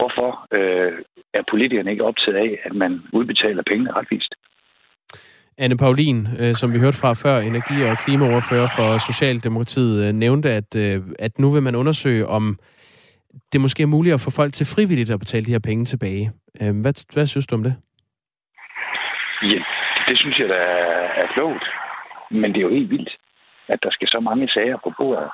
Hvorfor 0.00 0.30
øh, 0.58 0.92
er 1.38 1.42
politikerne 1.50 1.90
ikke 1.90 2.08
optaget 2.10 2.36
af, 2.44 2.50
at 2.64 2.74
man 2.82 2.92
udbetaler 3.12 3.62
pengene 3.70 3.92
retvist? 3.92 4.34
Anne 5.64 5.76
Paulin, 5.76 6.18
øh, 6.40 6.54
som 6.60 6.72
vi 6.72 6.78
hørte 6.78 7.00
fra 7.02 7.10
før, 7.22 7.36
energi- 7.38 7.84
og 7.90 7.98
klimaoverfører 8.04 8.68
for 8.76 8.88
Socialdemokratiet, 9.08 9.94
øh, 10.04 10.12
nævnte, 10.12 10.48
at, 10.60 10.70
øh, 10.84 10.98
at 11.18 11.38
nu 11.38 11.50
vil 11.54 11.62
man 11.62 11.74
undersøge, 11.74 12.26
om 12.26 12.58
det 13.52 13.60
måske 13.60 13.82
er 13.82 13.94
muligt 13.96 14.14
at 14.14 14.24
få 14.24 14.30
folk 14.40 14.52
til 14.52 14.66
frivilligt 14.74 15.10
at 15.10 15.18
betale 15.18 15.44
de 15.46 15.54
her 15.56 15.66
penge 15.68 15.84
tilbage. 15.84 16.30
Øh, 16.60 16.80
hvad, 16.82 16.94
hvad 17.14 17.26
synes 17.26 17.46
du 17.46 17.54
om 17.54 17.62
det? 17.62 17.74
Ja, 19.42 19.60
det 20.08 20.16
synes 20.18 20.38
jeg, 20.38 20.48
der 20.48 20.64
er 21.22 21.26
klogt. 21.34 21.64
Men 22.30 22.48
det 22.52 22.58
er 22.58 22.66
jo 22.68 22.76
helt 22.78 22.90
vildt, 22.90 23.12
at 23.68 23.78
der 23.82 23.90
skal 23.90 24.08
så 24.08 24.20
mange 24.20 24.48
sager 24.48 24.78
på 24.84 24.92
bordet. 24.98 25.30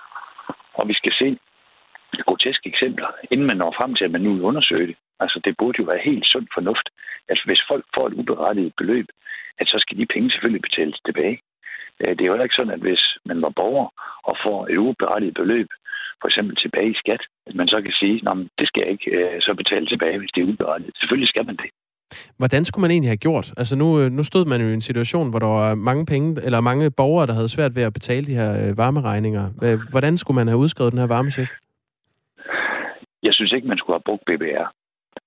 Og 0.74 0.88
vi 0.88 0.94
skal 0.94 1.12
se 1.12 1.38
groteske 2.26 2.68
eksempler, 2.68 3.10
inden 3.30 3.46
man 3.46 3.56
når 3.56 3.74
frem 3.78 3.94
til, 3.94 4.04
at 4.04 4.10
man 4.10 4.20
nu 4.20 4.32
vil 4.32 4.42
undersøge 4.42 4.86
det. 4.86 4.96
Altså, 5.20 5.40
det 5.44 5.54
burde 5.58 5.78
jo 5.80 5.84
være 5.84 6.06
helt 6.10 6.26
sund 6.26 6.46
fornuft, 6.54 6.88
at 7.28 7.38
hvis 7.46 7.62
folk 7.70 7.84
får 7.94 8.06
et 8.06 8.14
uberettiget 8.20 8.72
beløb, 8.78 9.06
at 9.60 9.66
så 9.68 9.78
skal 9.80 9.98
de 9.98 10.12
penge 10.14 10.30
selvfølgelig 10.30 10.62
betales 10.68 10.98
tilbage. 11.06 11.38
Øh, 12.00 12.10
det 12.16 12.20
er 12.20 12.26
jo 12.26 12.32
heller 12.32 12.48
ikke 12.48 12.60
sådan, 12.60 12.76
at 12.76 12.86
hvis 12.86 13.02
man 13.24 13.42
var 13.42 13.52
borger 13.60 13.88
og 14.28 14.34
får 14.44 14.58
et 14.72 14.76
uberettiget 14.76 15.34
beløb, 15.34 15.68
for 16.20 16.28
eksempel 16.28 16.56
tilbage 16.56 16.90
i 16.90 17.00
skat, 17.02 17.22
at 17.46 17.54
man 17.54 17.68
så 17.68 17.78
kan 17.82 17.92
sige, 18.00 18.16
at 18.30 18.36
det 18.58 18.66
skal 18.68 18.80
jeg 18.82 18.90
ikke 18.90 19.10
øh, 19.10 19.40
så 19.40 19.54
betale 19.54 19.86
tilbage, 19.86 20.18
hvis 20.18 20.30
det 20.34 20.40
er 20.42 20.52
uberettiget. 20.52 20.94
Selvfølgelig 21.00 21.28
skal 21.28 21.46
man 21.46 21.56
det. 21.56 21.70
Hvordan 22.38 22.64
skulle 22.64 22.82
man 22.82 22.90
egentlig 22.90 23.10
have 23.10 23.24
gjort? 23.26 23.46
Altså 23.56 23.76
nu, 23.76 24.00
øh, 24.00 24.10
nu 24.10 24.22
stod 24.22 24.44
man 24.44 24.60
jo 24.60 24.68
i 24.68 24.74
en 24.74 24.88
situation, 24.90 25.30
hvor 25.30 25.38
der 25.38 25.46
var 25.46 25.74
mange 25.74 26.06
penge, 26.06 26.28
eller 26.46 26.60
mange 26.60 26.90
borgere, 26.90 27.26
der 27.26 27.32
havde 27.32 27.48
svært 27.48 27.76
ved 27.76 27.82
at 27.82 27.92
betale 27.92 28.26
de 28.26 28.34
her 28.34 28.74
varmeregninger. 28.74 29.44
Hvordan 29.90 30.16
skulle 30.16 30.34
man 30.34 30.48
have 30.48 30.58
udskrevet 30.58 30.92
den 30.92 31.00
her 31.00 31.06
varmesæk? 31.06 31.48
Jeg 33.22 33.34
synes 33.34 33.52
ikke, 33.52 33.68
man 33.68 33.78
skulle 33.78 33.94
have 33.94 34.08
brugt 34.08 34.24
BBR. 34.24 34.66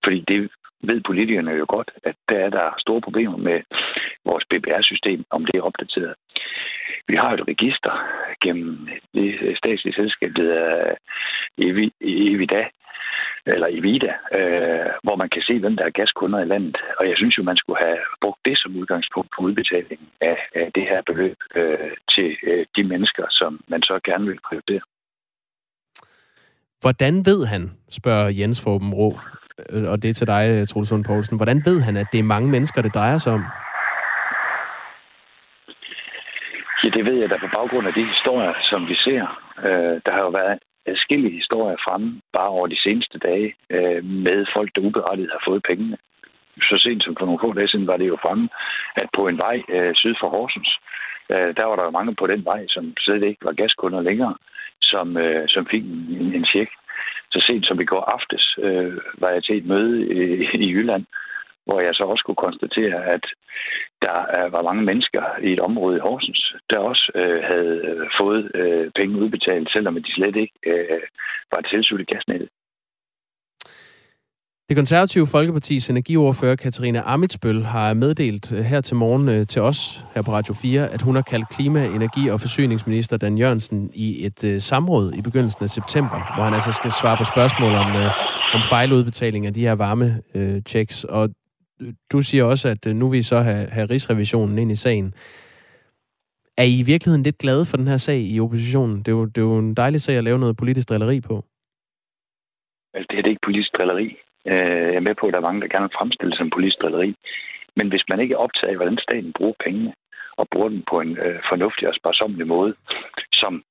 Fordi 0.03 0.19
det 0.27 0.49
ved 0.83 1.01
politikerne 1.01 1.51
jo 1.51 1.65
godt, 1.69 1.91
at 2.03 2.15
der 2.29 2.39
er 2.45 2.49
der 2.49 2.75
store 2.77 3.01
problemer 3.01 3.37
med 3.37 3.59
vores 4.25 4.45
BBR-system, 4.49 5.25
om 5.29 5.45
det 5.45 5.55
er 5.55 5.61
opdateret. 5.61 6.15
Vi 7.07 7.15
har 7.15 7.33
et 7.33 7.47
register 7.47 7.93
gennem 8.43 8.89
det 9.13 9.57
statslige 9.57 9.95
selskab, 9.95 10.31
der 10.35 10.41
hedder 10.41 10.95
Evida, 12.01 12.63
eller 13.45 13.67
Evida, 13.77 14.13
øh, 14.37 14.89
hvor 15.03 15.15
man 15.15 15.29
kan 15.29 15.41
se, 15.41 15.59
hvem 15.59 15.75
der 15.77 15.85
er 15.85 15.97
gaskunder 15.99 16.39
i 16.39 16.45
landet. 16.45 16.77
Og 16.99 17.09
jeg 17.09 17.17
synes 17.17 17.37
jo, 17.37 17.43
man 17.43 17.57
skulle 17.57 17.79
have 17.85 17.99
brugt 18.21 18.39
det 18.45 18.57
som 18.57 18.75
udgangspunkt 18.75 19.29
på 19.35 19.43
udbetaling 19.47 20.01
af, 20.21 20.37
af 20.55 20.71
det 20.75 20.83
her 20.83 21.01
beløb 21.09 21.37
øh, 21.55 21.91
til 22.15 22.37
øh, 22.43 22.65
de 22.75 22.83
mennesker, 22.83 23.25
som 23.29 23.61
man 23.67 23.81
så 23.83 23.99
gerne 24.05 24.25
vil 24.25 24.39
prioritere. 24.47 24.81
Hvordan 26.81 27.25
ved 27.25 27.45
han, 27.45 27.71
spørger 27.89 28.29
Jens 28.39 28.63
Forben 28.63 28.93
Rå, 28.93 29.19
Øh, 29.69 29.91
og 29.91 30.03
det 30.03 30.09
er 30.09 30.13
til 30.13 30.27
dig, 30.27 30.43
øh, 30.51 30.65
Troels 30.65 30.91
Lund 30.91 31.05
Poulsen. 31.05 31.37
Hvordan 31.37 31.61
ved 31.65 31.81
han, 31.81 31.97
at 31.97 32.07
det 32.11 32.19
er 32.19 32.33
mange 32.33 32.49
mennesker, 32.49 32.81
det 32.81 32.93
drejer 32.93 33.17
sig 33.17 33.33
om? 33.33 33.43
Ja, 36.83 36.89
det 36.89 37.05
ved 37.05 37.17
jeg 37.21 37.29
da 37.29 37.37
på 37.37 37.49
baggrund 37.55 37.87
af 37.87 37.93
de 37.93 38.05
historier, 38.13 38.53
som 38.69 38.87
vi 38.87 38.95
ser. 38.95 39.23
Øh, 39.67 39.95
der 40.05 40.11
har 40.11 40.21
jo 40.27 40.29
været 40.29 40.59
forskellige 40.87 41.39
historier 41.41 41.77
fremme 41.85 42.21
bare 42.33 42.49
over 42.57 42.67
de 42.67 42.79
seneste 42.85 43.17
dage 43.19 43.49
øh, 43.69 44.05
med 44.05 44.45
folk, 44.55 44.69
der 44.75 44.81
uberettiget 44.81 45.31
har 45.35 45.41
fået 45.47 45.63
pengene. 45.69 45.97
Så 46.61 46.75
sent 46.77 47.03
som 47.03 47.15
for 47.19 47.25
nogle 47.25 47.43
få 47.43 47.53
dage 47.53 47.67
siden 47.67 47.87
var 47.87 47.97
det 47.97 48.07
jo 48.07 48.17
fremme, 48.21 48.49
at 48.95 49.07
på 49.15 49.27
en 49.27 49.37
vej 49.37 49.57
øh, 49.75 49.95
syd 49.95 50.15
for 50.19 50.29
Horsens, 50.29 50.71
øh, 51.33 51.49
der 51.57 51.65
var 51.65 51.75
der 51.75 51.83
jo 51.83 51.97
mange 51.97 52.15
på 52.15 52.27
den 52.27 52.45
vej, 52.45 52.61
som 52.67 52.93
slet 52.99 53.23
ikke 53.23 53.45
var 53.45 53.59
gaskunder 53.61 54.01
længere, 54.01 54.35
som, 54.81 55.17
øh, 55.17 55.45
som 55.47 55.67
fik 55.71 55.83
en, 55.83 56.33
en 56.37 56.45
check 56.45 56.69
så 57.31 57.43
sent 57.47 57.67
som 57.67 57.81
i 57.81 57.85
går 57.85 58.01
aftes 58.01 58.55
øh, 58.61 58.97
var 59.17 59.29
jeg 59.29 59.43
til 59.43 59.57
et 59.57 59.65
møde 59.65 59.95
i, 60.01 60.21
i 60.65 60.71
Jylland, 60.73 61.05
hvor 61.65 61.79
jeg 61.79 61.95
så 61.95 62.03
også 62.03 62.23
kunne 62.25 62.43
konstatere, 62.47 63.05
at 63.05 63.25
der 64.01 64.49
var 64.49 64.61
mange 64.61 64.83
mennesker 64.83 65.23
i 65.47 65.53
et 65.53 65.59
område 65.59 65.97
i 65.97 66.05
Horsens, 66.07 66.55
der 66.69 66.77
også 66.77 67.11
øh, 67.15 67.43
havde 67.43 67.77
øh, 67.89 68.07
fået 68.19 68.51
øh, 68.55 68.91
penge 68.95 69.17
udbetalt, 69.17 69.71
selvom 69.71 70.03
de 70.03 70.13
slet 70.13 70.35
ikke 70.35 70.57
øh, 70.65 71.01
var 71.51 71.61
tilsluttet 71.61 72.07
gasnettet. 72.07 72.49
Det 74.69 74.77
konservative 74.77 75.27
Folkepartis 75.27 75.89
energiordfører 75.89 76.55
Katarina 76.55 77.01
Amitsbøl 77.05 77.63
har 77.63 77.93
meddelt 77.93 78.53
øh, 78.53 78.59
her 78.59 78.81
til 78.81 78.95
morgen 78.95 79.29
øh, 79.29 79.47
til 79.47 79.61
os 79.61 80.05
her 80.15 80.21
på 80.21 80.31
Radio 80.31 80.53
4, 80.53 80.87
at 80.87 81.01
hun 81.01 81.15
har 81.15 81.21
kaldt 81.21 81.49
klima-, 81.49 81.85
energi- 81.85 82.29
og 82.29 82.39
forsyningsminister 82.41 83.17
Dan 83.17 83.37
Jørgensen 83.37 83.91
i 83.93 84.25
et 84.25 84.43
uh, 84.43 84.57
samråd 84.57 85.13
i 85.13 85.21
begyndelsen 85.21 85.63
af 85.63 85.69
september, 85.69 86.33
hvor 86.35 86.43
han 86.43 86.53
altså 86.53 86.71
skal 86.71 86.91
svare 86.91 87.17
på 87.17 87.23
spørgsmål 87.23 87.73
om, 87.73 87.95
uh, 87.95 88.11
om 88.55 88.61
fejludbetaling 88.69 89.45
af 89.45 89.53
de 89.53 89.61
her 89.61 89.73
varme 89.73 90.21
uh, 90.35 90.61
checks. 90.67 91.03
Og 91.03 91.29
du 92.11 92.21
siger 92.21 92.43
også, 92.43 92.69
at 92.69 92.85
uh, 92.85 92.95
nu 92.95 93.09
vil 93.09 93.19
I 93.19 93.21
så 93.21 93.39
have, 93.39 93.67
have 93.69 93.87
rigsrevisionen 93.89 94.57
ind 94.57 94.71
i 94.71 94.75
sagen. 94.75 95.13
Er 96.57 96.63
I 96.63 96.79
i 96.79 96.83
virkeligheden 96.83 97.23
lidt 97.23 97.37
glade 97.37 97.65
for 97.65 97.77
den 97.77 97.87
her 97.87 97.97
sag 97.97 98.19
i 98.19 98.39
oppositionen? 98.39 98.97
Det 98.97 99.07
er 99.07 99.11
jo, 99.11 99.25
det 99.25 99.37
er 99.37 99.41
jo 99.41 99.57
en 99.57 99.73
dejlig 99.73 100.01
sag 100.01 100.17
at 100.17 100.23
lave 100.23 100.39
noget 100.39 100.57
politisk 100.57 100.89
drilleri 100.89 101.21
på. 101.21 101.45
Altså, 102.93 103.07
det 103.09 103.17
er 103.17 103.21
det 103.21 103.29
ikke 103.29 103.45
politisk 103.45 103.69
drilleri. 103.77 104.17
Øh, 104.47 104.87
jeg 104.93 104.99
er 105.01 105.07
med 105.07 105.15
på, 105.15 105.25
at 105.27 105.33
der 105.33 105.39
er 105.39 105.47
mange, 105.47 105.61
der 105.61 105.67
gerne 105.67 105.87
vil 105.87 105.97
fremstille 105.99 106.35
som 106.35 106.49
politisk 106.49 106.81
drilleri. 106.81 107.15
Men 107.75 107.87
hvis 107.89 108.05
man 108.09 108.19
ikke 108.19 108.33
er 108.33 108.43
optaget 108.45 108.71
af, 108.71 108.75
hvordan 108.75 108.97
staten 108.97 109.33
bruger 109.33 109.53
pengene, 109.65 109.93
og 110.39 110.47
bruger 110.51 110.69
dem 110.69 110.83
på 110.91 111.01
en 111.01 111.17
øh, 111.25 111.39
fornuftig 111.49 111.87
og 111.87 111.95
sparsomlig 111.95 112.47
måde, 112.47 112.73
som 113.33 113.63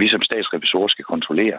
vi 0.00 0.08
som 0.08 0.22
statsrevisorer 0.22 0.88
skal 0.88 1.04
kontrollere, 1.04 1.58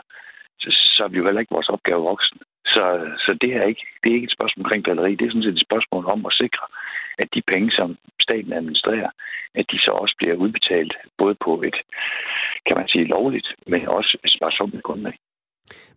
så, 0.60 0.70
så 0.96 1.04
er 1.04 1.08
vi 1.08 1.18
jo 1.18 1.26
heller 1.26 1.42
ikke 1.42 1.56
vores 1.58 1.70
opgave 1.70 2.02
voksen. 2.12 2.38
Så, 2.66 2.84
så 3.26 3.38
det, 3.42 3.52
er 3.56 3.64
ikke, 3.64 3.86
det 4.04 4.10
er 4.10 4.16
ikke 4.16 4.30
et 4.30 4.38
spørgsmål 4.38 4.66
omkring 4.66 4.86
drilleri. 4.86 5.16
Det 5.16 5.26
er 5.26 5.32
sådan 5.32 5.44
set 5.44 5.58
et 5.58 5.68
spørgsmål 5.70 6.06
om 6.06 6.26
at 6.26 6.34
sikre, 6.34 6.66
at 7.18 7.28
de 7.36 7.42
penge, 7.54 7.72
som 7.72 7.98
staten 8.22 8.54
administrerer, 8.54 9.10
at 9.60 9.66
de 9.72 9.80
så 9.80 9.92
også 9.92 10.16
bliver 10.18 10.36
udbetalt 10.36 10.94
både 11.18 11.36
på 11.46 11.62
et, 11.62 11.78
kan 12.68 12.78
man 12.78 12.88
sige, 12.88 13.06
lovligt, 13.06 13.50
men 13.68 13.88
også 13.88 14.18
et 14.24 14.32
sparsomt 14.38 14.84
grundlag. 14.84 15.18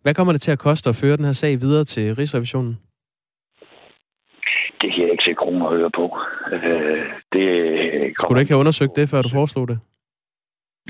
Hvad 0.02 0.14
kommer 0.14 0.32
det 0.32 0.40
til 0.40 0.52
at 0.52 0.58
koste 0.58 0.90
at 0.90 0.96
føre 0.96 1.16
den 1.16 1.24
her 1.24 1.32
sag 1.32 1.60
videre 1.60 1.84
til 1.84 2.14
Rigsrevisionen? 2.14 2.78
Det 4.80 4.92
kan 4.92 5.02
jeg 5.02 5.12
ikke 5.12 5.24
se 5.24 5.34
kroner 5.34 5.66
og 5.66 5.76
øre 5.76 5.90
på. 5.90 6.18
Øh, 6.52 7.06
det 7.32 7.46
skulle 8.18 8.36
du 8.36 8.40
ikke 8.40 8.52
have 8.52 8.64
undersøgt 8.64 8.96
det, 8.96 9.08
før 9.08 9.22
du 9.22 9.28
foreslog 9.28 9.68
det? 9.68 9.78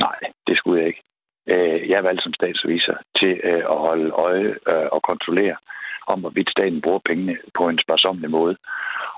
Nej, 0.01 0.19
det 0.47 0.57
skulle 0.57 0.81
jeg 0.81 0.89
ikke. 0.89 1.03
Øh, 1.49 1.89
jeg 1.89 1.97
er 1.99 2.03
valgt 2.09 2.23
som 2.23 2.35
statsrevisor 2.35 2.99
til 3.19 3.41
øh, 3.45 3.65
at 3.75 3.79
holde 3.87 4.11
øje 4.11 4.51
øh, 4.69 4.89
og 4.93 5.03
kontrollere 5.03 5.57
om, 6.07 6.21
hvorvidt 6.21 6.51
staten 6.51 6.81
bruger 6.81 7.01
pengene 7.09 7.37
på 7.59 7.69
en 7.69 7.79
sparsomlig 7.85 8.31
måde. 8.31 8.57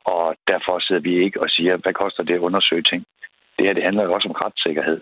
Og 0.05 0.35
derfor 0.47 0.79
sidder 0.79 1.03
vi 1.03 1.25
ikke 1.25 1.41
og 1.41 1.49
siger, 1.51 1.77
hvad 1.77 1.93
koster 1.93 2.23
det 2.23 2.35
at 2.35 2.47
undersøge 2.49 2.83
ting 2.83 3.05
det 3.61 3.69
her 3.69 3.79
det 3.79 3.89
handler 3.89 4.05
jo 4.05 4.13
også 4.13 4.29
om 4.29 4.39
retssikkerhed. 4.45 5.01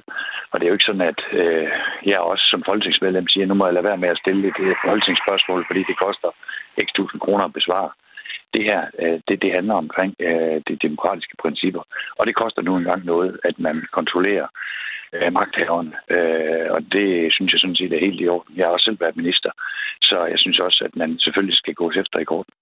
Og 0.51 0.55
det 0.55 0.65
er 0.65 0.71
jo 0.71 0.77
ikke 0.77 0.91
sådan, 0.91 1.09
at 1.13 1.21
øh, 1.41 1.69
jeg 2.11 2.19
også 2.19 2.45
som 2.53 2.63
folketingsmedlem 2.69 3.29
siger, 3.29 3.47
nu 3.47 3.55
må 3.55 3.65
jeg 3.67 3.75
lade 3.75 3.89
være 3.91 4.03
med 4.03 4.09
at 4.15 4.21
stille 4.23 4.43
det 4.43 4.77
folketingsspørgsmål, 4.87 5.61
fordi 5.69 5.83
det 5.91 5.97
koster 6.05 6.31
x 6.85 6.89
tusind 6.97 7.21
kroner 7.21 7.45
at 7.45 7.57
besvare. 7.59 7.91
Det 8.55 8.63
her, 8.71 8.81
øh, 9.03 9.19
det, 9.29 9.37
det 9.43 9.51
handler 9.59 9.75
omkring 9.85 10.13
øh, 10.29 10.57
de 10.69 10.77
demokratiske 10.87 11.37
principper. 11.43 11.83
Og 12.19 12.27
det 12.27 12.35
koster 12.43 12.63
nu 12.63 12.73
engang 12.77 13.05
noget, 13.05 13.31
at 13.49 13.57
man 13.67 13.77
kontrollerer 13.99 14.49
øh, 15.17 15.33
magthaveren. 15.39 15.91
Øh, 16.15 16.67
og 16.75 16.81
det 16.95 17.09
synes 17.35 17.53
jeg 17.53 17.61
sådan 17.61 17.81
set 17.81 17.93
er 17.93 18.07
helt 18.07 18.21
i 18.21 18.29
orden. 18.29 18.57
Jeg 18.57 18.67
har 18.67 18.73
også 18.73 18.89
selv 18.89 19.01
været 19.01 19.21
minister, 19.23 19.51
så 20.03 20.17
jeg 20.33 20.39
synes 20.39 20.59
også, 20.59 20.81
at 20.89 20.97
man 20.97 21.19
selvfølgelig 21.19 21.57
skal 21.57 21.75
gå 21.75 21.87
efter 22.03 22.19
i 22.19 22.31
korten. 22.33 22.55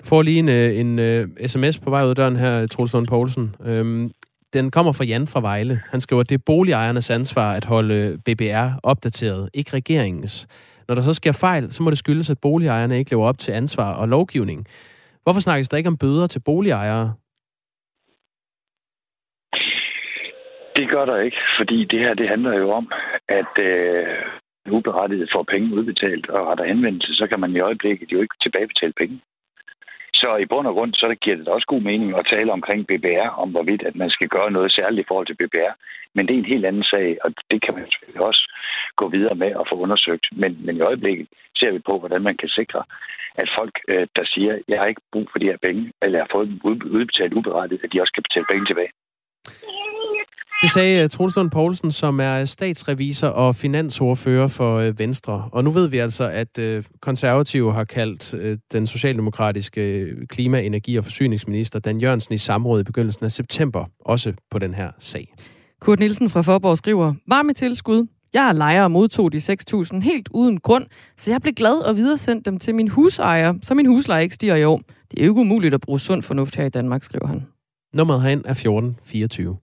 Du 0.00 0.04
får 0.08 0.22
lige 0.22 0.38
en, 0.38 0.48
øh, 0.48 0.70
en, 0.82 0.98
øh, 0.98 1.22
en 1.40 1.48
sms 1.48 1.78
på 1.84 1.90
vej 1.90 2.04
ud 2.04 2.10
af 2.14 2.16
døren 2.16 2.36
her, 2.36 2.66
Troels 2.66 2.94
Lund 2.94 3.06
Poulsen. 3.06 3.54
Øhm, 3.66 4.10
den 4.54 4.70
kommer 4.70 4.92
fra 4.92 5.04
Jan 5.04 5.26
fra 5.26 5.40
Vejle. 5.40 5.80
Han 5.90 6.00
skriver, 6.00 6.20
at 6.20 6.28
det 6.28 6.34
er 6.34 6.42
boligejernes 6.46 7.10
ansvar 7.10 7.52
at 7.52 7.64
holde 7.64 8.18
BBR 8.24 8.68
opdateret, 8.82 9.50
ikke 9.54 9.70
regeringens. 9.74 10.46
Når 10.88 10.94
der 10.94 11.02
så 11.02 11.12
sker 11.12 11.32
fejl, 11.40 11.72
så 11.72 11.82
må 11.82 11.90
det 11.90 11.98
skyldes, 11.98 12.30
at 12.30 12.38
boligejerne 12.42 12.98
ikke 12.98 13.10
lever 13.10 13.26
op 13.26 13.38
til 13.38 13.52
ansvar 13.52 13.94
og 13.94 14.08
lovgivning. 14.08 14.66
Hvorfor 15.22 15.40
snakkes 15.40 15.68
der 15.68 15.76
ikke 15.76 15.88
om 15.88 15.98
bøder 15.98 16.26
til 16.26 16.42
boligejere? 16.44 17.14
Det 20.76 20.90
gør 20.90 21.04
der 21.04 21.18
ikke, 21.20 21.40
fordi 21.58 21.84
det 21.84 21.98
her 21.98 22.14
det 22.14 22.28
handler 22.28 22.54
jo 22.58 22.70
om, 22.70 22.92
at 23.28 23.58
øh, 23.58 24.06
uberettiget 24.70 25.28
får 25.34 25.42
penge 25.42 25.74
udbetalt, 25.74 26.30
og 26.30 26.46
har 26.46 26.54
der 26.54 26.64
henvendelse, 26.64 27.14
så 27.14 27.26
kan 27.26 27.40
man 27.40 27.56
i 27.56 27.60
øjeblikket 27.60 28.12
jo 28.12 28.20
ikke 28.20 28.34
tilbagebetale 28.42 28.92
penge. 28.96 29.20
Så 30.24 30.36
i 30.36 30.46
bund 30.52 30.66
og 30.66 30.74
grund, 30.74 30.92
så 30.94 31.16
giver 31.22 31.36
det 31.36 31.48
også 31.48 31.66
god 31.66 31.80
mening 31.80 32.18
at 32.18 32.26
tale 32.34 32.52
omkring 32.52 32.86
BBR, 32.86 33.28
om 33.42 33.50
hvorvidt 33.50 33.82
at 33.82 33.96
man 33.96 34.10
skal 34.10 34.28
gøre 34.28 34.50
noget 34.50 34.72
særligt 34.72 35.04
i 35.04 35.08
forhold 35.08 35.26
til 35.26 35.38
BBR. 35.40 35.72
Men 36.14 36.26
det 36.26 36.34
er 36.34 36.38
en 36.38 36.52
helt 36.54 36.66
anden 36.66 36.84
sag, 36.84 37.18
og 37.24 37.30
det 37.50 37.62
kan 37.62 37.74
man 37.74 37.86
selvfølgelig 37.90 38.22
også 38.30 38.42
gå 38.96 39.08
videre 39.08 39.34
med 39.34 39.54
og 39.54 39.66
få 39.70 39.74
undersøgt. 39.84 40.26
Men, 40.32 40.52
men 40.66 40.76
i 40.76 40.80
øjeblikket 40.80 41.26
ser 41.58 41.70
vi 41.72 41.78
på, 41.78 41.98
hvordan 41.98 42.22
man 42.22 42.36
kan 42.36 42.48
sikre, 42.48 42.82
at 43.34 43.48
folk, 43.58 43.74
øh, 43.88 44.06
der 44.16 44.24
siger, 44.24 44.52
jeg 44.68 44.78
har 44.78 44.86
ikke 44.86 45.08
brug 45.12 45.26
for 45.32 45.38
de 45.38 45.50
her 45.50 45.58
penge, 45.66 45.92
eller 46.02 46.18
har 46.18 46.28
fået 46.32 46.48
dem 46.48 46.60
udbetalt 46.96 47.34
uberettiget, 47.34 47.84
at 47.84 47.92
de 47.92 48.00
også 48.00 48.12
kan 48.12 48.26
betale 48.28 48.46
penge 48.50 48.66
tilbage. 48.66 48.92
Det 50.62 50.70
sagde 50.70 51.08
Troels 51.08 51.36
Lund 51.36 51.50
Poulsen, 51.50 51.92
som 51.92 52.20
er 52.20 52.44
statsrevisor 52.44 53.28
og 53.28 53.54
finansordfører 53.54 54.48
for 54.48 54.76
øh, 54.78 54.98
Venstre. 54.98 55.48
Og 55.52 55.64
nu 55.64 55.70
ved 55.70 55.88
vi 55.88 55.98
altså, 55.98 56.28
at 56.28 56.58
øh, 56.58 56.84
konservative 57.00 57.72
har 57.72 57.84
kaldt 57.84 58.34
øh, 58.34 58.58
den 58.72 58.86
socialdemokratiske 58.86 60.06
klima-, 60.28 60.62
energi- 60.62 60.96
og 60.96 61.04
forsyningsminister 61.04 61.78
Dan 61.78 62.00
Jørgensen 62.00 62.34
i 62.34 62.38
samråd 62.38 62.80
i 62.80 62.84
begyndelsen 62.84 63.24
af 63.24 63.32
september, 63.32 63.84
også 64.00 64.32
på 64.50 64.58
den 64.58 64.74
her 64.74 64.90
sag. 64.98 65.34
Kurt 65.80 65.98
Nielsen 65.98 66.30
fra 66.30 66.42
Forborg 66.42 66.78
skriver, 66.78 67.14
varme 67.28 67.52
tilskud. 67.52 68.06
Jeg 68.34 68.48
er 68.48 68.52
lejer 68.52 68.84
og 68.84 68.90
modtog 68.90 69.32
de 69.32 69.38
6.000 69.38 70.00
helt 70.00 70.28
uden 70.30 70.60
grund, 70.60 70.86
så 71.16 71.30
jeg 71.30 71.40
blev 71.42 71.54
glad 71.54 71.78
og 71.78 71.96
videresendt 71.96 72.46
dem 72.46 72.58
til 72.58 72.74
min 72.74 72.88
husejer, 72.88 73.54
så 73.62 73.74
min 73.74 73.86
husleje 73.86 74.22
ikke 74.22 74.34
stiger 74.34 74.56
i 74.56 74.64
år. 74.64 74.80
Det 75.10 75.20
er 75.20 75.24
jo 75.24 75.30
ikke 75.30 75.40
umuligt 75.40 75.74
at 75.74 75.80
bruge 75.80 76.00
sund 76.00 76.22
fornuft 76.22 76.56
her 76.56 76.64
i 76.64 76.68
Danmark, 76.68 77.02
skriver 77.02 77.26
han. 77.26 77.46
Nummeret 77.94 78.22
herind 78.22 78.44
er 78.44 78.50
1424. 78.50 79.56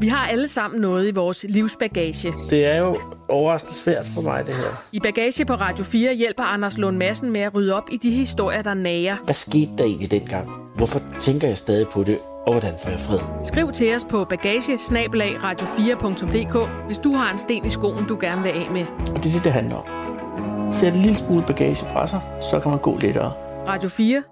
Vi 0.00 0.08
har 0.08 0.26
alle 0.26 0.48
sammen 0.48 0.80
noget 0.80 1.08
i 1.08 1.14
vores 1.14 1.44
livsbagage. 1.48 2.32
Det 2.50 2.64
er 2.64 2.78
jo 2.78 3.00
overraskende 3.28 3.74
svært 3.74 4.06
for 4.14 4.22
mig, 4.22 4.46
det 4.46 4.54
her. 4.54 4.88
I 4.92 5.00
Bagage 5.00 5.44
på 5.44 5.54
Radio 5.54 5.84
4 5.84 6.14
hjælper 6.14 6.42
Anders 6.42 6.78
Lund 6.78 6.96
Madsen 6.96 7.32
med 7.32 7.40
at 7.40 7.54
rydde 7.54 7.74
op 7.74 7.88
i 7.92 7.96
de 7.96 8.10
historier, 8.10 8.62
der 8.62 8.74
nager. 8.74 9.16
Hvad 9.24 9.34
skete 9.34 9.70
der 9.78 9.84
egentlig 9.84 10.10
dengang? 10.10 10.50
Hvorfor 10.76 11.02
tænker 11.20 11.48
jeg 11.48 11.58
stadig 11.58 11.88
på 11.88 12.02
det? 12.02 12.18
Og 12.46 12.52
hvordan 12.52 12.74
får 12.82 12.90
jeg 12.90 13.00
fred? 13.00 13.18
Skriv 13.44 13.72
til 13.72 13.94
os 13.94 14.04
på 14.04 14.24
bagage 14.24 14.74
radio4.dk, 14.74 16.86
hvis 16.86 16.98
du 16.98 17.12
har 17.12 17.32
en 17.32 17.38
sten 17.38 17.64
i 17.64 17.68
skoen, 17.68 18.04
du 18.08 18.18
gerne 18.20 18.42
vil 18.42 18.50
af 18.50 18.68
med. 18.70 18.86
Og 19.14 19.16
det 19.16 19.26
er 19.26 19.32
det, 19.32 19.44
det 19.44 19.52
handler 19.52 19.76
om. 19.76 20.72
Sæt 20.72 20.94
en 20.94 21.02
lille 21.02 21.18
smule 21.18 21.44
bagage 21.46 21.86
fra 21.92 22.06
sig, 22.06 22.20
så 22.50 22.60
kan 22.60 22.70
man 22.70 22.80
gå 22.80 22.98
lettere. 22.98 23.32
Radio 23.68 23.88
4 23.88 24.22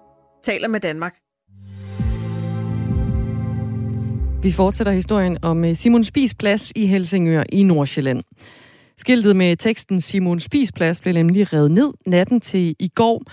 taler 0.43 0.67
med 0.67 0.79
Danmark. 0.79 1.22
Vi 4.43 4.51
fortsætter 4.51 4.93
historien 4.93 5.37
om 5.41 5.65
øh, 5.65 5.75
Simon 5.75 6.03
Spis 6.03 6.33
Plads 6.33 6.71
i 6.75 6.85
Helsingør 6.85 7.43
i 7.51 7.63
Nordsjælland. 7.63 8.23
Skiltet 8.97 9.35
med 9.35 9.57
teksten 9.57 10.01
Simon 10.01 10.39
Spis 10.39 10.71
Plads 10.71 11.01
blev 11.01 11.13
nemlig 11.13 11.53
revet 11.53 11.71
ned 11.71 11.93
natten 12.05 12.41
til 12.41 12.75
i 12.79 12.87
går, 12.87 13.23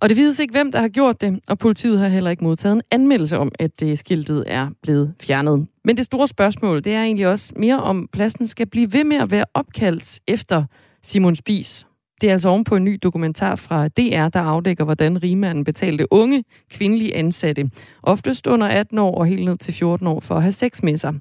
og 0.00 0.08
det 0.08 0.16
vides 0.16 0.38
ikke, 0.38 0.52
hvem 0.52 0.72
der 0.72 0.80
har 0.80 0.88
gjort 0.88 1.20
det, 1.20 1.40
og 1.48 1.58
politiet 1.58 1.98
har 1.98 2.08
heller 2.08 2.30
ikke 2.30 2.44
modtaget 2.44 2.74
en 2.74 2.82
anmeldelse 2.90 3.38
om, 3.38 3.52
at 3.58 3.82
øh, 3.82 3.96
skiltet 3.96 4.44
er 4.46 4.68
blevet 4.82 5.14
fjernet. 5.22 5.66
Men 5.84 5.96
det 5.96 6.04
store 6.04 6.28
spørgsmål, 6.28 6.84
det 6.84 6.92
er 6.94 7.02
egentlig 7.02 7.28
også 7.28 7.52
mere 7.56 7.82
om 7.82 8.08
pladsen 8.12 8.46
skal 8.46 8.66
blive 8.66 8.92
ved 8.92 9.04
med 9.04 9.16
at 9.16 9.30
være 9.30 9.44
opkaldt 9.54 10.20
efter 10.28 10.64
Simon 11.02 11.36
Spis. 11.36 11.86
Det 12.22 12.28
er 12.28 12.32
altså 12.32 12.48
oven 12.48 12.64
på 12.64 12.76
en 12.76 12.84
ny 12.84 12.98
dokumentar 13.02 13.56
fra 13.56 13.88
DR, 13.88 14.28
der 14.28 14.40
afdækker, 14.40 14.84
hvordan 14.84 15.22
rigmanden 15.22 15.64
betalte 15.64 16.12
unge 16.12 16.44
kvindelige 16.70 17.16
ansatte, 17.16 17.70
oftest 18.02 18.46
under 18.46 18.66
18 18.66 18.98
år 18.98 19.14
og 19.14 19.26
helt 19.26 19.44
ned 19.44 19.58
til 19.58 19.74
14 19.74 20.06
år, 20.06 20.20
for 20.20 20.34
at 20.34 20.42
have 20.42 20.52
sex 20.52 20.82
med 20.82 20.96
sig. 20.96 21.14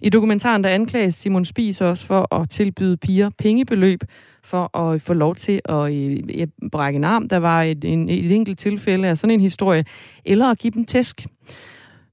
I 0.00 0.08
dokumentaren 0.08 0.64
der 0.64 0.70
anklages 0.70 1.14
Simon 1.14 1.44
Spies 1.44 1.80
også 1.80 2.06
for 2.06 2.34
at 2.34 2.50
tilbyde 2.50 2.96
piger 2.96 3.30
pengebeløb 3.38 4.00
for 4.44 4.78
at 4.78 5.02
få 5.02 5.14
lov 5.14 5.34
til 5.34 5.60
at 5.64 5.92
øh, 5.92 6.38
ja, 6.38 6.46
brække 6.72 6.96
en 6.96 7.04
arm. 7.04 7.28
Der 7.28 7.36
var 7.36 7.62
et, 7.62 7.84
en, 7.84 8.08
et 8.08 8.32
enkelt 8.32 8.58
tilfælde 8.58 9.08
af 9.08 9.18
sådan 9.18 9.34
en 9.34 9.40
historie, 9.40 9.84
eller 10.24 10.46
at 10.46 10.58
give 10.58 10.70
dem 10.70 10.84
tæsk. 10.84 11.26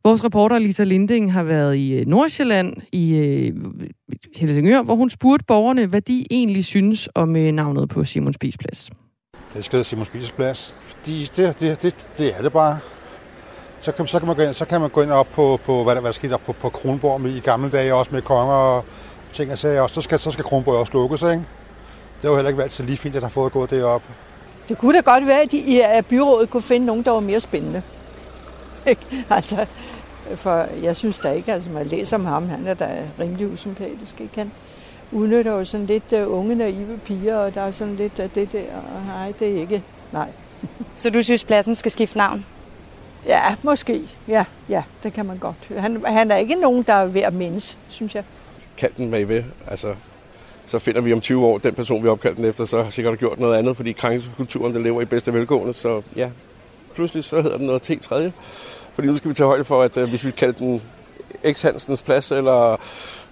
Vores 0.06 0.24
reporter 0.24 0.60
Lisa 0.60 0.84
Linding 0.84 1.34
har 1.34 1.44
været 1.44 1.76
i 1.76 1.94
øh, 1.94 2.06
Nordsjælland, 2.06 2.74
i 2.92 3.16
øh, 3.16 3.54
Helsingør, 4.36 4.82
hvor 4.82 4.96
hun 4.96 5.10
spurgte 5.10 5.46
borgerne, 5.46 5.86
hvad 5.86 6.02
de 6.02 6.26
egentlig 6.32 6.66
synes 6.66 7.10
om 7.16 7.36
øh, 7.36 7.52
navnet 7.52 7.90
på 7.90 8.04
Simon 8.04 8.34
Spies 8.34 8.58
Plads. 8.58 8.90
Det 9.54 9.66
skal 9.66 9.78
hedde 9.78 9.90
Simon 9.90 10.06
Spies 10.06 10.32
Plads, 10.32 10.76
fordi 10.80 11.30
det, 11.36 11.60
det, 11.60 11.82
det, 11.82 12.08
det 12.18 12.38
er 12.38 12.42
det 12.42 12.54
bare. 12.54 12.78
Så 13.82 13.92
kan, 13.92 14.08
så 14.08 14.20
kan, 14.20 14.28
man 14.28 14.36
gå 14.36 14.42
ind, 14.42 14.54
så 14.54 14.66
kan 14.66 14.82
man 14.82 14.90
gå 14.90 15.02
ind 15.02 15.12
op 15.12 15.28
på, 15.34 15.60
på 15.64 15.84
hvad 15.84 15.96
der, 15.96 16.02
hvad 16.02 16.10
der 16.10 16.14
skete 16.14 16.34
op 16.34 16.46
på, 16.46 16.52
på 16.52 16.70
Kronborg 16.70 17.22
med, 17.22 17.36
i 17.36 17.40
gamle 17.40 17.70
dage, 17.70 17.96
også 17.96 18.12
med 18.14 18.22
konger 18.22 18.56
og 18.56 18.86
ting 19.34 19.52
og 19.52 19.58
sager. 19.58 19.88
Så 19.88 20.02
skal, 20.02 20.20
så 20.20 20.32
skal 20.32 20.44
Kronborg 20.44 20.76
også 20.76 20.94
lukkes, 20.94 21.22
ikke? 21.22 21.44
Det 22.22 22.28
jo 22.28 22.36
heller 22.36 22.50
ikke 22.50 22.70
så 22.70 22.84
lige 22.84 22.98
fint, 22.98 23.16
at 23.16 23.22
der 23.22 23.28
har 23.28 23.32
fået 23.32 23.52
gået 23.52 23.70
det 23.70 23.84
op. 23.84 24.04
Det 24.70 24.78
kunne 24.78 24.98
da 24.98 25.02
godt 25.12 25.28
være, 25.28 25.42
at, 25.42 25.52
de, 25.52 25.86
at 25.86 26.06
byrådet 26.06 26.50
kunne 26.50 26.64
finde 26.64 26.86
nogen, 26.86 27.04
der 27.04 27.12
var 27.12 27.20
mere 27.20 27.40
spændende. 27.40 27.82
altså, 29.30 29.66
for 30.36 30.68
jeg 30.84 30.96
synes 30.96 31.20
da 31.20 31.32
ikke, 31.32 31.54
altså 31.54 31.70
man 31.70 31.86
læser 31.86 32.18
om 32.18 32.26
ham, 32.26 32.50
han 32.50 32.68
er 32.68 32.74
da 32.74 32.90
rimelig 33.20 33.48
usympatisk, 33.48 34.22
ikke? 34.22 34.38
Han 34.38 34.52
udnytter 35.12 35.52
jo 35.52 35.66
sådan 35.66 35.86
lidt 35.86 36.14
uh, 36.14 36.40
unge, 36.40 36.56
naive 36.56 37.00
piger, 37.06 37.38
og 37.38 37.56
der 37.56 37.62
er 37.62 37.72
sådan 37.72 37.96
lidt 37.96 38.20
af 38.20 38.30
det 38.30 38.52
der, 38.52 38.64
og 38.96 39.06
nej, 39.08 39.34
det 39.40 39.56
er 39.56 39.62
ikke, 39.62 39.84
nej. 40.12 40.28
Så 40.96 41.10
du 41.10 41.24
synes, 41.24 41.46
pladsen 41.46 41.76
skal 41.76 41.92
skifte 41.92 42.18
navn? 42.18 42.46
Ja, 43.26 43.56
måske. 43.64 44.02
Ja, 44.28 44.46
ja, 44.70 44.84
det 45.04 45.14
kan 45.14 45.26
man 45.26 45.38
godt. 45.38 45.56
Han, 45.78 46.06
han 46.06 46.32
er 46.32 46.36
ikke 46.36 46.56
nogen, 46.56 46.84
der 46.84 46.94
er 46.94 47.06
ved 47.06 47.22
at 47.22 47.34
mindes, 47.34 47.78
synes 47.88 48.16
jeg. 48.16 48.24
Kald 48.78 48.92
den 48.98 49.12
bagved. 49.12 49.44
Altså, 49.68 49.96
så 50.66 50.80
finder 50.80 51.02
vi 51.02 51.14
om 51.14 51.22
20 51.22 51.46
år 51.46 51.58
den 51.58 51.74
person, 51.74 52.04
vi 52.04 52.08
opkaldt 52.08 52.38
den 52.38 52.46
efter, 52.46 52.66
så 52.66 52.84
har 52.84 52.90
sikkert 52.90 53.20
gjort 53.20 53.40
noget 53.40 53.58
andet, 53.58 53.76
fordi 53.78 53.92
krænkelseskulturen, 53.92 54.74
der 54.74 54.80
lever 54.80 55.02
i 55.02 55.06
bedste 55.06 55.34
velgående. 55.34 55.74
Så 55.74 56.02
ja, 56.16 56.30
pludselig 56.96 57.24
så 57.24 57.42
hedder 57.42 57.58
den 57.58 57.66
noget 57.66 57.90
T3. 57.90 58.32
Fordi 58.96 59.08
nu 59.08 59.18
skal 59.18 59.30
vi 59.30 59.36
tage 59.36 59.48
højde 59.48 59.64
for, 59.64 59.82
at 59.82 59.98
øh, 59.98 60.10
hvis 60.10 60.26
vi 60.26 60.32
kalder 60.32 60.54
den 60.60 60.82
X 61.52 61.62
Hansens 61.62 62.04
plads, 62.04 62.32
eller 62.32 62.78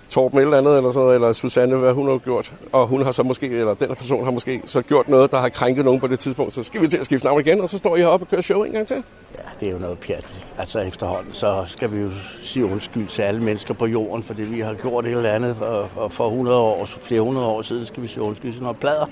Torben 0.09 0.39
eller 0.39 0.57
andet, 0.57 0.77
eller, 0.77 0.91
sådan 0.91 1.03
noget, 1.03 1.15
eller 1.15 1.33
Susanne, 1.33 1.75
hvad 1.75 1.93
hun 1.93 2.07
har 2.07 2.17
gjort, 2.17 2.51
og 2.71 2.87
hun 2.87 3.01
har 3.05 3.11
så 3.11 3.23
måske, 3.23 3.49
eller 3.49 3.73
den 3.73 3.95
person 3.95 4.23
har 4.23 4.31
måske 4.31 4.61
så 4.65 4.81
gjort 4.81 5.09
noget, 5.09 5.31
der 5.31 5.37
har 5.37 5.49
krænket 5.49 5.85
nogen 5.85 5.99
på 5.99 6.07
det 6.07 6.19
tidspunkt, 6.19 6.55
så 6.55 6.63
skal 6.63 6.81
vi 6.81 6.87
til 6.87 6.97
at 6.97 7.05
skifte 7.05 7.25
navn 7.25 7.41
igen, 7.41 7.61
og 7.61 7.69
så 7.69 7.77
står 7.77 7.95
I 7.95 7.99
heroppe 7.99 8.23
og 8.23 8.29
kører 8.29 8.41
show 8.41 8.63
en 8.63 8.71
gang 8.71 8.87
til. 8.87 9.03
Ja, 9.37 9.43
det 9.59 9.67
er 9.67 9.71
jo 9.71 9.77
noget 9.77 9.99
pjat. 9.99 10.35
Altså 10.57 10.79
efterhånden, 10.79 11.33
så 11.33 11.63
skal 11.67 11.91
vi 11.91 11.97
jo 12.01 12.09
sige 12.41 12.65
undskyld 12.65 13.07
til 13.07 13.21
alle 13.21 13.43
mennesker 13.43 13.73
på 13.73 13.85
jorden, 13.85 14.23
fordi 14.23 14.41
vi 14.41 14.59
har 14.59 14.73
gjort 14.73 15.05
et 15.05 15.11
eller 15.11 15.29
andet, 15.29 15.55
for, 15.93 16.07
for 16.09 16.27
100 16.27 16.57
år, 16.57 16.85
flere 16.85 17.21
hundrede 17.21 17.47
år 17.47 17.61
siden 17.61 17.85
skal 17.85 18.03
vi 18.03 18.07
sige 18.07 18.23
undskyld 18.23 18.53
til 18.53 18.61
noget 18.63 18.77
plader. 18.77 19.05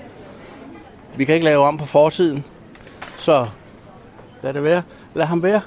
Vi 1.16 1.24
kan 1.24 1.34
ikke 1.34 1.44
lave 1.44 1.64
om 1.64 1.76
på 1.76 1.86
fortiden, 1.86 2.44
så 3.16 3.46
lad 4.42 4.54
det 4.54 4.62
være. 4.62 4.82
Lad 5.14 5.26
ham 5.26 5.42
være. 5.42 5.60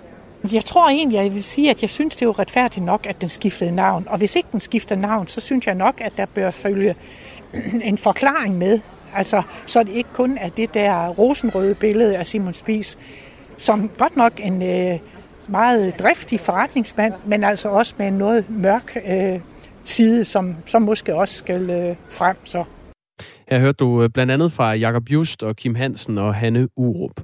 Jeg 0.53 0.65
tror 0.65 0.89
egentlig, 0.89 1.17
jeg 1.17 1.33
vil 1.33 1.43
sige, 1.43 1.69
at 1.69 1.81
jeg 1.81 1.89
synes, 1.89 2.15
det 2.15 2.21
er 2.21 2.25
jo 2.25 2.31
retfærdigt 2.31 2.85
nok, 2.85 3.05
at 3.05 3.21
den 3.21 3.29
skiftede 3.29 3.71
navn. 3.71 4.07
Og 4.09 4.17
hvis 4.17 4.35
ikke 4.35 4.49
den 4.51 4.61
skifter 4.61 4.95
navn, 4.95 5.27
så 5.27 5.41
synes 5.41 5.67
jeg 5.67 5.75
nok, 5.75 6.01
at 6.01 6.13
der 6.17 6.25
bør 6.25 6.51
følge 6.51 6.95
en 7.89 7.97
forklaring 7.97 8.57
med. 8.57 8.79
Altså, 9.15 9.41
så 9.65 9.83
det 9.83 9.89
ikke 9.89 10.09
kun 10.13 10.37
er 10.37 10.49
det 10.49 10.73
der 10.73 11.09
rosenrøde 11.09 11.75
billede 11.75 12.17
af 12.17 12.27
Simon 12.27 12.53
Spies, 12.53 12.97
som 13.57 13.89
godt 13.97 14.17
nok 14.17 14.33
en 14.39 14.63
øh, 14.63 14.99
meget 15.47 15.99
driftig 15.99 16.39
forretningsmand, 16.39 17.13
men 17.25 17.43
altså 17.43 17.69
også 17.69 17.93
med 17.97 18.07
en 18.07 18.13
noget 18.13 18.49
mørk 18.49 18.97
øh, 19.07 19.39
side, 19.83 20.25
som, 20.25 20.55
som 20.65 20.81
måske 20.81 21.15
også 21.15 21.37
skal 21.37 21.69
øh, 21.69 21.95
frem. 22.11 22.35
Så. 22.43 22.63
Her 23.49 23.59
hørte 23.59 23.77
du 23.77 24.03
øh, 24.03 24.09
blandt 24.09 24.31
andet 24.31 24.51
fra 24.51 24.73
Jakob 24.73 25.09
Just 25.09 25.43
og 25.43 25.55
Kim 25.55 25.75
Hansen 25.75 26.17
og 26.17 26.35
Hanne 26.35 26.67
Urup. 26.77 27.21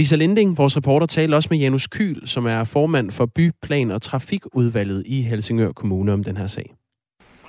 Lisa 0.00 0.16
Linding, 0.16 0.58
vores 0.58 0.76
reporter, 0.76 1.06
talte 1.06 1.34
også 1.34 1.48
med 1.50 1.58
Janus 1.58 1.86
Kyl, 1.86 2.26
som 2.26 2.46
er 2.46 2.64
formand 2.64 3.10
for 3.10 3.26
Byplan- 3.38 3.90
og 3.90 4.02
Trafikudvalget 4.02 5.02
i 5.06 5.22
Helsingør 5.22 5.72
Kommune 5.72 6.12
om 6.12 6.24
den 6.24 6.36
her 6.36 6.46
sag. 6.46 6.74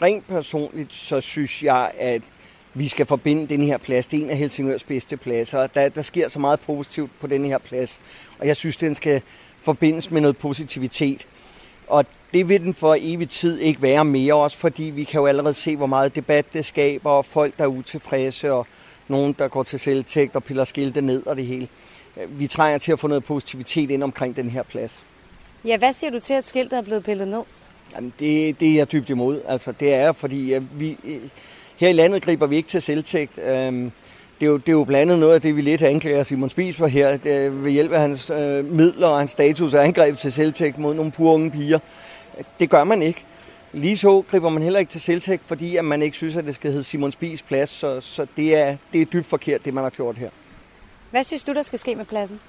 Rent 0.01 0.27
personligt, 0.27 0.93
så 0.93 1.21
synes 1.21 1.63
jeg, 1.63 1.91
at 1.99 2.21
vi 2.73 2.87
skal 2.87 3.05
forbinde 3.05 3.47
den 3.47 3.63
her 3.63 3.77
plads. 3.77 4.07
Det 4.07 4.19
er 4.19 4.23
en 4.23 4.29
af 4.29 4.37
Helsingørs 4.37 4.83
bedste 4.83 5.17
pladser. 5.17 5.67
Der, 5.67 5.89
der 5.89 6.01
sker 6.01 6.27
så 6.27 6.39
meget 6.39 6.59
positivt 6.59 7.11
på 7.19 7.27
den 7.27 7.45
her 7.45 7.57
plads, 7.57 8.01
og 8.39 8.47
jeg 8.47 8.57
synes, 8.57 8.77
den 8.77 8.95
skal 8.95 9.21
forbindes 9.61 10.11
med 10.11 10.21
noget 10.21 10.37
positivitet. 10.37 11.27
Og 11.87 12.05
det 12.33 12.49
vil 12.49 12.61
den 12.61 12.73
for 12.73 12.97
evig 12.99 13.29
tid 13.29 13.59
ikke 13.59 13.81
være 13.81 14.05
mere, 14.05 14.33
også 14.33 14.57
fordi 14.57 14.83
vi 14.83 15.03
kan 15.03 15.19
jo 15.19 15.25
allerede 15.25 15.53
se, 15.53 15.77
hvor 15.77 15.87
meget 15.87 16.15
debat 16.15 16.53
det 16.53 16.65
skaber, 16.65 17.09
og 17.09 17.25
folk, 17.25 17.57
der 17.57 17.63
er 17.63 17.67
utilfredse, 17.67 18.53
og 18.53 18.67
nogen, 19.07 19.35
der 19.39 19.47
går 19.47 19.63
til 19.63 19.79
selvtægt 19.79 20.35
og 20.35 20.43
piller 20.43 20.63
skilte 20.63 21.01
ned 21.01 21.27
og 21.27 21.35
det 21.35 21.45
hele. 21.45 21.67
Vi 22.27 22.47
trænger 22.47 22.77
til 22.77 22.91
at 22.91 22.99
få 22.99 23.07
noget 23.07 23.23
positivitet 23.23 23.91
ind 23.91 24.03
omkring 24.03 24.35
den 24.35 24.49
her 24.49 24.63
plads. 24.63 25.03
Ja, 25.65 25.77
hvad 25.77 25.93
siger 25.93 26.11
du 26.11 26.19
til, 26.19 26.33
at 26.33 26.45
skiltet 26.45 26.77
er 26.77 26.81
blevet 26.81 27.03
pillet 27.03 27.27
ned? 27.27 27.41
Jamen, 27.95 28.13
det, 28.19 28.59
det 28.59 28.69
er 28.69 28.75
jeg 28.75 28.91
dybt 28.91 29.09
imod. 29.09 29.41
Altså, 29.47 29.71
det 29.71 29.93
er 29.93 30.11
fordi, 30.11 30.55
vi, 30.73 30.97
her 31.77 31.89
i 31.89 31.93
landet 31.93 32.23
griber 32.23 32.45
vi 32.45 32.55
ikke 32.55 32.69
til 32.69 32.81
selvtægt. 32.81 33.37
Øhm, 33.37 33.91
det 34.39 34.45
er, 34.45 34.51
jo, 34.51 34.57
det 34.57 34.69
er 34.69 34.73
jo 34.73 34.83
blandt 34.83 35.01
andet 35.01 35.19
noget 35.19 35.33
af 35.33 35.41
det, 35.41 35.55
vi 35.55 35.61
lidt 35.61 35.81
anklager 35.81 36.23
Simon 36.23 36.49
Spies 36.49 36.75
for 36.75 36.87
her. 36.87 37.17
Det, 37.17 37.63
ved 37.63 37.71
hjælp 37.71 37.91
af 37.91 37.99
hans 37.99 38.29
øh, 38.29 38.65
midler 38.65 39.07
og 39.07 39.17
hans 39.17 39.31
status 39.31 39.73
og 39.73 39.85
angreb 39.85 40.17
til 40.17 40.31
selvtægt 40.31 40.77
mod 40.77 40.93
nogle 40.93 41.11
pure 41.11 41.33
unge 41.33 41.51
piger. 41.51 41.79
Det 42.59 42.69
gør 42.69 42.83
man 42.83 43.01
ikke. 43.01 43.25
Lige 43.73 43.97
så 43.97 44.23
griber 44.31 44.49
man 44.49 44.63
heller 44.63 44.79
ikke 44.79 44.91
til 44.91 45.01
selvtægt, 45.01 45.41
fordi 45.45 45.75
at 45.75 45.85
man 45.85 46.01
ikke 46.01 46.17
synes, 46.17 46.35
at 46.35 46.45
det 46.45 46.55
skal 46.55 46.71
hedde 46.71 46.83
Simon 46.83 47.11
Spies 47.11 47.41
plads. 47.41 47.69
Så, 47.69 48.01
så 48.01 48.27
det, 48.37 48.57
er, 48.57 48.77
det 48.93 49.01
er 49.01 49.05
dybt 49.05 49.25
forkert, 49.25 49.65
det 49.65 49.73
man 49.73 49.83
har 49.83 49.89
gjort 49.89 50.17
her. 50.17 50.29
Hvad 51.11 51.23
synes 51.23 51.43
du, 51.43 51.53
der 51.53 51.61
skal 51.61 51.79
ske 51.79 51.95
med 51.95 52.05
pladsen? 52.05 52.39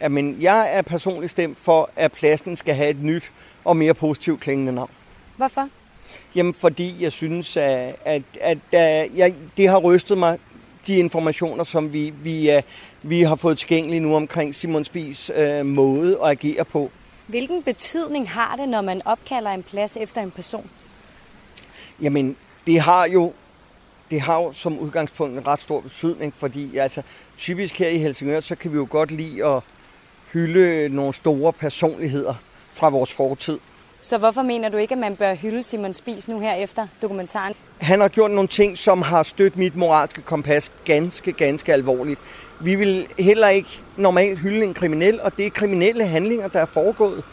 Jamen, 0.00 0.36
jeg 0.40 0.68
er 0.72 0.82
personligt 0.82 1.30
stemt 1.30 1.58
for, 1.58 1.90
at 1.96 2.12
pladsen 2.12 2.56
skal 2.56 2.74
have 2.74 2.90
et 2.90 3.02
nyt 3.02 3.32
og 3.64 3.76
mere 3.76 3.94
positivt 3.94 4.40
klingende 4.40 4.72
navn. 4.72 4.90
Hvorfor? 5.36 5.68
Jamen, 6.34 6.54
fordi 6.54 7.02
jeg 7.02 7.12
synes, 7.12 7.56
at, 7.56 7.96
at, 8.04 8.22
at, 8.40 8.58
at 8.72 9.10
jeg, 9.16 9.34
det 9.56 9.68
har 9.68 9.78
rystet 9.78 10.18
mig, 10.18 10.38
de 10.86 10.96
informationer, 10.96 11.64
som 11.64 11.92
vi, 11.92 12.10
vi, 12.10 12.56
uh, 12.56 12.62
vi 13.02 13.22
har 13.22 13.36
fået 13.36 13.58
tilgængelige 13.58 14.00
nu 14.00 14.16
omkring 14.16 14.54
Simon 14.54 14.84
Spies 14.84 15.30
uh, 15.30 15.66
måde 15.66 16.18
at 16.22 16.30
agere 16.30 16.64
på. 16.64 16.90
Hvilken 17.26 17.62
betydning 17.62 18.30
har 18.30 18.56
det, 18.56 18.68
når 18.68 18.80
man 18.80 19.02
opkalder 19.04 19.50
en 19.50 19.62
plads 19.62 19.96
efter 19.96 20.20
en 20.20 20.30
person? 20.30 20.70
Jamen, 22.02 22.36
det 22.66 22.80
har 22.80 23.06
jo 23.06 23.32
det 24.10 24.20
har 24.20 24.42
jo 24.42 24.52
som 24.52 24.78
udgangspunkt 24.78 25.38
en 25.38 25.46
ret 25.46 25.60
stor 25.60 25.80
betydning, 25.80 26.34
fordi 26.36 26.76
altså, 26.76 27.02
typisk 27.38 27.78
her 27.78 27.88
i 27.88 27.98
Helsingør, 27.98 28.40
så 28.40 28.56
kan 28.56 28.72
vi 28.72 28.76
jo 28.76 28.86
godt 28.90 29.10
lide 29.10 29.44
at 29.44 29.62
hylde 30.32 30.88
nogle 30.88 31.14
store 31.14 31.52
personligheder 31.52 32.34
fra 32.72 32.88
vores 32.88 33.12
fortid. 33.12 33.58
Så 34.00 34.18
hvorfor 34.18 34.42
mener 34.42 34.68
du 34.68 34.76
ikke, 34.76 34.92
at 34.92 34.98
man 34.98 35.16
bør 35.16 35.34
hylde 35.34 35.62
Simon 35.62 35.94
Spies 35.94 36.28
nu 36.28 36.40
her 36.40 36.54
efter 36.54 36.86
dokumentaren? 37.02 37.54
Han 37.78 38.00
har 38.00 38.08
gjort 38.08 38.30
nogle 38.30 38.48
ting, 38.48 38.78
som 38.78 39.02
har 39.02 39.22
stødt 39.22 39.56
mit 39.56 39.76
moralske 39.76 40.22
kompas 40.22 40.72
ganske, 40.84 41.32
ganske 41.32 41.72
alvorligt. 41.72 42.20
Vi 42.60 42.74
vil 42.74 43.06
heller 43.18 43.48
ikke 43.48 43.80
normalt 43.96 44.38
hylde 44.38 44.64
en 44.64 44.74
kriminel, 44.74 45.20
og 45.20 45.36
det 45.36 45.46
er 45.46 45.50
kriminelle 45.50 46.06
handlinger, 46.06 46.48
der 46.48 46.60
er 46.60 46.66
foregået. 46.66 47.24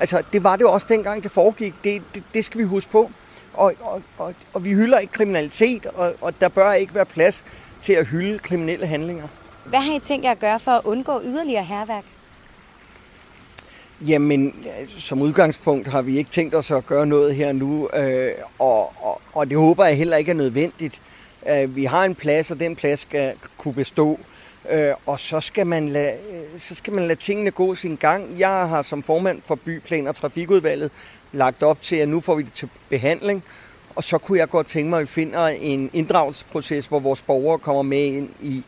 Altså, 0.00 0.22
det 0.32 0.44
var 0.44 0.56
det 0.56 0.66
også 0.66 0.86
dengang, 0.88 1.22
det 1.22 1.30
foregik. 1.30 1.74
Det, 1.84 2.02
det, 2.14 2.22
det 2.34 2.44
skal 2.44 2.58
vi 2.58 2.64
huske 2.64 2.90
på. 2.90 3.10
Og, 3.58 3.74
og, 3.80 4.02
og, 4.18 4.34
og 4.54 4.64
vi 4.64 4.72
hylder 4.72 4.98
ikke 4.98 5.12
kriminalitet, 5.12 5.86
og, 5.86 6.14
og 6.20 6.40
der 6.40 6.48
bør 6.48 6.72
ikke 6.72 6.94
være 6.94 7.06
plads 7.06 7.44
til 7.82 7.92
at 7.92 8.06
hylde 8.06 8.38
kriminelle 8.38 8.86
handlinger. 8.86 9.28
Hvad 9.64 9.80
har 9.80 9.94
I 9.94 10.00
tænkt 10.00 10.24
jer 10.24 10.30
at 10.30 10.38
gøre 10.38 10.60
for 10.60 10.70
at 10.70 10.80
undgå 10.84 11.20
yderligere 11.24 11.64
herværk? 11.64 12.04
Jamen, 14.00 14.54
som 14.88 15.22
udgangspunkt 15.22 15.88
har 15.88 16.02
vi 16.02 16.18
ikke 16.18 16.30
tænkt 16.30 16.54
os 16.54 16.70
at 16.70 16.86
gøre 16.86 17.06
noget 17.06 17.34
her 17.34 17.52
nu, 17.52 17.88
øh, 17.94 18.30
og, 18.58 18.92
og, 19.02 19.20
og 19.32 19.50
det 19.50 19.58
håber 19.58 19.84
jeg 19.84 19.96
heller 19.96 20.16
ikke 20.16 20.30
er 20.30 20.34
nødvendigt. 20.34 21.02
Øh, 21.48 21.76
vi 21.76 21.84
har 21.84 22.04
en 22.04 22.14
plads, 22.14 22.50
og 22.50 22.60
den 22.60 22.76
plads 22.76 23.00
skal 23.00 23.34
kunne 23.58 23.74
bestå, 23.74 24.18
øh, 24.70 24.94
og 25.06 25.20
så 25.20 25.40
skal, 25.40 25.66
man 25.66 25.88
lade, 25.88 26.12
øh, 26.12 26.58
så 26.58 26.74
skal 26.74 26.92
man 26.92 27.06
lade 27.06 27.20
tingene 27.20 27.50
gå 27.50 27.74
sin 27.74 27.96
gang. 27.96 28.38
Jeg 28.38 28.68
har 28.68 28.82
som 28.82 29.02
formand 29.02 29.42
for 29.46 29.54
Byplan 29.54 30.06
og 30.06 30.16
Trafikudvalget 30.16 30.90
lagt 31.32 31.62
op 31.62 31.82
til, 31.82 31.96
at 31.96 32.08
nu 32.08 32.20
får 32.20 32.34
vi 32.34 32.42
det 32.42 32.52
til 32.52 32.68
behandling, 32.88 33.44
og 33.96 34.04
så 34.04 34.18
kunne 34.18 34.38
jeg 34.38 34.48
godt 34.48 34.66
tænke 34.66 34.90
mig, 34.90 34.96
at 34.96 35.00
vi 35.00 35.06
finder 35.06 35.46
en 35.46 35.90
inddragelsesproces, 35.92 36.86
hvor 36.86 36.98
vores 36.98 37.22
borgere 37.22 37.58
kommer 37.58 37.82
med 37.82 38.04
ind 38.04 38.28
i, 38.42 38.64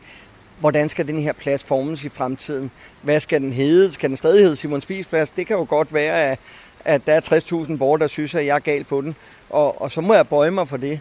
hvordan 0.59 0.89
skal 0.89 1.07
den 1.07 1.19
her 1.19 1.33
plads 1.33 1.63
formes 1.63 2.05
i 2.05 2.09
fremtiden? 2.09 2.71
Hvad 3.01 3.19
skal 3.19 3.41
den 3.41 3.53
hedde? 3.53 3.91
Skal 3.91 4.09
den 4.09 4.17
stadig 4.17 4.41
hedde 4.41 4.55
Simon 4.55 4.81
Spies 4.81 5.07
Plads? 5.07 5.29
Det 5.29 5.47
kan 5.47 5.57
jo 5.57 5.65
godt 5.69 5.93
være, 5.93 6.31
at, 6.31 6.39
at 6.85 7.07
der 7.07 7.13
er 7.13 7.65
60.000 7.65 7.77
borgere, 7.77 7.99
der 7.99 8.07
synes, 8.07 8.35
at 8.35 8.45
jeg 8.45 8.55
er 8.55 8.59
gal 8.59 8.83
på 8.83 9.01
den, 9.01 9.15
og, 9.49 9.81
og 9.81 9.91
så 9.91 10.01
må 10.01 10.13
jeg 10.13 10.27
bøje 10.27 10.51
mig 10.51 10.67
for 10.67 10.77
det. 10.77 10.99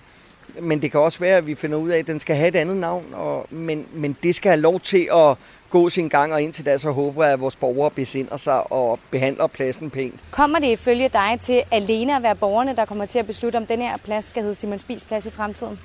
Men 0.60 0.82
det 0.82 0.90
kan 0.90 1.00
også 1.00 1.18
være, 1.18 1.36
at 1.36 1.46
vi 1.46 1.54
finder 1.54 1.78
ud 1.78 1.88
af, 1.88 1.98
at 1.98 2.06
den 2.06 2.20
skal 2.20 2.36
have 2.36 2.48
et 2.48 2.56
andet 2.56 2.76
navn, 2.76 3.04
og, 3.12 3.46
men, 3.50 3.86
men 3.92 4.16
det 4.22 4.34
skal 4.34 4.50
have 4.50 4.60
lov 4.60 4.80
til 4.80 5.08
at 5.12 5.36
gå 5.70 5.88
sin 5.88 6.08
gang, 6.08 6.32
og 6.32 6.42
indtil 6.42 6.66
da 6.66 6.78
så 6.78 6.90
håber 6.90 7.24
jeg, 7.24 7.32
at 7.32 7.40
vores 7.40 7.56
borgere 7.56 7.90
besinder 7.90 8.36
sig 8.36 8.72
og 8.72 8.98
behandler 9.10 9.46
pladsen 9.46 9.90
pænt. 9.90 10.20
Kommer 10.30 10.58
det 10.58 10.66
ifølge 10.72 11.08
dig 11.08 11.38
til 11.42 11.62
alene 11.70 12.16
at 12.16 12.22
være 12.22 12.34
borgerne, 12.34 12.76
der 12.76 12.84
kommer 12.84 13.06
til 13.06 13.18
at 13.18 13.26
beslutte, 13.26 13.56
om 13.56 13.66
den 13.66 13.82
her 13.82 13.96
plads 14.04 14.24
skal 14.24 14.42
hedde 14.42 14.54
Simon 14.54 14.78
Spies 14.78 15.04
Plads 15.04 15.26
i 15.26 15.30
fremtiden? 15.30 15.78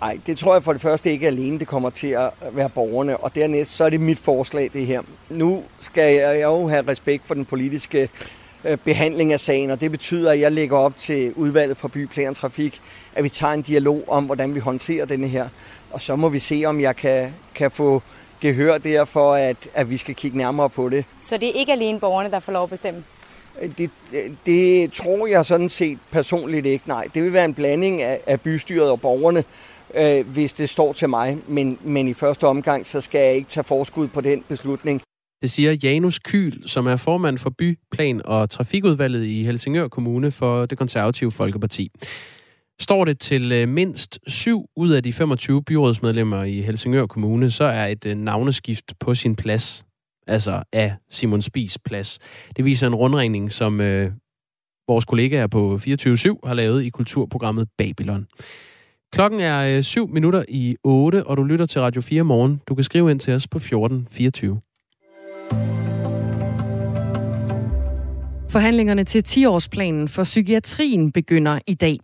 Nej, 0.00 0.18
det 0.26 0.38
tror 0.38 0.54
jeg 0.54 0.62
for 0.62 0.72
det 0.72 0.82
første 0.82 1.10
ikke 1.10 1.26
alene, 1.26 1.58
det 1.58 1.66
kommer 1.68 1.90
til 1.90 2.08
at 2.08 2.30
være 2.52 2.68
borgerne, 2.68 3.16
og 3.16 3.34
dernæst 3.34 3.70
så 3.70 3.84
er 3.84 3.90
det 3.90 4.00
mit 4.00 4.18
forslag, 4.18 4.70
det 4.72 4.86
her. 4.86 5.02
Nu 5.28 5.62
skal 5.80 6.14
jeg 6.14 6.42
jo 6.42 6.68
have 6.68 6.88
respekt 6.88 7.26
for 7.26 7.34
den 7.34 7.44
politiske 7.44 8.08
behandling 8.84 9.32
af 9.32 9.40
sagen, 9.40 9.70
og 9.70 9.80
det 9.80 9.90
betyder, 9.90 10.32
at 10.32 10.40
jeg 10.40 10.52
lægger 10.52 10.76
op 10.76 10.96
til 10.98 11.32
udvalget 11.34 11.76
for 11.76 11.88
byplan 11.88 12.28
og 12.28 12.36
trafik, 12.36 12.80
at 13.14 13.24
vi 13.24 13.28
tager 13.28 13.52
en 13.52 13.62
dialog 13.62 14.04
om, 14.08 14.24
hvordan 14.24 14.54
vi 14.54 14.60
håndterer 14.60 15.04
denne 15.04 15.28
her. 15.28 15.48
Og 15.90 16.00
så 16.00 16.16
må 16.16 16.28
vi 16.28 16.38
se, 16.38 16.62
om 16.66 16.80
jeg 16.80 16.96
kan, 16.96 17.34
kan 17.54 17.70
få 17.70 18.02
gehør 18.40 18.78
der 18.78 19.04
for, 19.04 19.34
at, 19.34 19.56
at 19.74 19.90
vi 19.90 19.96
skal 19.96 20.14
kigge 20.14 20.38
nærmere 20.38 20.70
på 20.70 20.88
det. 20.88 21.04
Så 21.20 21.36
det 21.36 21.48
er 21.48 21.52
ikke 21.52 21.72
alene 21.72 22.00
borgerne, 22.00 22.30
der 22.30 22.38
får 22.38 22.52
lov 22.52 22.62
at 22.62 22.70
bestemme? 22.70 23.04
Det, 23.78 23.90
det 24.46 24.92
tror 24.92 25.26
jeg 25.26 25.46
sådan 25.46 25.68
set 25.68 25.98
personligt 26.10 26.66
ikke, 26.66 26.88
nej. 26.88 27.06
Det 27.14 27.22
vil 27.22 27.32
være 27.32 27.44
en 27.44 27.54
blanding 27.54 28.02
af, 28.02 28.20
af 28.26 28.40
bystyret 28.40 28.90
og 28.90 29.00
borgerne, 29.00 29.44
øh, 29.94 30.28
hvis 30.28 30.52
det 30.52 30.68
står 30.68 30.92
til 30.92 31.08
mig. 31.08 31.38
Men, 31.46 31.78
men 31.82 32.08
i 32.08 32.14
første 32.14 32.46
omgang, 32.46 32.86
så 32.86 33.00
skal 33.00 33.20
jeg 33.20 33.34
ikke 33.34 33.48
tage 33.48 33.64
forskud 33.64 34.08
på 34.08 34.20
den 34.20 34.44
beslutning. 34.48 35.02
Det 35.42 35.50
siger 35.50 35.76
Janus 35.82 36.18
Kyl, 36.18 36.52
som 36.66 36.86
er 36.86 36.96
formand 36.96 37.38
for 37.38 37.50
Byplan 37.50 38.22
og 38.24 38.50
Trafikudvalget 38.50 39.24
i 39.24 39.42
Helsingør 39.42 39.88
Kommune 39.88 40.30
for 40.30 40.66
det 40.66 40.78
konservative 40.78 41.30
Folkeparti. 41.30 41.90
Står 42.80 43.04
det 43.04 43.18
til 43.18 43.52
øh, 43.52 43.68
mindst 43.68 44.18
syv 44.26 44.64
ud 44.76 44.90
af 44.90 45.02
de 45.02 45.12
25 45.12 45.62
byrådsmedlemmer 45.62 46.42
i 46.42 46.60
Helsingør 46.60 47.06
Kommune, 47.06 47.50
så 47.50 47.64
er 47.64 47.86
et 47.86 48.06
øh, 48.06 48.16
navneskift 48.16 48.94
på 49.00 49.14
sin 49.14 49.36
plads, 49.36 49.84
altså 50.26 50.62
af 50.72 50.94
Simon 51.10 51.42
Spis 51.42 51.78
plads. 51.84 52.18
Det 52.56 52.64
viser 52.64 52.86
en 52.86 52.94
rundringning, 52.94 53.52
som 53.52 53.80
øh, 53.80 54.12
vores 54.88 55.04
kollegaer 55.04 55.46
på 55.46 55.78
24-7 55.82 56.46
har 56.46 56.54
lavet 56.54 56.82
i 56.82 56.88
kulturprogrammet 56.88 57.68
Babylon. 57.78 58.26
Klokken 59.12 59.40
er 59.40 59.76
øh, 59.76 59.82
7 59.82 60.08
minutter 60.08 60.44
i 60.48 60.76
8, 60.84 61.26
og 61.26 61.36
du 61.36 61.42
lytter 61.42 61.66
til 61.66 61.80
Radio 61.80 62.00
4 62.00 62.22
morgen. 62.22 62.60
Du 62.68 62.74
kan 62.74 62.84
skrive 62.84 63.10
ind 63.10 63.20
til 63.20 63.34
os 63.34 63.48
på 63.48 63.58
1424. 63.58 64.60
Forhandlingerne 68.50 69.04
til 69.04 69.24
10-årsplanen 69.28 70.08
for 70.08 70.22
psykiatrien 70.22 71.12
begynder 71.12 71.58
i 71.66 71.74
dag. 71.74 71.96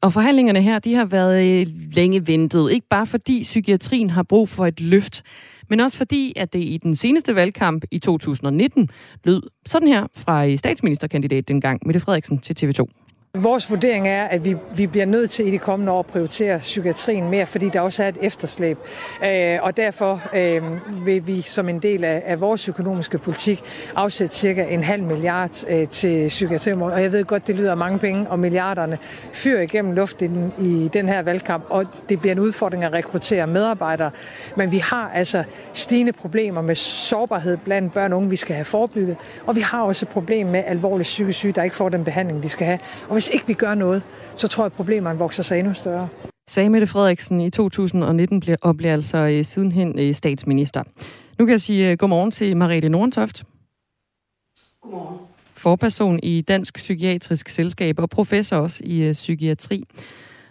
Og 0.00 0.12
forhandlingerne 0.12 0.62
her, 0.62 0.78
de 0.78 0.94
har 0.94 1.04
været 1.04 1.60
øh, 1.60 1.66
længe 1.92 2.26
ventet. 2.26 2.72
Ikke 2.72 2.88
bare 2.88 3.06
fordi 3.06 3.42
psykiatrien 3.42 4.10
har 4.10 4.22
brug 4.22 4.48
for 4.48 4.66
et 4.66 4.80
løft, 4.80 5.22
men 5.70 5.80
også 5.80 5.96
fordi, 5.96 6.32
at 6.36 6.52
det 6.52 6.58
i 6.58 6.80
den 6.82 6.96
seneste 6.96 7.34
valgkamp 7.34 7.84
i 7.90 7.98
2019 7.98 8.88
lød 9.24 9.42
sådan 9.66 9.88
her 9.88 10.06
fra 10.16 10.46
øh, 10.46 10.58
statsministerkandidat 10.58 11.48
dengang, 11.48 11.80
Mette 11.86 12.00
Frederiksen 12.00 12.38
til 12.38 12.56
TV2. 12.60 13.03
Vores 13.38 13.70
vurdering 13.70 14.08
er, 14.08 14.24
at 14.24 14.44
vi, 14.44 14.56
vi 14.76 14.86
bliver 14.86 15.06
nødt 15.06 15.30
til 15.30 15.46
i 15.46 15.50
de 15.50 15.58
kommende 15.58 15.92
år 15.92 15.98
at 15.98 16.06
prioritere 16.06 16.58
psykiatrien 16.58 17.30
mere, 17.30 17.46
fordi 17.46 17.68
der 17.68 17.80
også 17.80 18.02
er 18.02 18.08
et 18.08 18.18
efterslæb. 18.20 18.78
Øh, 19.24 19.58
og 19.62 19.76
derfor 19.76 20.22
øh, 20.34 20.62
vil 21.06 21.26
vi 21.26 21.40
som 21.40 21.68
en 21.68 21.78
del 21.78 22.04
af, 22.04 22.22
af 22.26 22.40
vores 22.40 22.68
økonomiske 22.68 23.18
politik 23.18 23.62
afsætte 23.96 24.36
cirka 24.36 24.64
en 24.64 24.84
halv 24.84 25.02
milliard 25.02 25.64
øh, 25.68 25.88
til 25.88 26.28
psykiatrien. 26.28 26.82
Og 26.82 27.02
jeg 27.02 27.12
ved 27.12 27.24
godt, 27.24 27.46
det 27.46 27.54
lyder 27.54 27.74
mange 27.74 27.98
penge, 27.98 28.30
og 28.30 28.38
milliarderne 28.38 28.98
fyrer 29.32 29.62
igennem 29.62 29.92
luften 29.92 30.52
i 30.58 30.90
den 30.92 31.08
her 31.08 31.22
valgkamp, 31.22 31.64
og 31.70 31.86
det 32.08 32.20
bliver 32.20 32.32
en 32.32 32.40
udfordring 32.40 32.84
at 32.84 32.92
rekruttere 32.92 33.46
medarbejdere. 33.46 34.10
Men 34.56 34.72
vi 34.72 34.78
har 34.78 35.10
altså 35.14 35.44
stigende 35.72 36.12
problemer 36.12 36.62
med 36.62 36.74
sårbarhed 36.74 37.56
blandt 37.56 37.94
børn 37.94 38.12
og 38.12 38.18
unge, 38.18 38.30
vi 38.30 38.36
skal 38.36 38.54
have 38.54 38.64
forebygget. 38.64 39.16
Og 39.46 39.56
vi 39.56 39.60
har 39.60 39.82
også 39.82 40.04
et 40.04 40.08
problem 40.08 40.46
med 40.46 40.62
alvorlig 40.66 41.04
psykisk 41.04 41.38
syge, 41.38 41.52
der 41.52 41.62
ikke 41.62 41.76
får 41.76 41.88
den 41.88 42.04
behandling, 42.04 42.42
de 42.42 42.48
skal 42.48 42.66
have. 42.66 42.78
Og 43.08 43.23
hvis 43.24 43.34
ikke 43.34 43.46
vi 43.46 43.52
gør 43.52 43.74
noget, 43.74 44.02
så 44.36 44.48
tror 44.48 44.64
jeg, 44.64 44.66
at 44.66 44.72
problemerne 44.72 45.18
vokser 45.18 45.42
sig 45.42 45.58
endnu 45.58 45.74
større. 45.74 46.08
Sagde 46.48 46.70
Mette 46.70 46.86
Frederiksen 46.86 47.40
i 47.40 47.50
2019 47.50 48.42
og 48.62 48.76
blev 48.76 48.90
altså 48.90 49.16
øh, 49.18 49.44
sidenhen 49.44 49.98
øh, 49.98 50.14
statsminister. 50.14 50.82
Nu 51.38 51.44
kan 51.44 51.52
jeg 51.52 51.60
sige 51.60 51.90
øh, 51.90 51.96
godmorgen 51.96 52.30
til 52.30 52.56
Mariette 52.56 52.88
Nordentoft. 52.88 53.44
Godmorgen. 54.82 55.18
Forperson 55.54 56.20
i 56.22 56.40
Dansk 56.40 56.74
Psykiatrisk 56.74 57.48
Selskab 57.48 57.98
og 57.98 58.10
professor 58.10 58.56
også 58.56 58.82
i 58.84 59.10
psykiatri. 59.12 59.84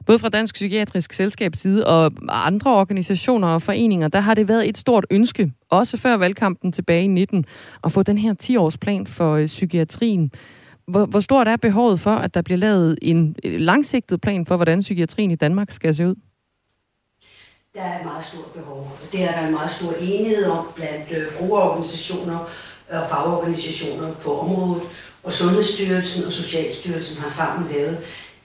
Både 0.06 0.20
fra 0.20 0.30
Dansk 0.30 0.56
Psykiatrisk 0.56 1.14
Selskabs 1.14 1.60
side 1.60 1.88
og 1.88 2.12
andre 2.30 2.72
organisationer 2.72 3.48
og 3.48 3.62
foreninger, 3.62 4.08
der 4.08 4.20
har 4.20 4.34
det 4.34 4.48
været 4.48 4.70
et 4.70 4.78
stort 4.78 5.06
ønske, 5.10 5.52
også 5.70 5.98
før 5.98 6.18
valgkampen 6.18 6.72
tilbage 6.72 7.04
i 7.04 7.08
19, 7.08 7.46
at 7.84 7.92
få 7.92 8.04
den 8.04 8.18
her 8.18 8.34
10-årsplan 8.44 9.06
for 9.08 9.46
psykiatrien 9.46 10.32
hvor, 10.88 11.06
hvor 11.06 11.20
stort 11.20 11.48
er 11.48 11.58
behovet 11.58 12.00
for, 12.00 12.16
at 12.16 12.34
der 12.34 12.42
bliver 12.42 12.58
lavet 12.58 13.00
en 13.02 13.36
øh, 13.44 13.60
langsigtet 13.60 14.22
plan 14.22 14.46
for, 14.46 14.56
hvordan 14.56 14.80
psykiatrien 14.80 15.32
i 15.32 15.36
Danmark 15.36 15.72
skal 15.72 15.96
se 15.96 16.08
ud? 16.08 16.16
Der 17.76 17.82
er 17.82 18.00
et 18.00 18.06
meget 18.06 18.24
stort 18.24 18.52
behov. 18.56 18.78
og 18.78 19.12
Det 19.12 19.24
er 19.24 19.32
der 19.32 19.48
en 19.48 19.52
meget 19.52 19.70
stor 19.70 19.94
enighed 20.00 20.46
om 20.46 20.68
blandt 20.76 21.12
øh, 21.12 21.38
brugerorganisationer 21.38 22.38
og 22.90 23.10
fagorganisationer 23.10 24.14
på 24.14 24.40
området. 24.40 24.84
Og 25.24 25.34
Sundhedsstyrelsen 25.34 26.26
og 26.26 26.32
Socialstyrelsen 26.32 27.22
har 27.22 27.30
sammen 27.30 27.72
lavet 27.72 27.98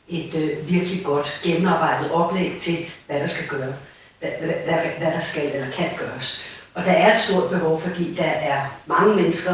et 0.08 0.34
øh, 0.34 0.70
virkelig 0.70 1.04
godt 1.04 1.40
gennemarbejdet 1.42 2.10
oplæg 2.10 2.56
til, 2.58 2.76
hvad 3.06 3.20
der 3.20 3.26
skal 3.26 3.48
gøre, 3.48 3.74
hvad, 4.18 4.30
hvad, 4.40 4.54
hvad, 4.64 4.78
hvad 4.98 5.12
der 5.12 5.18
skal 5.18 5.54
eller 5.54 5.70
kan 5.70 5.90
gøres. 5.98 6.42
Og 6.74 6.84
der 6.84 6.92
er 6.92 7.12
et 7.12 7.18
stort 7.18 7.50
behov, 7.50 7.80
fordi 7.80 8.14
der 8.14 8.24
er 8.24 8.80
mange 8.86 9.16
mennesker, 9.16 9.52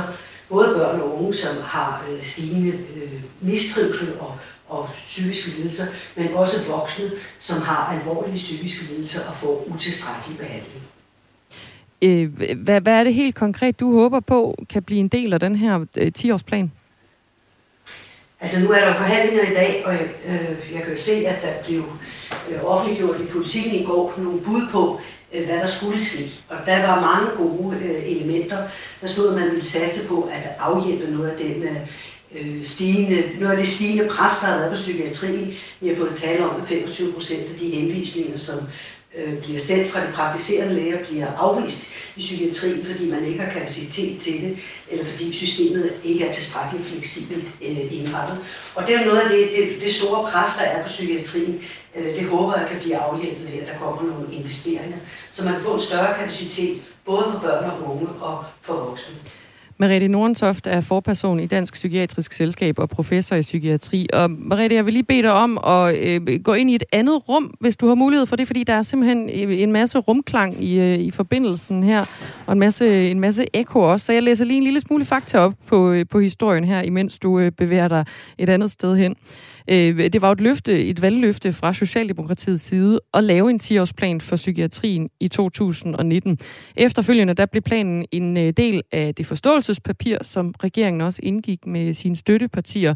både 0.48 0.74
børn 0.78 1.00
og 1.00 1.20
unge, 1.20 1.34
som 1.34 1.56
har 1.62 2.04
øh, 2.10 2.22
stigende 2.22 2.68
øh, 2.72 3.22
mistrivsel 3.40 4.08
og, 4.20 4.36
og 4.68 4.88
psykiske 4.92 5.58
lidelser, 5.58 5.84
men 6.16 6.34
også 6.34 6.56
voksne, 6.70 7.10
som 7.38 7.62
har 7.62 7.98
alvorlige 7.98 8.34
psykiske 8.36 8.84
lidelser 8.84 9.28
og 9.28 9.36
får 9.36 9.64
utilstrækkelig 9.66 10.38
behandling. 10.38 10.82
Øh, 12.02 12.56
hvad, 12.56 12.80
hvad 12.80 12.92
er 12.92 13.04
det 13.04 13.14
helt 13.14 13.34
konkret, 13.34 13.80
du 13.80 13.92
håber 13.92 14.20
på 14.20 14.64
kan 14.68 14.82
blive 14.82 15.00
en 15.00 15.08
del 15.08 15.32
af 15.32 15.40
den 15.40 15.56
her 15.56 15.84
øh, 15.96 16.12
10-årsplan? 16.18 16.68
Altså 18.40 18.60
nu 18.60 18.70
er 18.70 18.80
der 18.80 18.94
forhandlinger 18.94 19.50
i 19.50 19.54
dag, 19.54 19.82
og 19.86 19.94
øh, 19.94 20.72
jeg 20.74 20.82
kan 20.82 20.92
jo 20.92 20.98
se, 20.98 21.12
at 21.12 21.42
der 21.42 21.64
blev 21.66 21.84
øh, 22.50 22.64
offentliggjort 22.64 23.20
i 23.20 23.24
politikken 23.24 23.74
i 23.74 23.84
går 23.84 24.14
nogle 24.18 24.40
bud 24.40 24.68
på, 24.72 25.00
Øh, 25.34 25.44
hvad 25.46 25.56
der 25.56 25.66
skulle 25.66 26.00
ske. 26.00 26.30
Og 26.48 26.56
der 26.66 26.86
var 26.86 27.00
mange 27.00 27.36
gode 27.36 27.76
øh, 27.76 28.10
elementer. 28.10 28.68
Der 29.00 29.06
stod, 29.06 29.28
at 29.28 29.40
man 29.40 29.50
ville 29.50 29.64
satse 29.64 30.08
på 30.08 30.30
at 30.32 30.42
afhjælpe 30.58 31.10
noget 31.10 31.28
af 31.28 31.36
den 31.36 31.62
øh, 31.62 31.76
øh 32.34 32.64
stigende, 32.64 33.24
noget 33.40 33.52
af 33.52 33.58
det 33.58 33.68
stigende 33.68 34.08
pres, 34.08 34.38
der 34.38 34.46
har 34.46 34.58
været 34.58 34.70
på 34.70 34.76
psykiatrien. 34.76 35.54
Vi 35.80 35.88
har 35.88 35.96
fået 35.96 36.14
tale 36.16 36.44
om, 36.44 36.60
at 36.60 36.68
25 36.68 37.12
procent 37.12 37.50
af 37.50 37.58
de 37.58 37.70
henvisninger, 37.70 38.36
som 38.36 38.58
øh, 39.18 39.38
bliver 39.38 39.58
sendt 39.58 39.92
fra 39.92 40.00
de 40.00 40.12
praktiserende 40.14 40.74
læger, 40.74 41.04
bliver 41.04 41.26
afvist 41.36 41.90
i 42.16 42.20
psykiatrien, 42.20 42.84
fordi 42.84 43.10
man 43.10 43.24
ikke 43.24 43.40
har 43.40 43.50
kapacitet 43.50 44.20
til 44.20 44.40
det, 44.42 44.58
eller 44.90 45.04
fordi 45.04 45.32
systemet 45.32 45.92
ikke 46.04 46.24
er 46.24 46.32
tilstrækkeligt 46.32 46.88
fleksibelt 46.88 47.44
øh, 47.62 47.92
indrettet. 47.98 48.38
Og 48.74 48.86
det 48.86 48.94
er 48.94 49.04
noget 49.04 49.20
af 49.20 49.28
det, 49.28 49.48
det, 49.56 49.82
det 49.82 49.94
store 49.94 50.30
pres, 50.30 50.48
der 50.58 50.64
er 50.64 50.82
på 50.82 50.88
psykiatrien. 50.88 51.62
Øh, 51.96 52.04
det 52.16 52.24
håber 52.24 52.58
jeg 52.58 52.68
kan 52.68 52.80
blive 52.80 52.96
afhjælpet 52.96 53.52
ved, 53.52 53.60
at 53.60 53.68
der 53.68 53.78
kommer 53.78 54.02
nogle 54.02 54.34
investeringer, 54.34 54.98
så 55.30 55.44
man 55.44 55.54
får 55.60 55.74
en 55.74 55.80
større 55.80 56.14
kapacitet, 56.18 56.82
både 57.04 57.24
for 57.32 57.38
børn 57.38 57.64
og 57.64 57.94
unge 57.94 58.08
og 58.20 58.44
for 58.62 58.74
voksne. 58.74 59.16
Merete 59.78 60.08
Nordentoft 60.08 60.66
er 60.66 60.80
forperson 60.80 61.40
i 61.40 61.46
Dansk 61.46 61.74
Psykiatrisk 61.74 62.32
Selskab 62.32 62.78
og 62.78 62.88
professor 62.88 63.36
i 63.36 63.40
psykiatri. 63.40 64.06
Og 64.12 64.30
Merete, 64.30 64.74
jeg 64.74 64.86
vil 64.86 64.92
lige 64.92 65.04
bede 65.04 65.22
dig 65.22 65.32
om 65.32 65.58
at 65.66 66.08
øh, 66.08 66.40
gå 66.44 66.52
ind 66.52 66.70
i 66.70 66.74
et 66.74 66.84
andet 66.92 67.28
rum, 67.28 67.54
hvis 67.60 67.76
du 67.76 67.88
har 67.88 67.94
mulighed 67.94 68.26
for 68.26 68.36
det, 68.36 68.46
fordi 68.46 68.64
der 68.64 68.72
er 68.74 68.82
simpelthen 68.82 69.28
en 69.28 69.72
masse 69.72 69.98
rumklang 69.98 70.64
i, 70.64 70.80
øh, 70.80 70.98
i 70.98 71.10
forbindelsen 71.10 71.82
her, 71.82 72.04
og 72.46 72.52
en 72.52 72.58
masse, 72.58 73.10
en 73.10 73.20
masse 73.20 73.46
ekko 73.54 73.80
også. 73.80 74.06
Så 74.06 74.12
jeg 74.12 74.22
læser 74.22 74.44
lige 74.44 74.56
en 74.58 74.64
lille 74.64 74.80
smule 74.80 75.04
fakta 75.04 75.38
op 75.38 75.54
på, 75.66 75.90
øh, 75.90 76.06
på 76.10 76.20
historien 76.20 76.64
her, 76.64 76.82
imens 76.82 77.18
du 77.18 77.38
øh, 77.38 77.50
bevæger 77.50 77.88
dig 77.88 78.04
et 78.38 78.48
andet 78.48 78.70
sted 78.70 78.96
hen. 78.96 79.16
Øh, 79.70 79.98
det 79.98 80.22
var 80.22 80.32
et 80.32 80.40
løfte, 80.40 80.86
et 80.86 81.02
valgløfte 81.02 81.52
fra 81.52 81.72
Socialdemokratiets 81.72 82.64
side 82.64 83.00
at 83.14 83.24
lave 83.24 83.50
en 83.50 83.60
10-årsplan 83.62 84.20
for 84.20 84.36
psykiatrien 84.36 85.08
i 85.20 85.28
2019. 85.28 86.38
Efterfølgende 86.76 87.34
der 87.34 87.46
blev 87.46 87.62
planen 87.62 88.04
en 88.12 88.36
øh, 88.36 88.52
del 88.56 88.82
af 88.92 89.14
det 89.14 89.26
forståelsespapir, 89.26 90.18
som 90.22 90.54
regeringen 90.64 91.00
også 91.00 91.20
indgik 91.22 91.66
med 91.66 91.94
sine 91.94 92.16
støttepartier. 92.16 92.94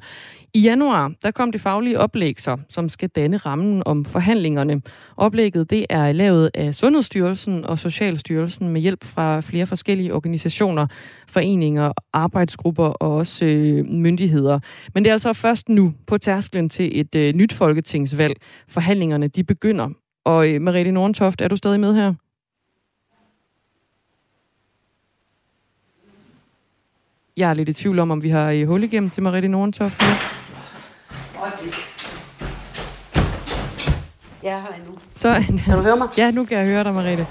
I 0.54 0.60
januar 0.60 1.12
der 1.22 1.30
kom 1.30 1.52
det 1.52 1.60
faglige 1.60 2.00
oplæg 2.00 2.40
så, 2.40 2.56
som 2.68 2.88
skal 2.88 3.08
danne 3.08 3.36
rammen 3.36 3.82
om 3.86 4.04
forhandlingerne. 4.04 4.82
Oplægget 5.16 5.70
det 5.70 5.86
er 5.90 6.12
lavet 6.12 6.50
af 6.54 6.74
Sundhedsstyrelsen 6.74 7.64
og 7.64 7.78
Socialstyrelsen 7.78 8.68
med 8.68 8.80
hjælp 8.80 9.04
fra 9.04 9.40
flere 9.40 9.66
forskellige 9.66 10.14
organisationer, 10.14 10.86
foreninger, 11.28 11.92
arbejdsgrupper 12.12 12.84
og 12.84 13.16
også 13.16 13.44
øh, 13.44 13.86
myndigheder. 13.86 14.60
Men 14.94 15.04
det 15.04 15.10
er 15.10 15.14
altså 15.14 15.32
først 15.32 15.68
nu 15.68 15.94
på 16.06 16.18
tærsklen 16.18 16.68
til 16.68 17.00
et 17.00 17.14
øh, 17.14 17.34
nyt 17.34 17.52
folketingsvalg. 17.52 18.36
Forhandlingerne 18.68 19.28
de 19.28 19.44
begynder. 19.44 19.88
Og 20.24 20.48
øh, 20.48 20.60
Mariette 20.60 20.92
Nordentoft, 20.92 21.40
er 21.40 21.48
du 21.48 21.56
stadig 21.56 21.80
med 21.80 21.94
her? 21.94 22.14
Jeg 27.36 27.50
er 27.50 27.54
lidt 27.54 27.68
i 27.68 27.72
tvivl 27.72 27.98
om, 27.98 28.10
om 28.10 28.22
vi 28.22 28.28
har 28.28 28.66
hul 28.66 28.82
igennem 28.82 29.10
til 29.10 29.22
Mariette 29.22 29.48
Nordentoft 29.48 30.00
nu. 30.00 30.06
Jeg 34.42 34.52
er 34.52 34.60
her 34.60 34.74
endnu. 34.78 34.98
Så, 35.14 35.34
kan 35.64 35.76
du 35.76 35.82
høre 35.82 35.96
mig? 35.96 36.08
Ja, 36.18 36.30
nu 36.30 36.44
kan 36.44 36.58
jeg 36.58 36.66
høre 36.66 36.84
dig, 36.84 36.94
Mariette. 36.94 37.26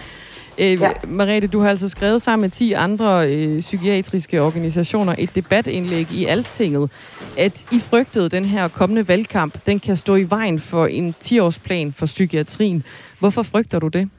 Øh, 0.59 0.81
ja. 0.81 0.91
Mariette, 1.07 1.47
du 1.47 1.59
har 1.59 1.69
altså 1.69 1.89
skrevet 1.89 2.21
sammen 2.21 2.41
med 2.41 2.49
10 2.49 2.73
andre 2.73 3.31
øh, 3.31 3.61
psykiatriske 3.61 4.41
organisationer 4.41 5.15
et 5.17 5.35
debatindlæg 5.35 6.11
i 6.11 6.25
Altinget, 6.25 6.89
at 7.37 7.65
I 7.71 7.79
frygtede 7.79 8.29
den 8.29 8.45
her 8.45 8.67
kommende 8.67 9.07
valgkamp, 9.07 9.65
den 9.65 9.79
kan 9.79 9.97
stå 9.97 10.15
i 10.15 10.29
vejen 10.29 10.59
for 10.59 10.85
en 10.85 11.15
10-årsplan 11.25 11.91
for 11.91 12.05
psykiatrien. 12.05 12.83
Hvorfor 13.19 13.43
frygter 13.43 13.79
du 13.79 13.87
det? 13.87 14.09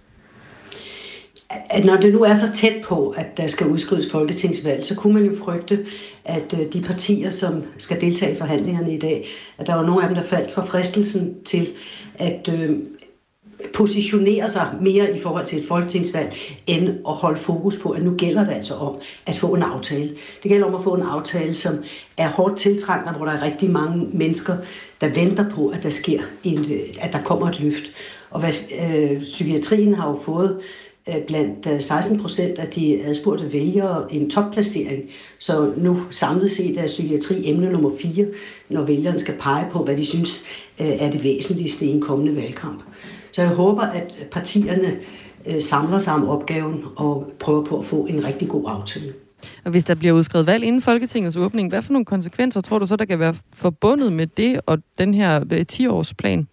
at 1.50 1.84
når 1.84 1.96
det 1.96 2.12
nu 2.12 2.22
er 2.22 2.34
så 2.34 2.52
tæt 2.54 2.82
på, 2.84 3.14
at 3.16 3.36
der 3.36 3.46
skal 3.46 3.66
udskrives 3.66 4.10
folketingsvalg, 4.10 4.84
så 4.84 4.94
kunne 4.94 5.14
man 5.14 5.24
jo 5.24 5.36
frygte, 5.44 5.86
at 6.24 6.54
øh, 6.60 6.72
de 6.72 6.80
partier, 6.80 7.30
som 7.30 7.62
skal 7.78 8.00
deltage 8.00 8.32
i 8.34 8.38
forhandlingerne 8.38 8.94
i 8.94 8.98
dag, 8.98 9.28
at 9.58 9.66
der 9.66 9.74
var 9.74 9.86
nogle 9.86 10.02
af 10.02 10.08
dem, 10.08 10.14
der 10.14 10.22
faldt 10.22 10.52
for 10.52 10.62
fristelsen 10.62 11.44
til 11.44 11.68
at 12.18 12.50
øh, 12.52 12.70
positionere 13.74 14.50
sig 14.50 14.66
mere 14.80 15.16
i 15.16 15.20
forhold 15.20 15.46
til 15.46 15.58
et 15.58 15.64
folketingsvalg, 15.68 16.34
end 16.66 16.88
at 16.88 17.14
holde 17.14 17.38
fokus 17.38 17.78
på, 17.78 17.90
at 17.90 18.02
nu 18.02 18.14
gælder 18.14 18.44
det 18.44 18.52
altså 18.52 18.74
om 18.74 18.94
at 19.26 19.36
få 19.36 19.54
en 19.54 19.62
aftale. 19.62 20.10
Det 20.42 20.50
gælder 20.50 20.66
om 20.66 20.74
at 20.74 20.84
få 20.84 20.94
en 20.94 21.02
aftale, 21.02 21.54
som 21.54 21.74
er 22.16 22.28
hårdt 22.28 22.56
tiltrængt, 22.56 23.08
og 23.08 23.16
hvor 23.16 23.24
der 23.24 23.32
er 23.32 23.42
rigtig 23.42 23.70
mange 23.70 24.08
mennesker, 24.12 24.56
der 25.00 25.08
venter 25.08 25.50
på, 25.50 25.68
at 25.68 25.82
der 25.82 25.90
sker 25.90 26.20
en, 26.44 26.58
øh, 26.58 26.80
at 27.00 27.12
der 27.12 27.22
kommer 27.22 27.48
et 27.48 27.60
løft. 27.60 27.84
Og 28.30 28.40
hvad, 28.40 28.52
øh, 28.84 29.20
psykiatrien 29.20 29.94
har 29.94 30.08
jo 30.10 30.20
fået 30.22 30.60
Øh, 31.08 31.26
blandt 31.26 31.66
øh, 31.66 31.80
16 31.80 32.20
procent 32.20 32.58
af 32.58 32.68
de 32.68 33.04
adspurgte 33.04 33.52
vælgere 33.52 34.14
en 34.14 34.30
topplacering. 34.30 35.04
Så 35.38 35.72
nu 35.76 35.96
samlet 36.10 36.50
set 36.50 36.78
er 36.78 36.86
psykiatri 36.86 37.50
emne 37.50 37.72
nummer 37.72 37.90
4, 38.00 38.26
når 38.68 38.82
vælgerne 38.82 39.18
skal 39.18 39.34
pege 39.40 39.66
på, 39.70 39.84
hvad 39.84 39.96
de 39.96 40.06
synes 40.06 40.44
øh, 40.80 40.86
er 40.86 41.10
det 41.10 41.24
væsentligste 41.24 41.86
i 41.86 41.88
en 41.88 42.00
kommende 42.00 42.36
valgkamp. 42.36 42.82
Så 43.38 43.42
jeg 43.42 43.50
håber, 43.50 43.82
at 43.82 44.26
partierne 44.30 44.96
samler 45.60 45.98
sig 45.98 46.14
om 46.14 46.28
opgaven 46.28 46.84
og 46.96 47.32
prøver 47.38 47.64
på 47.64 47.78
at 47.78 47.84
få 47.84 48.06
en 48.06 48.24
rigtig 48.24 48.48
god 48.48 48.64
aftale. 48.66 49.12
Og 49.64 49.70
hvis 49.70 49.84
der 49.84 49.94
bliver 49.94 50.14
udskrevet 50.14 50.46
valg 50.46 50.64
inden 50.64 50.82
Folketingets 50.82 51.36
åbning, 51.36 51.68
hvad 51.68 51.82
for 51.82 51.92
nogle 51.92 52.04
konsekvenser 52.04 52.60
tror 52.60 52.78
du 52.78 52.86
så, 52.86 52.96
der 52.96 53.04
kan 53.04 53.18
være 53.18 53.34
forbundet 53.54 54.12
med 54.12 54.26
det 54.26 54.60
og 54.66 54.78
den 54.98 55.14
her 55.14 55.40
10-års 55.72 56.14
plan? 56.14 56.48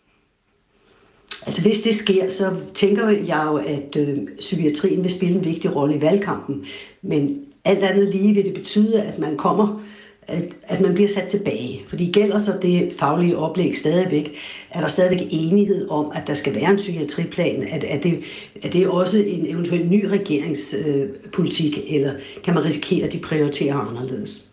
Altså 1.46 1.62
hvis 1.62 1.82
det 1.82 1.96
sker, 1.96 2.30
så 2.30 2.52
tænker 2.74 3.10
jeg 3.10 3.44
jo, 3.48 3.56
at 3.56 3.96
øh, 3.98 4.18
psykiatrien 4.40 5.04
vil 5.04 5.12
spille 5.12 5.36
en 5.36 5.46
vigtig 5.46 5.76
rolle 5.76 5.96
i 5.96 6.02
valgkampen. 6.02 6.66
Men 7.02 7.40
alt 7.66 7.84
andet 7.84 8.10
lige 8.10 8.34
vil 8.34 8.46
det 8.46 8.54
betyde, 8.54 9.02
at 9.02 9.20
man 9.20 9.38
kommer 9.38 9.82
at, 10.28 10.44
at 10.64 10.82
man 10.82 10.94
bliver 10.94 11.10
sat 11.10 11.28
tilbage. 11.28 11.82
Fordi 11.88 12.12
gælder 12.12 12.38
så 12.38 12.54
det 12.62 12.94
faglige 13.00 13.38
oplæg 13.38 13.76
stadigvæk, 13.76 14.36
er 14.72 14.80
der 14.80 14.88
stadigvæk 14.88 15.28
enighed 15.30 15.90
om, 15.90 16.12
at 16.16 16.28
der 16.28 16.34
skal 16.34 16.56
være 16.56 16.72
en 16.72 16.78
psykiatriplan? 16.78 17.64
Er, 17.64 17.80
er, 17.88 18.00
det, 18.00 18.20
er 18.64 18.70
det 18.70 18.88
også 18.88 19.18
en 19.20 19.46
eventuel 19.46 19.88
ny 19.88 20.06
regeringspolitik, 20.06 21.78
øh, 21.78 21.96
eller 21.96 22.14
kan 22.44 22.54
man 22.54 22.66
risikere, 22.66 23.06
at 23.06 23.14
de 23.14 23.20
prioriterer 23.20 23.76
anderledes? 23.76 24.52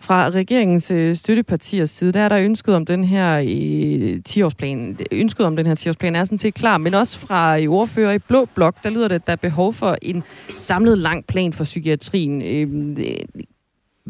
Fra 0.00 0.30
regeringens 0.30 0.90
øh, 0.90 1.16
støttepartiers 1.16 1.90
side, 1.90 2.12
der 2.12 2.20
er 2.20 2.28
der 2.28 2.38
ønsket 2.38 2.74
om 2.74 2.86
den 2.86 3.04
her 3.04 3.38
øh, 3.38 4.20
10-årsplan. 4.28 4.96
Ønsket 5.12 5.46
om 5.46 5.56
den 5.56 5.66
her 5.66 5.74
10-årsplan 5.74 6.16
er 6.16 6.24
sådan 6.24 6.38
set 6.38 6.54
klar, 6.54 6.78
men 6.78 6.94
også 6.94 7.18
fra 7.18 7.60
øh, 7.60 7.68
ordfører 7.68 8.12
i 8.12 8.18
Blå 8.18 8.44
Blok, 8.54 8.74
der 8.82 8.90
lyder 8.90 9.08
det, 9.08 9.14
at 9.14 9.26
der 9.26 9.32
er 9.32 9.36
behov 9.36 9.74
for 9.74 9.96
en 10.02 10.22
samlet 10.56 10.98
lang 10.98 11.24
plan 11.26 11.52
for 11.52 11.64
psykiatrien. 11.64 12.42
Øhm, 12.42 12.96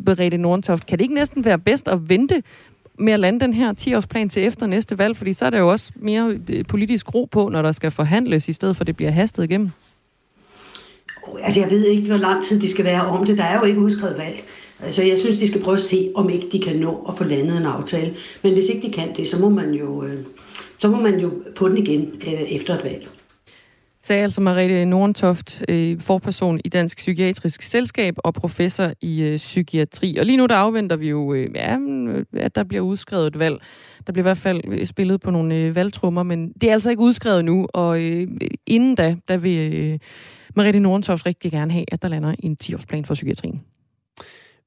Berete 0.05 0.37
Nordentoft, 0.39 0.87
kan 0.87 0.99
det 0.99 1.05
ikke 1.05 1.15
næsten 1.15 1.45
være 1.45 1.59
bedst 1.59 1.89
at 1.89 2.09
vente 2.09 2.43
med 2.99 3.13
at 3.13 3.21
lande 3.21 3.41
den 3.41 3.55
her 3.55 3.75
10-årsplan 3.81 4.29
til 4.29 4.47
efter 4.47 4.67
næste 4.67 4.99
valg? 4.99 5.17
Fordi 5.17 5.33
så 5.33 5.47
er 5.47 5.51
der 5.51 5.59
jo 5.59 5.71
også 5.71 5.93
mere 5.97 6.39
øh, 6.49 6.65
politisk 6.69 7.15
ro 7.15 7.25
på, 7.25 7.49
når 7.49 7.63
der 7.63 7.73
skal 7.73 7.91
forhandles, 7.91 8.49
i 8.49 8.53
stedet 8.53 8.77
for 8.77 8.83
at 8.83 8.87
det 8.87 8.97
bliver 8.97 9.11
hastet 9.11 9.45
igennem. 9.45 9.71
Altså, 11.43 11.61
jeg 11.61 11.71
ved 11.71 11.87
ikke, 11.87 12.09
hvor 12.09 12.17
lang 12.17 12.45
tid 12.45 12.61
de 12.61 12.71
skal 12.71 12.85
være 12.85 13.07
om 13.07 13.27
det. 13.27 13.39
Der 13.39 13.45
er 13.45 13.59
jo 13.59 13.65
ikke 13.65 13.81
udskrevet 13.81 14.19
valg. 14.19 14.45
Altså, 14.81 15.03
jeg 15.03 15.19
synes, 15.19 15.37
de 15.37 15.49
skal 15.49 15.63
prøve 15.63 15.75
at 15.75 15.81
se, 15.81 16.13
om 16.15 16.31
ikke 16.31 16.49
de 16.53 16.61
kan 16.61 16.77
nå 16.77 17.05
at 17.09 17.15
få 17.19 17.25
landet 17.25 17.57
en 17.57 17.67
aftale. 17.67 18.15
Men 18.43 18.53
hvis 18.53 18.69
ikke 18.69 18.87
de 18.87 18.93
kan 18.93 19.17
det, 19.17 19.29
så 19.29 19.41
må 19.41 19.49
man 19.49 19.75
jo, 19.75 20.05
øh, 20.05 20.19
så 20.79 20.89
må 20.89 21.01
man 21.01 21.21
jo 21.21 21.33
på 21.57 21.69
den 21.69 21.79
igen 21.79 22.13
øh, 22.27 22.33
efter 22.33 22.75
et 22.75 22.85
valg. 22.85 23.09
Sagde 24.07 24.23
altså 24.23 24.41
Mariette 24.41 24.85
Nordentoft, 24.85 25.63
øh, 25.69 26.01
forperson 26.01 26.61
i 26.65 26.69
Dansk 26.69 26.97
Psykiatrisk 26.97 27.63
Selskab 27.63 28.15
og 28.19 28.35
professor 28.35 28.93
i 29.01 29.23
øh, 29.23 29.37
psykiatri. 29.37 30.17
Og 30.17 30.27
lige 30.27 30.37
nu 30.37 30.47
der 30.47 30.55
afventer 30.55 30.97
vi 30.97 31.09
jo, 31.09 31.35
øh, 31.35 31.51
ja, 31.55 31.79
mm, 31.79 32.25
at 32.37 32.55
der 32.55 32.65
bliver 32.65 32.83
udskrevet 32.83 33.27
et 33.27 33.39
valg. 33.39 33.59
Der 34.07 34.13
bliver 34.13 34.23
i 34.23 34.29
hvert 34.29 34.39
fald 34.39 34.87
spillet 34.87 35.21
på 35.21 35.31
nogle 35.31 35.75
valgtrummer, 35.75 36.23
men 36.23 36.53
det 36.53 36.69
er 36.69 36.73
altså 36.73 36.91
ikke 36.91 37.03
udskrevet 37.03 37.45
nu. 37.45 37.67
Og 37.75 38.01
inden 38.67 38.95
da, 38.95 39.17
der 39.29 39.37
vil 39.37 39.73
øh, 39.75 39.99
Mariette 40.57 40.81
Nordentoft 40.81 41.27
rigtig 41.27 41.51
gerne 41.51 41.73
have, 41.73 41.85
at 41.93 42.03
der 42.03 42.09
lander 42.09 42.35
en 42.39 42.57
10-årsplan 42.65 43.05
for 43.05 43.15
psykiatrien. 43.15 43.61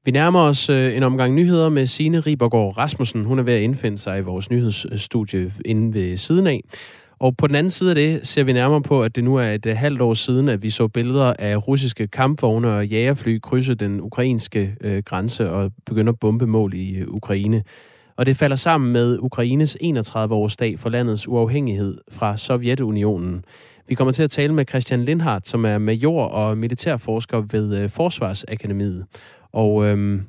Vi 0.05 0.11
nærmer 0.11 0.39
os 0.39 0.69
en 0.69 1.03
omgang 1.03 1.33
nyheder 1.33 1.69
med 1.69 1.85
Signe 1.85 2.19
Ribergaard 2.19 2.77
Rasmussen. 2.77 3.25
Hun 3.25 3.39
er 3.39 3.43
ved 3.43 3.53
at 3.53 3.61
indfinde 3.61 3.97
sig 3.97 4.19
i 4.19 4.21
vores 4.21 4.49
nyhedsstudie 4.49 5.53
inde 5.65 5.93
ved 5.93 6.17
siden 6.17 6.47
af. 6.47 6.61
Og 7.19 7.37
på 7.37 7.47
den 7.47 7.55
anden 7.55 7.69
side 7.69 7.89
af 7.89 7.95
det 7.95 8.27
ser 8.27 8.43
vi 8.43 8.53
nærmere 8.53 8.81
på, 8.81 9.03
at 9.03 9.15
det 9.15 9.23
nu 9.23 9.35
er 9.35 9.51
et 9.51 9.65
øh, 9.65 9.77
halvt 9.77 10.01
år 10.01 10.13
siden, 10.13 10.49
at 10.49 10.63
vi 10.63 10.69
så 10.69 10.87
billeder 10.87 11.33
af 11.39 11.67
russiske 11.67 12.07
kampvogne 12.07 12.71
og 12.71 12.87
jagerfly 12.87 13.39
krydse 13.39 13.75
den 13.75 14.01
ukrainske 14.01 14.75
øh, 14.81 15.03
grænse 15.03 15.49
og 15.51 15.71
begynde 15.85 16.09
at 16.09 16.19
bombe 16.19 16.47
mål 16.47 16.73
i 16.73 16.95
øh, 16.95 17.07
Ukraine. 17.07 17.63
Og 18.17 18.25
det 18.25 18.35
falder 18.35 18.55
sammen 18.55 18.93
med 18.93 19.17
Ukraines 19.19 19.77
31-årsdag 19.83 20.79
for 20.79 20.89
landets 20.89 21.27
uafhængighed 21.27 21.97
fra 22.11 22.37
Sovjetunionen. 22.37 23.45
Vi 23.87 23.95
kommer 23.95 24.11
til 24.11 24.23
at 24.23 24.31
tale 24.31 24.53
med 24.53 24.65
Christian 24.69 25.05
Lindhardt, 25.05 25.47
som 25.47 25.65
er 25.65 25.77
major 25.77 26.23
og 26.23 26.57
militærforsker 26.57 27.41
ved 27.51 27.77
øh, 27.77 27.89
Forsvarsakademiet. 27.89 29.05
Og 29.51 29.85
øhm, 29.85 30.21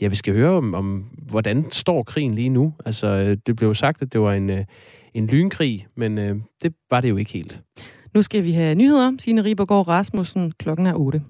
ja, 0.00 0.08
vi 0.08 0.16
skal 0.16 0.34
høre 0.34 0.50
om, 0.50 0.74
om, 0.74 1.04
hvordan 1.30 1.70
står 1.70 2.02
krigen 2.02 2.34
lige 2.34 2.48
nu. 2.48 2.72
Altså, 2.84 3.06
øh, 3.06 3.36
det 3.46 3.56
blev 3.56 3.74
sagt, 3.74 4.02
at 4.02 4.12
det 4.12 4.20
var 4.20 4.32
en, 4.32 4.50
øh, 4.50 4.64
en 5.16 5.26
lynkrig, 5.26 5.86
men 5.94 6.18
øh, 6.18 6.36
det 6.62 6.74
var 6.90 7.00
det 7.00 7.08
jo 7.08 7.16
ikke 7.16 7.32
helt. 7.32 7.62
Nu 8.14 8.22
skal 8.22 8.44
vi 8.44 8.52
have 8.52 8.74
nyheder. 8.74 9.12
Signe 9.18 9.44
Ribergaard 9.44 9.88
Rasmussen. 9.88 10.52
Klokken 10.58 10.86
er 10.86 10.94
8. 10.94 11.22